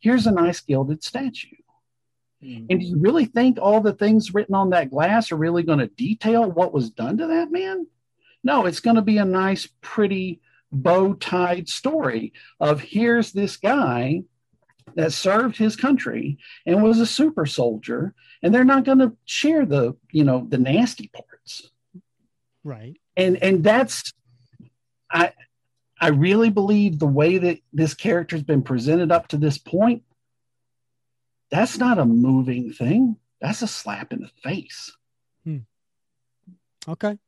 [0.00, 1.56] here's a nice gilded statue
[2.42, 2.66] Mm.
[2.70, 5.78] and do you really think all the things written on that glass are really going
[5.78, 7.86] to detail what was done to that man?
[8.42, 10.40] No, it's going to be a nice, pretty,
[10.72, 14.22] bow tied story of here's this guy
[14.94, 19.64] that served his country and was a super soldier, and they're not going to share
[19.64, 21.70] the, you know, the nasty parts.
[22.64, 22.96] right.
[23.16, 24.12] And and that's
[25.10, 25.32] I
[26.00, 30.02] I really believe the way that this character has been presented up to this point,
[31.50, 33.16] that's not a moving thing.
[33.40, 34.90] That's a slap in the face.
[35.44, 35.58] hmm.
[36.88, 37.18] Okay,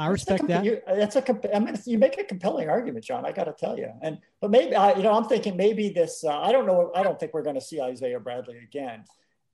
[0.00, 0.64] I That's a respect that.
[0.64, 1.20] You, that's a.
[1.22, 3.26] comp- I mean, you make a compelling argument, John.
[3.26, 3.90] I got to tell you.
[4.00, 6.24] And but maybe I, you know, I'm thinking maybe this.
[6.24, 6.90] Uh, I don't know.
[6.94, 9.04] I don't think we're going to see Isaiah Bradley again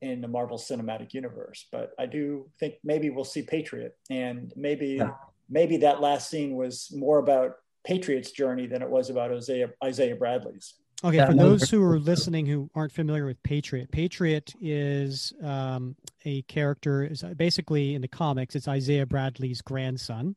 [0.02, 1.66] in the Marvel Cinematic Universe.
[1.72, 5.14] But I do think maybe we'll see Patriot, and maybe Yeah.
[5.50, 10.14] maybe that last scene was more about Patriot's journey than it was about Isaiah Isaiah
[10.14, 10.74] Bradley's.
[11.04, 15.94] Okay, for those who are listening who aren't familiar with Patriot, Patriot is um,
[16.24, 17.04] a character.
[17.04, 20.36] Is basically in the comics, it's Isaiah Bradley's grandson,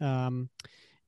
[0.00, 0.48] um,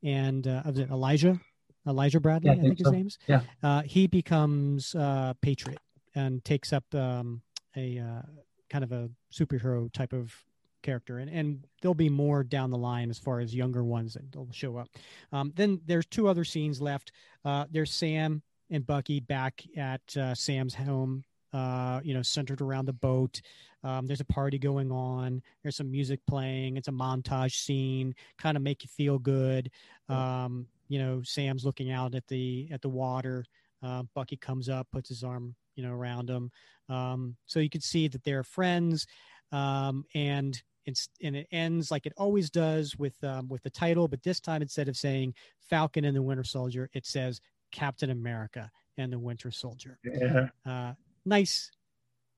[0.02, 1.40] and uh, was it Elijah?
[1.86, 2.90] Elijah Bradley, Yeah, I I think, think his so.
[2.92, 3.18] name's.
[3.26, 3.40] Yeah.
[3.62, 5.80] Uh, he becomes uh, Patriot
[6.14, 7.40] and takes up um,
[7.76, 8.22] a uh,
[8.70, 10.34] kind of a superhero type of
[10.82, 14.36] character, and and there'll be more down the line as far as younger ones that
[14.36, 14.88] will show up.
[15.32, 17.12] Um, then there's two other scenes left.
[17.46, 22.86] Uh, there's Sam and Bucky back at uh, Sam's home, uh, you know, centered around
[22.86, 23.40] the boat.
[23.82, 25.42] Um, there's a party going on.
[25.62, 26.76] There's some music playing.
[26.76, 29.70] It's a montage scene, kind of make you feel good.
[30.08, 33.44] Um, you know, Sam's looking out at the at the water.
[33.82, 36.50] Uh, Bucky comes up, puts his arm, you know, around him.
[36.88, 39.06] Um, so you can see that they're friends.
[39.52, 44.08] Um, and it's and it ends like it always does with um, with the title,
[44.08, 47.40] but this time instead of saying Falcon and the Winter Soldier, it says
[47.74, 49.98] Captain America and the Winter Soldier.
[50.04, 50.48] Yeah.
[50.64, 50.94] Uh,
[51.26, 51.70] nice,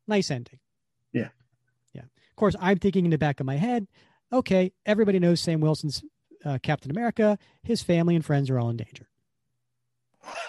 [0.08, 0.58] nice ending.
[1.12, 1.28] Yeah.
[1.92, 2.02] Yeah.
[2.02, 3.86] Of course, I'm thinking in the back of my head,
[4.32, 6.02] okay, everybody knows Sam Wilson's
[6.44, 7.38] uh, Captain America.
[7.62, 9.08] His family and friends are all in danger.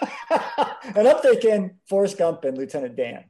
[0.96, 3.24] and I'm thinking Forrest Gump and Lieutenant Dan.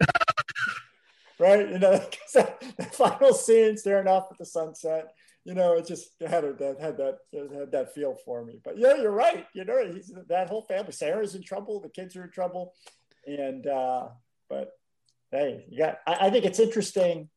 [1.38, 1.68] right?
[1.68, 5.14] You know, the final scene staring off at the sunset.
[5.44, 8.60] You know, it just had that had that had that feel for me.
[8.64, 9.46] But yeah, you're right.
[9.54, 10.92] You know, he's that whole family.
[10.92, 11.80] Sarah's in trouble.
[11.80, 12.72] The kids are in trouble,
[13.26, 14.08] and uh,
[14.48, 14.72] but
[15.30, 15.98] hey, you got.
[16.06, 17.28] I, I think it's interesting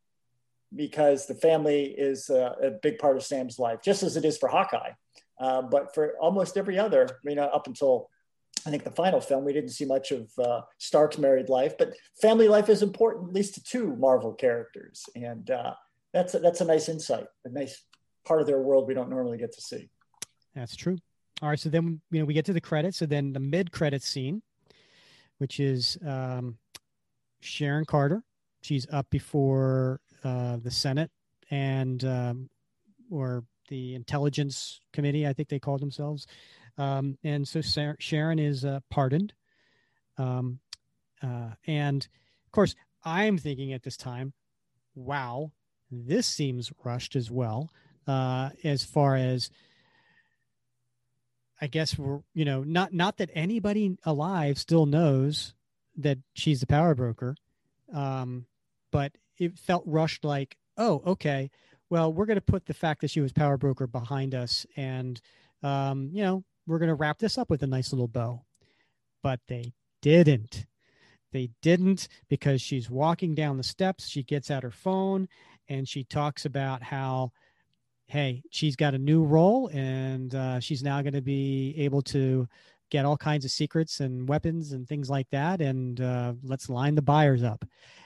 [0.75, 4.37] because the family is a, a, big part of Sam's life, just as it is
[4.37, 4.91] for Hawkeye.
[5.39, 8.09] Uh, but for almost every other, I mean, up until
[8.65, 11.93] I think the final film, we didn't see much of uh, Stark's married life, but
[12.21, 15.73] family life is important, at least to two Marvel characters, and uh,
[16.13, 17.83] that's a, that's a nice insight, a nice
[18.27, 19.89] part of their world we don't normally get to see.
[20.55, 20.97] That's true.
[21.41, 23.71] All right, so then you know we get to the credits, so then the mid
[23.71, 24.41] credits scene,
[25.37, 26.57] which is um,
[27.41, 28.23] Sharon Carter.
[28.61, 31.11] She's up before uh, the Senate
[31.51, 32.49] and um,
[33.11, 36.25] or the Intelligence Committee, I think they called themselves.
[36.77, 37.61] Um, and so
[37.99, 39.33] Sharon is uh, pardoned.
[40.17, 40.59] Um,
[41.21, 42.07] uh, and
[42.45, 44.33] of course, I'm thinking at this time,
[44.95, 45.51] wow,
[45.91, 47.71] this seems rushed as well.
[48.07, 49.49] Uh, as far as
[51.59, 55.53] I guess we're, you know, not not that anybody alive still knows
[55.97, 57.35] that she's the power broker,
[57.93, 58.45] um,
[58.91, 60.23] but it felt rushed.
[60.23, 61.49] Like, oh, okay,
[61.89, 65.19] well, we're going to put the fact that she was power broker behind us, and
[65.63, 68.43] um, you know, we're going to wrap this up with a nice little bow.
[69.23, 70.65] But they didn't.
[71.31, 74.07] They didn't because she's walking down the steps.
[74.07, 75.27] She gets out her phone
[75.67, 77.31] and she talks about how,
[78.07, 82.47] hey, she's got a new role and uh, she's now going to be able to
[82.89, 85.61] get all kinds of secrets and weapons and things like that.
[85.61, 87.65] And uh, let's line the buyers up.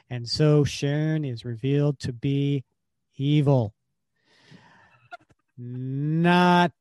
[0.09, 2.63] And so Sharon is revealed to be
[3.15, 3.73] evil.
[5.57, 6.71] Not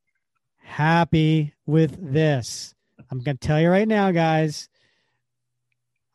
[0.57, 2.75] happy with this.
[3.11, 4.69] I'm going to tell you right now, guys.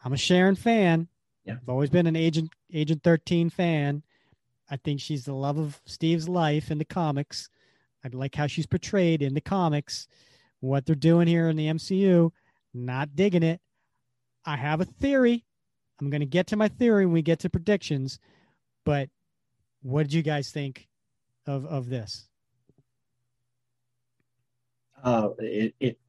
[0.04, 1.08] I'm a Sharon fan.
[1.46, 1.54] Yeah.
[1.62, 4.02] I've always been an Agent Agent 13 fan.
[4.70, 7.50] I think she's the love of Steve's life in the comics.
[8.04, 10.08] I like how she's portrayed in the comics.
[10.60, 12.32] What they're doing here in the MCU,
[12.74, 13.62] not digging it.
[14.46, 15.46] I have a theory.
[16.00, 18.20] I'm going to get to my theory when we get to predictions.
[18.84, 19.10] But
[19.82, 20.88] what did you guys think
[21.46, 22.28] of of this?
[25.06, 26.00] uh, it, it,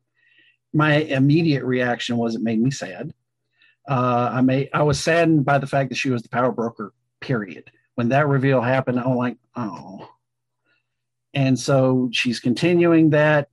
[0.72, 3.12] my immediate reaction was it made me sad.
[3.88, 6.92] Uh, I may I was saddened by the fact that she was the power broker.
[7.20, 7.70] Period.
[7.96, 10.08] When that reveal happened, I'm like, oh.
[11.34, 13.48] And so she's continuing that.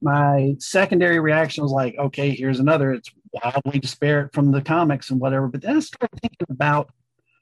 [0.00, 2.92] My secondary reaction was like, okay, here's another.
[2.92, 5.48] It's wildly disparate from the comics and whatever.
[5.48, 6.90] But then I started thinking about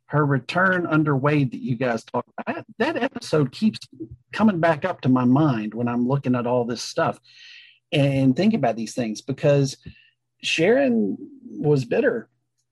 [0.06, 2.64] her return under Wade that you guys talked about.
[2.78, 3.78] That episode keeps
[4.32, 7.18] coming back up to my mind when I'm looking at all this stuff
[7.92, 9.76] and thinking about these things because
[10.42, 11.16] Sharon
[11.48, 12.28] was bitter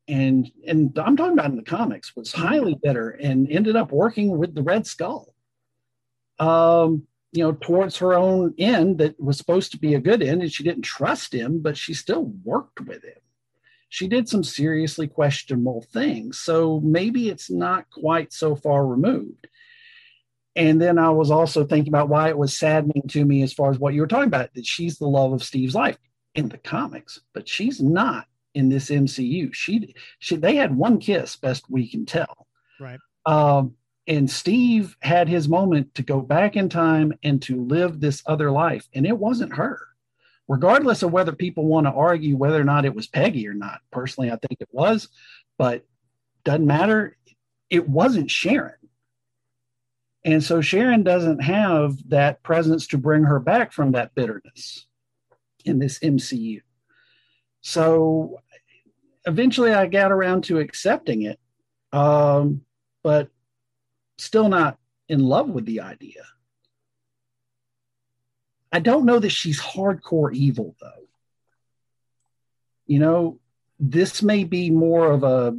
[0.08, 4.36] and and I'm talking about in the comics was highly bitter and ended up working
[4.38, 5.34] with the Red Skull.
[6.38, 10.40] Um, you know, towards her own end that was supposed to be a good end,
[10.40, 13.18] and she didn't trust him, but she still worked with him
[13.88, 16.38] she did some seriously questionable things.
[16.38, 19.48] So maybe it's not quite so far removed.
[20.54, 23.70] And then I was also thinking about why it was saddening to me as far
[23.70, 25.98] as what you were talking about that she's the love of Steve's life
[26.34, 28.26] in the comics, but she's not
[28.58, 29.54] in this MCU.
[29.54, 32.46] She, she they had one kiss, best we can tell.
[32.80, 32.98] Right.
[33.24, 33.74] Um,
[34.06, 38.50] and Steve had his moment to go back in time and to live this other
[38.50, 39.80] life, and it wasn't her
[40.48, 43.80] regardless of whether people want to argue whether or not it was Peggy or not.
[43.92, 45.08] Personally, I think it was,
[45.58, 45.84] but
[46.44, 47.16] doesn't matter.
[47.70, 48.74] It wasn't Sharon.
[50.24, 54.86] And so Sharon doesn't have that presence to bring her back from that bitterness
[55.64, 56.62] in this MCU.
[57.60, 58.40] So
[59.26, 61.38] eventually I got around to accepting it,
[61.92, 62.62] um,
[63.02, 63.28] but
[64.18, 64.78] still not
[65.08, 66.22] in love with the idea.
[68.70, 71.08] I don't know that she's hardcore evil though.
[72.86, 73.38] You know,
[73.80, 75.58] this may be more of a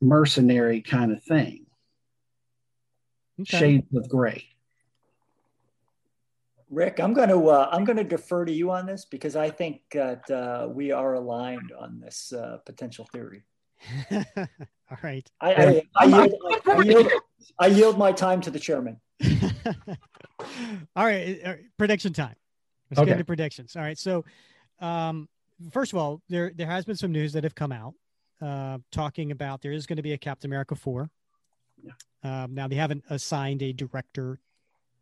[0.00, 1.66] mercenary kind of thing.
[3.40, 3.58] Okay.
[3.58, 4.44] Shades of gray.
[6.70, 9.50] Rick, I'm going to uh, I'm going to defer to you on this because I
[9.50, 13.44] think that uh, we are aligned on this uh, potential theory.
[14.10, 15.28] All right.
[15.40, 16.34] I, I, I, yield,
[16.66, 17.12] I, yield,
[17.58, 19.00] I yield my time to the chairman.
[20.96, 22.34] All right, uh, prediction time.
[22.90, 23.06] Let's okay.
[23.06, 23.76] get into predictions.
[23.76, 24.24] All right, so
[24.80, 25.28] um,
[25.70, 27.94] first of all, there there has been some news that have come out
[28.40, 31.10] uh, talking about there is going to be a Captain America four.
[31.82, 31.92] Yeah.
[32.22, 34.40] Um, now they haven't assigned a director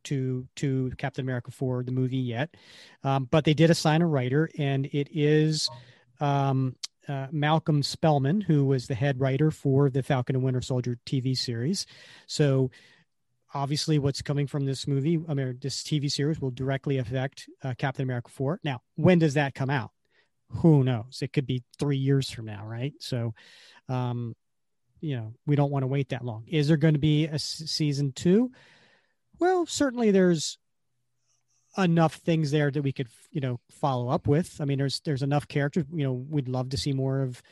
[0.05, 2.55] to to Captain America for the movie yet,
[3.03, 5.71] um, but they did assign a writer, and it is
[6.21, 6.77] um,
[7.09, 11.37] uh, Malcolm Spellman, who was the head writer for the Falcon and Winter Soldier TV
[11.37, 11.87] series.
[12.27, 12.71] So
[13.53, 17.75] obviously, what's coming from this movie, I mean, this TV series will directly affect uh,
[17.79, 18.61] Captain America 4.
[18.65, 19.91] Now, when does that come out?
[20.49, 21.21] Who knows?
[21.23, 22.93] It could be three years from now, right?
[23.01, 23.35] So,
[23.89, 24.35] um,
[25.01, 26.45] you know, we don't want to wait that long.
[26.47, 28.51] Is there going to be a season two?
[29.39, 30.59] Well, certainly there's
[31.77, 34.61] enough things there that we could, you know, follow up with.
[34.61, 35.85] I mean, there's there's enough characters.
[35.93, 37.43] You know, we'd love to see more of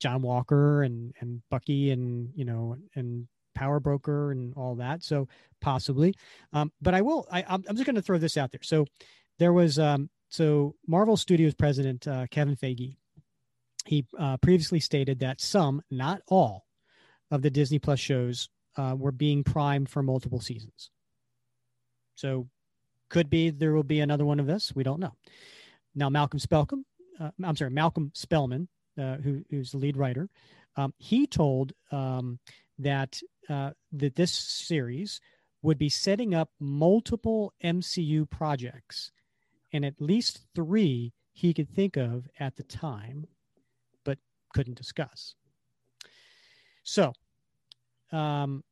[0.00, 5.02] John Walker and and Bucky and you know and Power Broker and all that.
[5.02, 5.28] So
[5.60, 6.14] possibly,
[6.52, 7.26] um, but I will.
[7.30, 8.62] I, I'm just going to throw this out there.
[8.62, 8.86] So
[9.38, 12.96] there was um, so Marvel Studios president uh, Kevin Feige.
[13.84, 16.66] He uh, previously stated that some, not all,
[17.32, 20.90] of the Disney Plus shows uh, were being primed for multiple seasons.
[22.14, 22.48] So
[23.08, 24.74] could be there will be another one of this.
[24.74, 25.12] We don't know.
[25.94, 26.84] Now Malcolm Spellman,
[27.20, 28.68] uh, I'm sorry, Malcolm Spellman,
[28.98, 30.28] uh, who, who's the lead writer,
[30.76, 32.38] um, he told um,
[32.78, 35.20] that uh, that this series
[35.62, 39.12] would be setting up multiple MCU projects,
[39.72, 43.26] and at least three he could think of at the time,
[44.04, 44.18] but
[44.54, 45.34] couldn't discuss.
[46.82, 47.12] So,
[48.10, 48.64] um,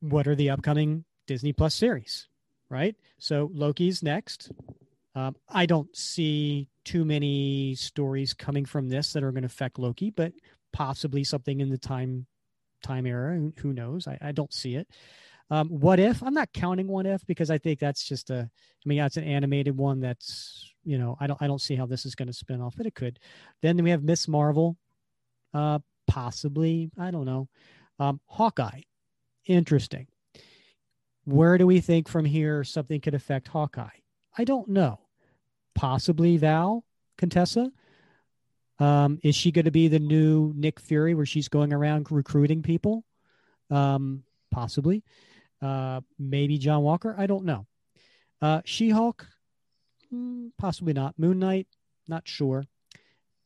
[0.00, 2.28] what are the upcoming Disney Plus series?
[2.74, 2.96] Right.
[3.18, 4.50] So Loki's next.
[5.14, 9.78] Um, I don't see too many stories coming from this that are going to affect
[9.78, 10.32] Loki, but
[10.72, 12.26] possibly something in the time
[12.82, 13.40] time era.
[13.58, 14.08] Who knows?
[14.08, 14.88] I, I don't see it.
[15.50, 16.20] Um, what if?
[16.20, 18.50] I'm not counting what if because I think that's just a.
[18.50, 20.00] I mean, that's an animated one.
[20.00, 22.74] That's you know, I don't I don't see how this is going to spin off,
[22.76, 23.20] but it could.
[23.62, 24.76] Then we have Miss Marvel,
[25.54, 25.78] uh,
[26.08, 26.90] possibly.
[26.98, 27.48] I don't know.
[28.00, 28.80] Um, Hawkeye,
[29.46, 30.08] interesting.
[31.24, 33.88] Where do we think from here something could affect Hawkeye?
[34.36, 35.00] I don't know.
[35.74, 36.84] Possibly Val
[37.16, 37.70] Contessa.
[38.78, 42.62] Um, is she going to be the new Nick Fury, where she's going around recruiting
[42.62, 43.04] people?
[43.70, 45.04] Um, possibly.
[45.62, 47.14] Uh, maybe John Walker.
[47.16, 47.66] I don't know.
[48.42, 49.26] Uh, she Hulk,
[50.10, 51.18] hmm, possibly not.
[51.18, 51.66] Moon Knight,
[52.06, 52.64] not sure.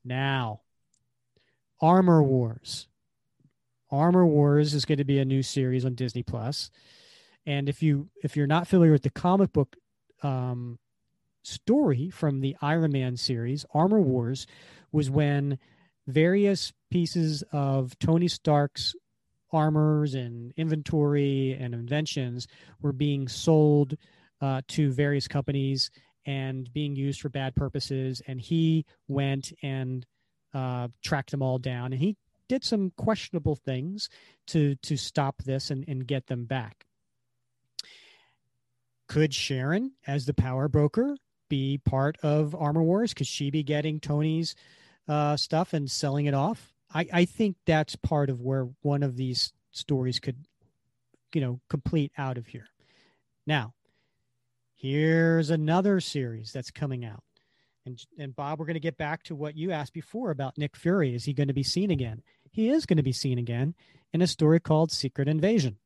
[0.04, 0.62] Now,
[1.80, 2.88] Armor Wars.
[3.90, 6.70] Armor Wars is going to be a new series on Disney Plus,
[7.48, 9.74] and if you if you're not familiar with the comic book
[10.22, 10.78] um,
[11.42, 14.46] story from the Iron Man series, Armor Wars
[14.92, 15.58] was when
[16.06, 18.94] various pieces of Tony Stark's
[19.50, 22.46] armors and inventory and inventions
[22.82, 23.96] were being sold
[24.42, 25.90] uh, to various companies
[26.26, 28.20] and being used for bad purposes.
[28.26, 30.04] And he went and
[30.52, 34.10] uh, tracked them all down, and he did some questionable things
[34.48, 36.84] to to stop this and, and get them back.
[39.08, 41.16] Could Sharon, as the power broker,
[41.48, 43.14] be part of Armor Wars?
[43.14, 44.54] Could she be getting Tony's
[45.08, 46.74] uh, stuff and selling it off?
[46.92, 50.46] I, I think that's part of where one of these stories could,
[51.34, 52.68] you know, complete out of here.
[53.46, 53.74] Now,
[54.74, 57.24] here's another series that's coming out.
[57.86, 60.76] And, and Bob, we're going to get back to what you asked before about Nick
[60.76, 61.14] Fury.
[61.14, 62.22] Is he going to be seen again?
[62.50, 63.74] He is going to be seen again
[64.12, 65.78] in a story called Secret Invasion.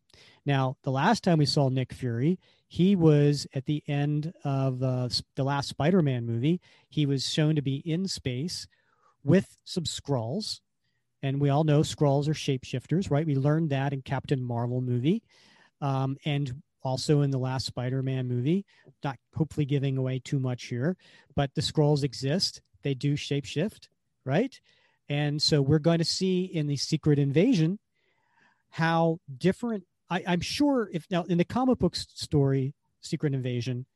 [0.44, 2.38] Now, the last time we saw Nick Fury,
[2.68, 6.60] he was at the end of uh, the last Spider Man movie.
[6.88, 8.66] He was shown to be in space
[9.22, 10.60] with some Skrulls.
[11.22, 13.26] And we all know Skrulls are shapeshifters, right?
[13.26, 15.22] We learned that in Captain Marvel movie.
[15.80, 18.64] Um, and also in the last Spider-Man movie.
[19.04, 20.96] Not hopefully giving away too much here,
[21.34, 22.60] but the Skrulls exist.
[22.82, 23.88] They do shapeshift,
[24.24, 24.58] right?
[25.08, 27.78] And so we're going to see in the Secret Invasion
[28.70, 29.84] how different.
[30.12, 33.86] I, I'm sure if now in the comic book story, Secret Invasion,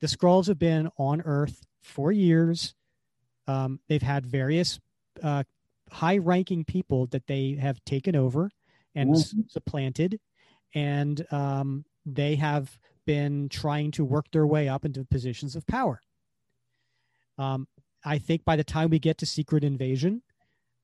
[0.00, 2.74] the Skrulls have been on Earth for years.
[3.46, 4.80] Um, they've had various
[5.22, 5.44] uh,
[5.92, 8.50] high-ranking people that they have taken over
[8.96, 9.42] and mm-hmm.
[9.48, 10.18] supplanted,
[10.74, 16.00] and um, they have been trying to work their way up into positions of power.
[17.38, 17.68] Um,
[18.04, 20.22] I think by the time we get to Secret Invasion,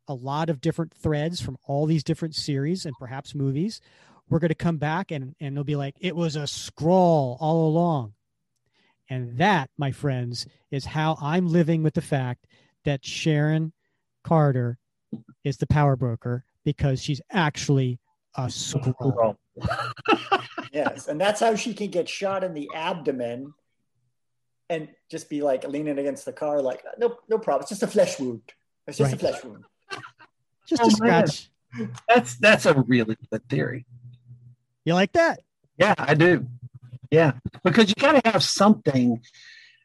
[0.06, 3.81] a lot of different threads from all these different series and perhaps movies,
[4.28, 7.68] we're going to come back and, and they'll be like, it was a Skrull all
[7.68, 8.14] along.
[9.10, 12.46] And that, my friends, is how I'm living with the fact
[12.84, 13.72] that Sharon
[14.22, 14.78] Carter
[15.44, 17.98] is the power broker because she's actually
[18.36, 19.36] a Skrull.
[20.72, 23.52] yes, and that's how she can get shot in the abdomen
[24.70, 27.62] and just be like leaning against the car, like no, no problem.
[27.62, 28.42] It's just a flesh wound.
[28.86, 29.14] It's just right.
[29.14, 29.64] a flesh wound.
[30.66, 31.51] Just oh, a scratch.
[32.09, 33.84] That's that's a really good theory.
[34.85, 35.40] You like that?
[35.78, 36.47] Yeah, I do.
[37.11, 37.32] Yeah,
[37.62, 39.20] because you got to have something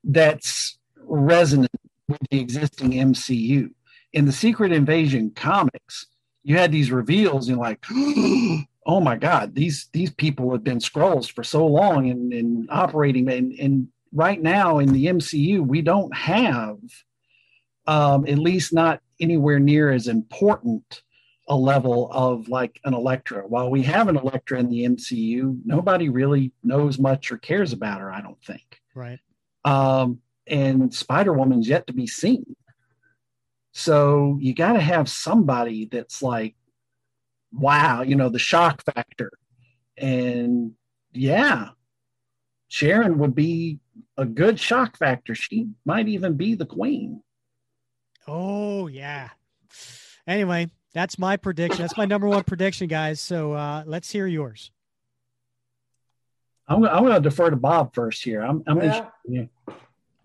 [0.03, 1.71] that's resonant
[2.07, 3.69] with the existing MCU.
[4.13, 6.07] In the Secret Invasion comics,
[6.43, 11.31] you had these reveals and like, oh my God, these these people have been Skrulls
[11.31, 16.15] for so long and, and operating and, and right now in the MCU, we don't
[16.15, 16.77] have
[17.87, 21.01] um, at least not anywhere near as important
[21.49, 23.45] a level of like an Elektra.
[23.45, 27.99] While we have an Elektra in the MCU, nobody really knows much or cares about
[27.99, 28.79] her, I don't think.
[28.93, 29.19] Right.
[29.65, 32.55] Um, and Spider Woman's yet to be seen.
[33.71, 36.55] So you got to have somebody that's like,
[37.51, 39.31] wow, you know, the shock factor.
[39.97, 40.73] And
[41.13, 41.69] yeah,
[42.67, 43.79] Sharon would be
[44.17, 45.33] a good shock factor.
[45.33, 47.23] She might even be the queen.
[48.27, 49.29] Oh, yeah.
[50.27, 51.81] Anyway, that's my prediction.
[51.81, 53.19] That's my number one prediction, guys.
[53.19, 54.71] So uh, let's hear yours.
[56.67, 58.41] I'm, I'm going to defer to Bob first here.
[58.41, 59.07] I'm, I'm yeah.
[59.27, 59.43] yeah.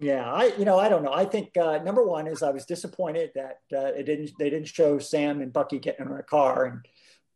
[0.01, 1.13] Yeah, I you know I don't know.
[1.13, 4.67] I think uh, number one is I was disappointed that uh, it didn't they didn't
[4.67, 6.83] show Sam and Bucky getting in a car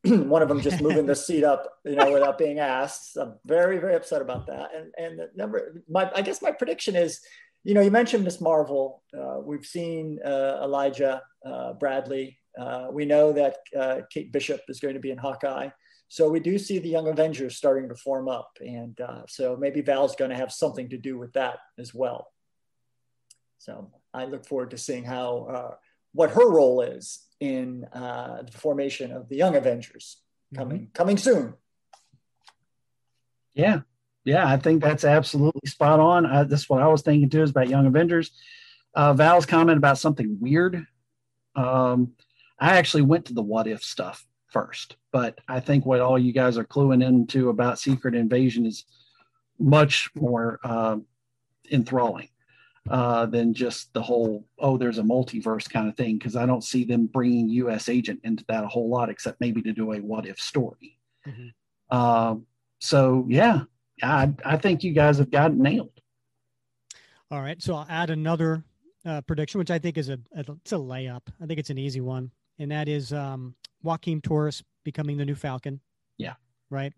[0.04, 3.16] and one of them just moving the seat up, you know, without being asked.
[3.16, 4.70] I'm very very upset about that.
[4.76, 7.20] And and the number my I guess my prediction is,
[7.62, 9.02] you know, you mentioned Miss Marvel.
[9.16, 12.38] Uh, we've seen uh, Elijah uh, Bradley.
[12.58, 15.68] Uh, we know that Kate Bishop is going to be in Hawkeye.
[16.08, 18.98] So we do see the Young Avengers starting to form up, and
[19.28, 22.28] so maybe Val's going to have something to do with that as well.
[23.58, 25.74] So I look forward to seeing how uh,
[26.12, 30.18] what her role is in uh, the formation of the Young Avengers
[30.54, 30.92] coming mm-hmm.
[30.92, 31.54] coming soon.
[33.54, 33.80] Yeah,
[34.24, 36.24] yeah, I think that's absolutely spot on.
[36.24, 38.30] I, that's what I was thinking too is about Young Avengers.
[38.94, 40.86] Uh, Val's comment about something weird.
[41.54, 42.12] Um,
[42.60, 46.32] I actually went to the what if stuff first, but I think what all you
[46.32, 48.84] guys are cluing into about Secret Invasion is
[49.58, 50.96] much more uh,
[51.70, 52.28] enthralling
[52.90, 56.64] uh, than just the whole oh there's a multiverse kind of thing because I don't
[56.64, 57.88] see them bringing U.S.
[57.88, 60.98] Agent into that a whole lot except maybe to do a what if story.
[61.26, 61.48] Mm-hmm.
[61.90, 62.36] Uh,
[62.80, 63.62] so yeah,
[64.02, 66.00] I I think you guys have got it nailed.
[67.30, 68.64] All right, so I'll add another
[69.04, 71.22] uh, prediction, which I think is a, a, it's a layup.
[71.42, 75.34] I think it's an easy one, and that is um, Joaquin Torres becoming the new
[75.34, 75.80] Falcon.
[76.16, 76.34] Yeah.
[76.70, 76.92] Right.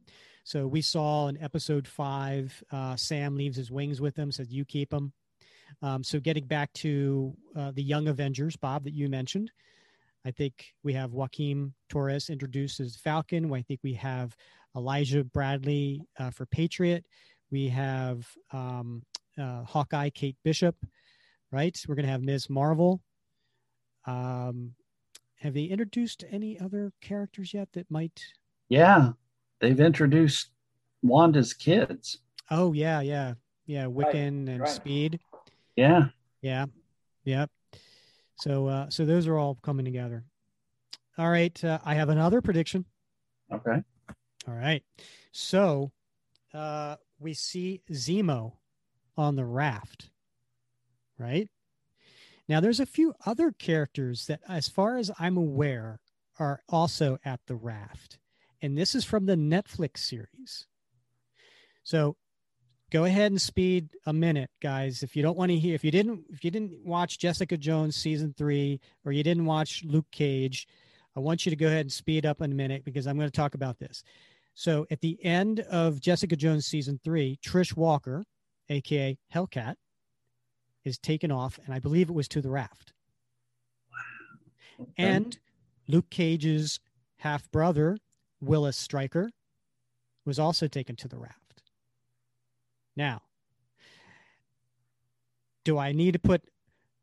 [0.45, 4.65] So we saw in episode five, uh, Sam leaves his wings with him, says, "You
[4.65, 5.13] keep them."
[5.83, 9.53] Um, so getting back to uh, the Young Avengers, Bob, that you mentioned,
[10.25, 13.53] I think we have Joaquin Torres introduced as Falcon.
[13.53, 14.35] I think we have
[14.77, 17.05] Elijah Bradley uh, for Patriot.
[17.51, 19.03] We have um,
[19.39, 20.77] uh, Hawkeye Kate Bishop,
[21.51, 21.77] right?
[21.89, 22.51] We're going to have Ms.
[22.51, 23.01] Marvel.
[24.07, 24.75] Um,
[25.41, 28.23] have they introduced any other characters yet that might?
[28.69, 29.13] Yeah,
[29.61, 30.51] they've introduced
[31.03, 32.19] Wanda's kids.
[32.51, 33.35] Oh yeah, yeah,
[33.67, 33.85] yeah.
[33.85, 34.05] Wiccan
[34.47, 34.69] right, and right.
[34.69, 35.21] Speed.
[35.77, 36.09] Yeah.
[36.43, 36.67] Yeah.
[37.25, 37.51] Yep.
[38.37, 40.25] So uh so those are all coming together.
[41.19, 42.85] All right, uh, I have another prediction.
[43.53, 43.83] Okay.
[44.47, 44.83] All right.
[45.33, 45.91] So
[46.53, 48.53] uh we see Zemo
[49.17, 50.11] on the raft.
[51.19, 51.49] Right?
[52.51, 56.01] Now there's a few other characters that as far as I'm aware
[56.37, 58.19] are also at the raft.
[58.61, 60.67] And this is from the Netflix series.
[61.85, 62.17] So
[62.91, 65.93] go ahead and speed a minute guys if you don't want to hear if you
[65.93, 70.67] didn't if you didn't watch jessica jones season three or you didn't watch luke cage
[71.17, 73.29] i want you to go ahead and speed up in a minute because i'm going
[73.29, 74.03] to talk about this
[74.57, 78.25] so at the end of jessica jones season three trish walker
[78.71, 79.77] aka hellcat
[80.85, 82.93] is taken off and i believe it was to the raft
[84.81, 84.93] okay.
[84.99, 85.39] and
[85.89, 86.81] luke cage's
[87.19, 87.99] half brother
[88.41, 89.31] willis stryker
[90.25, 91.41] was also taken to the raft
[92.97, 93.23] now,
[95.65, 96.43] do I need to put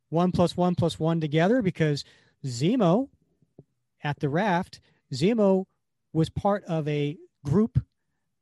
[0.09, 1.61] one plus one plus one together?
[1.61, 2.03] Because
[2.45, 3.09] Zemo
[4.03, 4.79] at the raft,
[5.13, 5.65] Zemo
[6.13, 7.81] was part of a group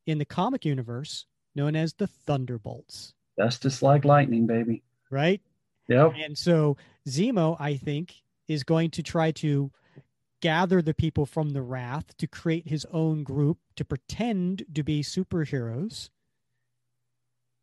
[0.06, 1.26] in the comic universe
[1.56, 3.14] known as the Thunderbolts.
[3.40, 4.84] Justice like lightning, baby.
[5.10, 5.42] Right?
[5.88, 6.14] Yep.
[6.24, 6.78] And so
[7.08, 8.16] Zemo, I think,
[8.48, 9.72] is going to try to
[10.42, 15.02] gather the people from the Raft to create his own group to pretend to be
[15.02, 16.10] superheroes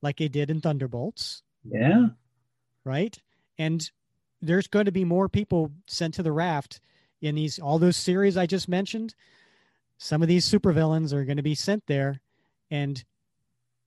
[0.02, 1.42] like he did in Thunderbolts.
[1.64, 2.08] Yeah.
[2.84, 3.16] Right.
[3.58, 3.88] And
[4.40, 6.80] there's going to be more people sent to the raft
[7.20, 9.14] in these all those series I just mentioned.
[9.98, 12.20] Some of these supervillains are going to be sent there,
[12.70, 13.04] and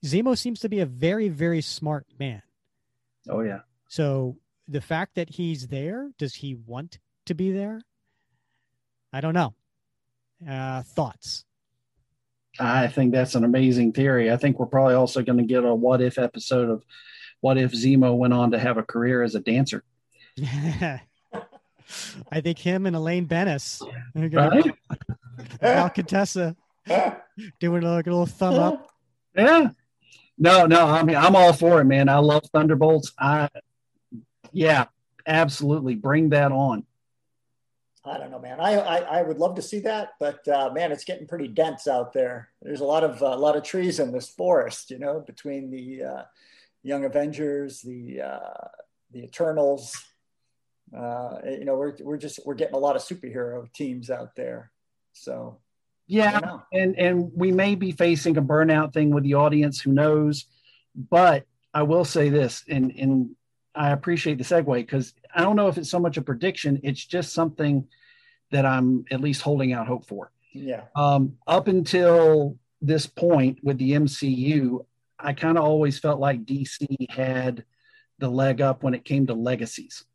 [0.06, 2.42] Zemo seems to be a very very smart man.
[3.30, 3.60] Oh yeah.
[3.88, 4.38] So
[4.68, 7.82] the fact that he's there, does he want to be there?
[9.14, 9.54] I don't know.
[10.48, 11.46] Uh, thoughts?
[12.60, 14.32] I think that's an amazing theory.
[14.32, 16.84] I think we're probably also going to get a what if episode of
[17.42, 19.84] what if Zemo went on to have a career as a dancer.
[22.32, 23.82] I think him and Elaine Benes
[24.16, 24.72] are Right?
[25.62, 26.56] Val Contessa
[27.60, 28.90] doing a, like a little thumb up.
[29.36, 29.70] Yeah.
[30.38, 32.10] No, no, I mean I'm all for it, man.
[32.10, 33.14] I love Thunderbolts.
[33.20, 33.50] I
[34.52, 34.86] yeah,
[35.28, 35.96] absolutely.
[35.96, 36.86] Bring that on.
[38.08, 38.60] I don't know, man.
[38.60, 41.88] I, I, I would love to see that, but uh, man, it's getting pretty dense
[41.88, 42.50] out there.
[42.62, 46.04] There's a lot of a lot of trees in this forest, you know, between the
[46.04, 46.24] uh,
[46.84, 48.68] Young Avengers, the uh,
[49.12, 49.96] the Eternals.
[50.96, 54.72] Uh, you know, we're we're just we're getting a lot of superhero teams out there.
[55.14, 55.58] So
[56.08, 60.46] Yeah, and and we may be facing a burnout thing with the audience who knows?
[60.96, 61.46] But
[61.76, 63.36] i will say this and and
[63.76, 67.06] i appreciate the segue because i don't know if it's so much a prediction it's
[67.06, 67.86] just something
[68.50, 70.32] that i'm at least holding out hope for.
[70.54, 74.86] Yeah, um, up until this point with the mcu
[75.20, 77.66] i kind of always felt like dc had
[78.20, 80.06] the leg up when it came to legacies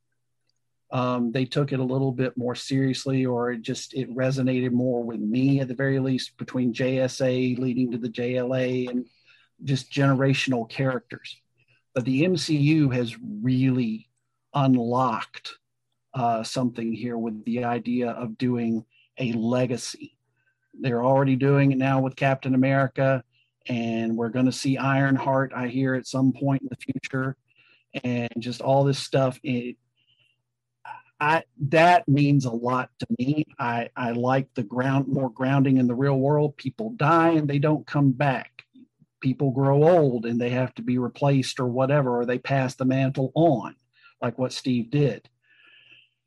[0.92, 5.02] um, they took it a little bit more seriously or it just it resonated more
[5.02, 9.06] with me at the very least between jsa leading to the jla and
[9.62, 11.36] just generational characters.
[11.94, 14.08] But the mcu has really
[14.54, 15.54] unlocked
[16.12, 18.84] uh, something here with the idea of doing
[19.18, 20.16] a legacy.
[20.74, 23.22] They're already doing it now with captain america
[23.68, 27.36] and we're going to see ironheart i hear at some point in the future.
[28.04, 29.76] And just all this stuff it,
[31.20, 33.44] I that means a lot to me.
[33.58, 36.56] I I like the ground more grounding in the real world.
[36.56, 38.64] People die and they don't come back.
[39.20, 42.86] People grow old and they have to be replaced or whatever, or they pass the
[42.86, 43.74] mantle on,
[44.22, 45.28] like what Steve did.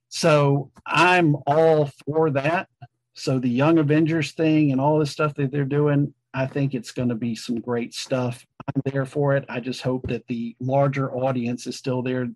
[0.09, 2.67] So I'm all for that.
[3.15, 6.91] So the Young Avengers thing and all this stuff that they're doing, I think it's
[6.91, 8.45] going to be some great stuff.
[8.67, 9.45] I'm there for it.
[9.49, 12.27] I just hope that the larger audience is still there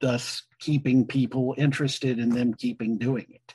[0.00, 3.54] thus keeping people interested in them keeping doing it.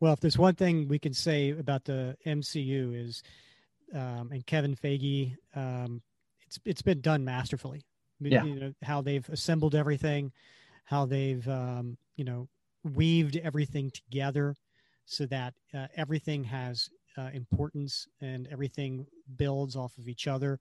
[0.00, 3.22] Well, if there's one thing we can say about the MCU is,
[3.94, 6.02] um, and Kevin Feige, um,
[6.46, 7.82] it's it's been done masterfully.
[8.20, 8.44] Yeah.
[8.44, 10.32] You know, how they've assembled everything,
[10.84, 12.48] how they've um, you know
[12.82, 14.56] weaved everything together,
[15.04, 19.06] so that uh, everything has uh, importance and everything
[19.36, 20.58] builds off of each other.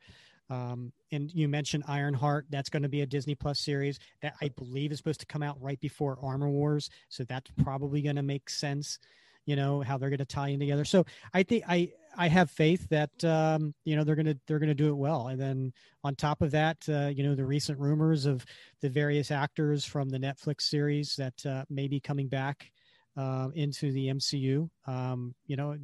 [0.52, 2.46] Um, and you mentioned Ironheart.
[2.50, 5.42] That's going to be a Disney Plus series that I believe is supposed to come
[5.42, 6.90] out right before Armor Wars.
[7.08, 9.00] So that's probably going to make sense.
[9.46, 10.86] You know how they're going to tie in together.
[10.86, 14.60] So I think I I have faith that um, you know they're going to they're
[14.60, 15.30] going to do it well.
[15.30, 15.74] And then
[16.04, 18.46] on top of that, uh, you know the recent rumors of
[18.82, 22.72] the various actors from the Netflix series that uh, may be coming back
[23.18, 24.70] uh, into the MCU.
[24.86, 25.76] Um, you know,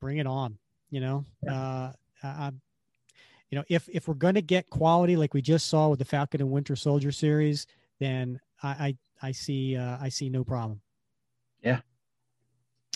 [0.00, 0.58] bring it on.
[0.90, 1.90] You know, uh,
[2.22, 2.50] I,
[3.50, 6.04] you know, if if we're going to get quality like we just saw with the
[6.04, 7.66] Falcon and Winter Soldier series,
[7.98, 10.80] then I I, I see uh, I see no problem.
[11.62, 11.80] Yeah.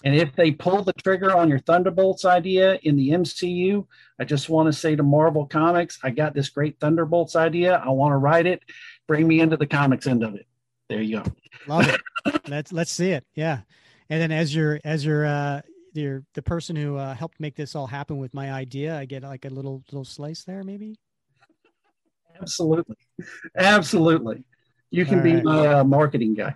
[0.05, 3.87] And if they pull the trigger on your Thunderbolts idea in the MCU,
[4.19, 7.77] I just want to say to Marvel Comics, I got this great Thunderbolts idea.
[7.77, 8.63] I want to write it.
[9.07, 10.47] Bring me into the comics end of it.
[10.89, 11.33] There you go.
[11.67, 12.41] Love it.
[12.49, 13.25] let's let's see it.
[13.35, 13.61] Yeah,
[14.11, 15.63] and then as your as your uh,
[15.95, 19.23] your the person who uh, helped make this all happen with my idea, I get
[19.23, 20.97] like a little little slice there, maybe.
[22.41, 22.97] Absolutely.
[23.57, 24.45] Absolutely.
[24.91, 25.45] You can All be right.
[25.45, 26.55] my uh, marketing guy.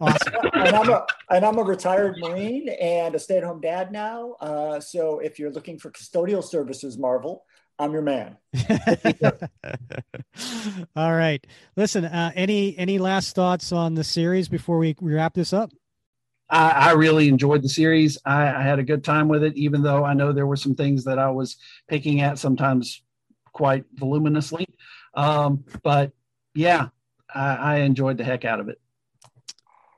[0.00, 0.32] Awesome.
[0.52, 4.32] and I'm a and I'm a retired Marine and a stay-at-home dad now.
[4.40, 7.44] Uh, so if you're looking for custodial services, Marvel,
[7.78, 8.36] I'm your man.
[10.96, 11.44] all right.
[11.76, 12.04] Listen.
[12.04, 15.70] Uh, any any last thoughts on the series before we we wrap this up?
[16.50, 18.18] I, I really enjoyed the series.
[18.24, 20.74] I, I had a good time with it, even though I know there were some
[20.74, 21.56] things that I was
[21.88, 23.02] picking at sometimes
[23.52, 24.66] quite voluminously.
[25.14, 26.12] Um, but
[26.54, 26.88] yeah,
[27.34, 28.80] I, I enjoyed the heck out of it.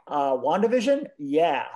[0.07, 1.67] Uh, WandaVision, yeah.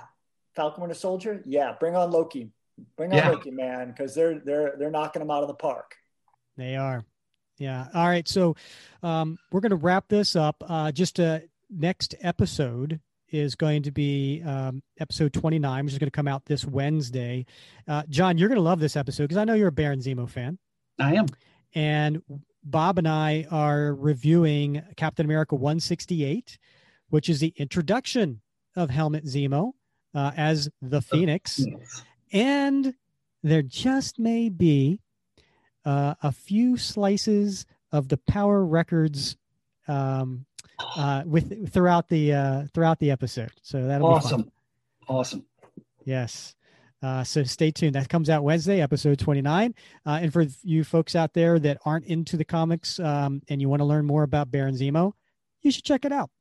[0.55, 1.73] Falcon Winter Soldier, yeah.
[1.79, 2.51] Bring on Loki.
[2.97, 3.29] Bring on Yeah.
[3.29, 5.95] Loki, man, because they're they're they're knocking them out of the park.
[6.57, 7.05] They are.
[7.57, 7.87] Yeah.
[7.93, 8.27] All right.
[8.27, 8.55] So
[9.01, 10.61] um, we're going to wrap this up.
[10.67, 12.99] Uh, just a next episode
[13.29, 17.45] is going to be um, episode 29, which is going to come out this Wednesday.
[17.87, 20.29] Uh, John, you're going to love this episode because I know you're a Baron Zemo
[20.29, 20.57] fan.
[20.99, 21.25] I am.
[21.73, 22.21] And
[22.63, 26.57] Bob and I are reviewing Captain America 168,
[27.09, 28.41] which is the introduction
[28.75, 29.71] of Helmut Zemo
[30.13, 31.65] uh, as the Phoenix
[32.35, 32.93] and
[33.43, 34.99] there just may be
[35.85, 39.37] uh, a few slices of the Power Records
[39.87, 40.45] um,
[40.79, 43.51] uh, with throughout the uh, throughout the episode.
[43.61, 44.15] So that'll be.
[44.15, 44.51] Awesome.
[45.07, 45.45] Awesome.
[46.03, 46.55] Yes.
[47.01, 47.93] Uh, so stay tuned.
[47.93, 49.75] That comes out Wednesday, episode 29.
[50.05, 53.69] Uh, and for you folks out there that aren't into the comics um, and you
[53.69, 55.13] want to learn more about Baron Zemo,
[55.61, 56.31] you should check it out.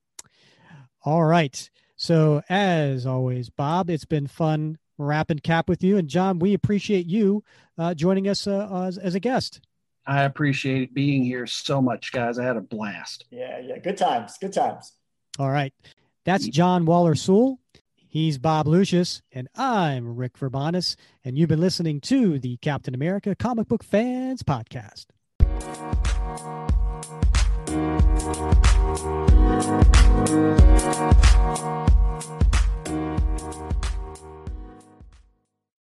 [1.04, 1.70] All right.
[1.96, 5.98] So, as always, Bob, it's been fun wrapping cap with you.
[5.98, 7.44] And John, we appreciate you
[7.76, 9.60] uh, joining us uh, as, as a guest.
[10.06, 12.38] I appreciate being here so much, guys.
[12.38, 13.24] I had a blast.
[13.30, 13.78] Yeah, yeah.
[13.78, 14.36] Good times.
[14.38, 14.92] Good times.
[15.38, 15.72] All right.
[16.24, 17.58] That's John Waller Sewell.
[18.08, 20.94] He's Bob Lucius, and I'm Rick Verbanis,
[21.24, 25.06] and you've been listening to the Captain America Comic Book Fans Podcast.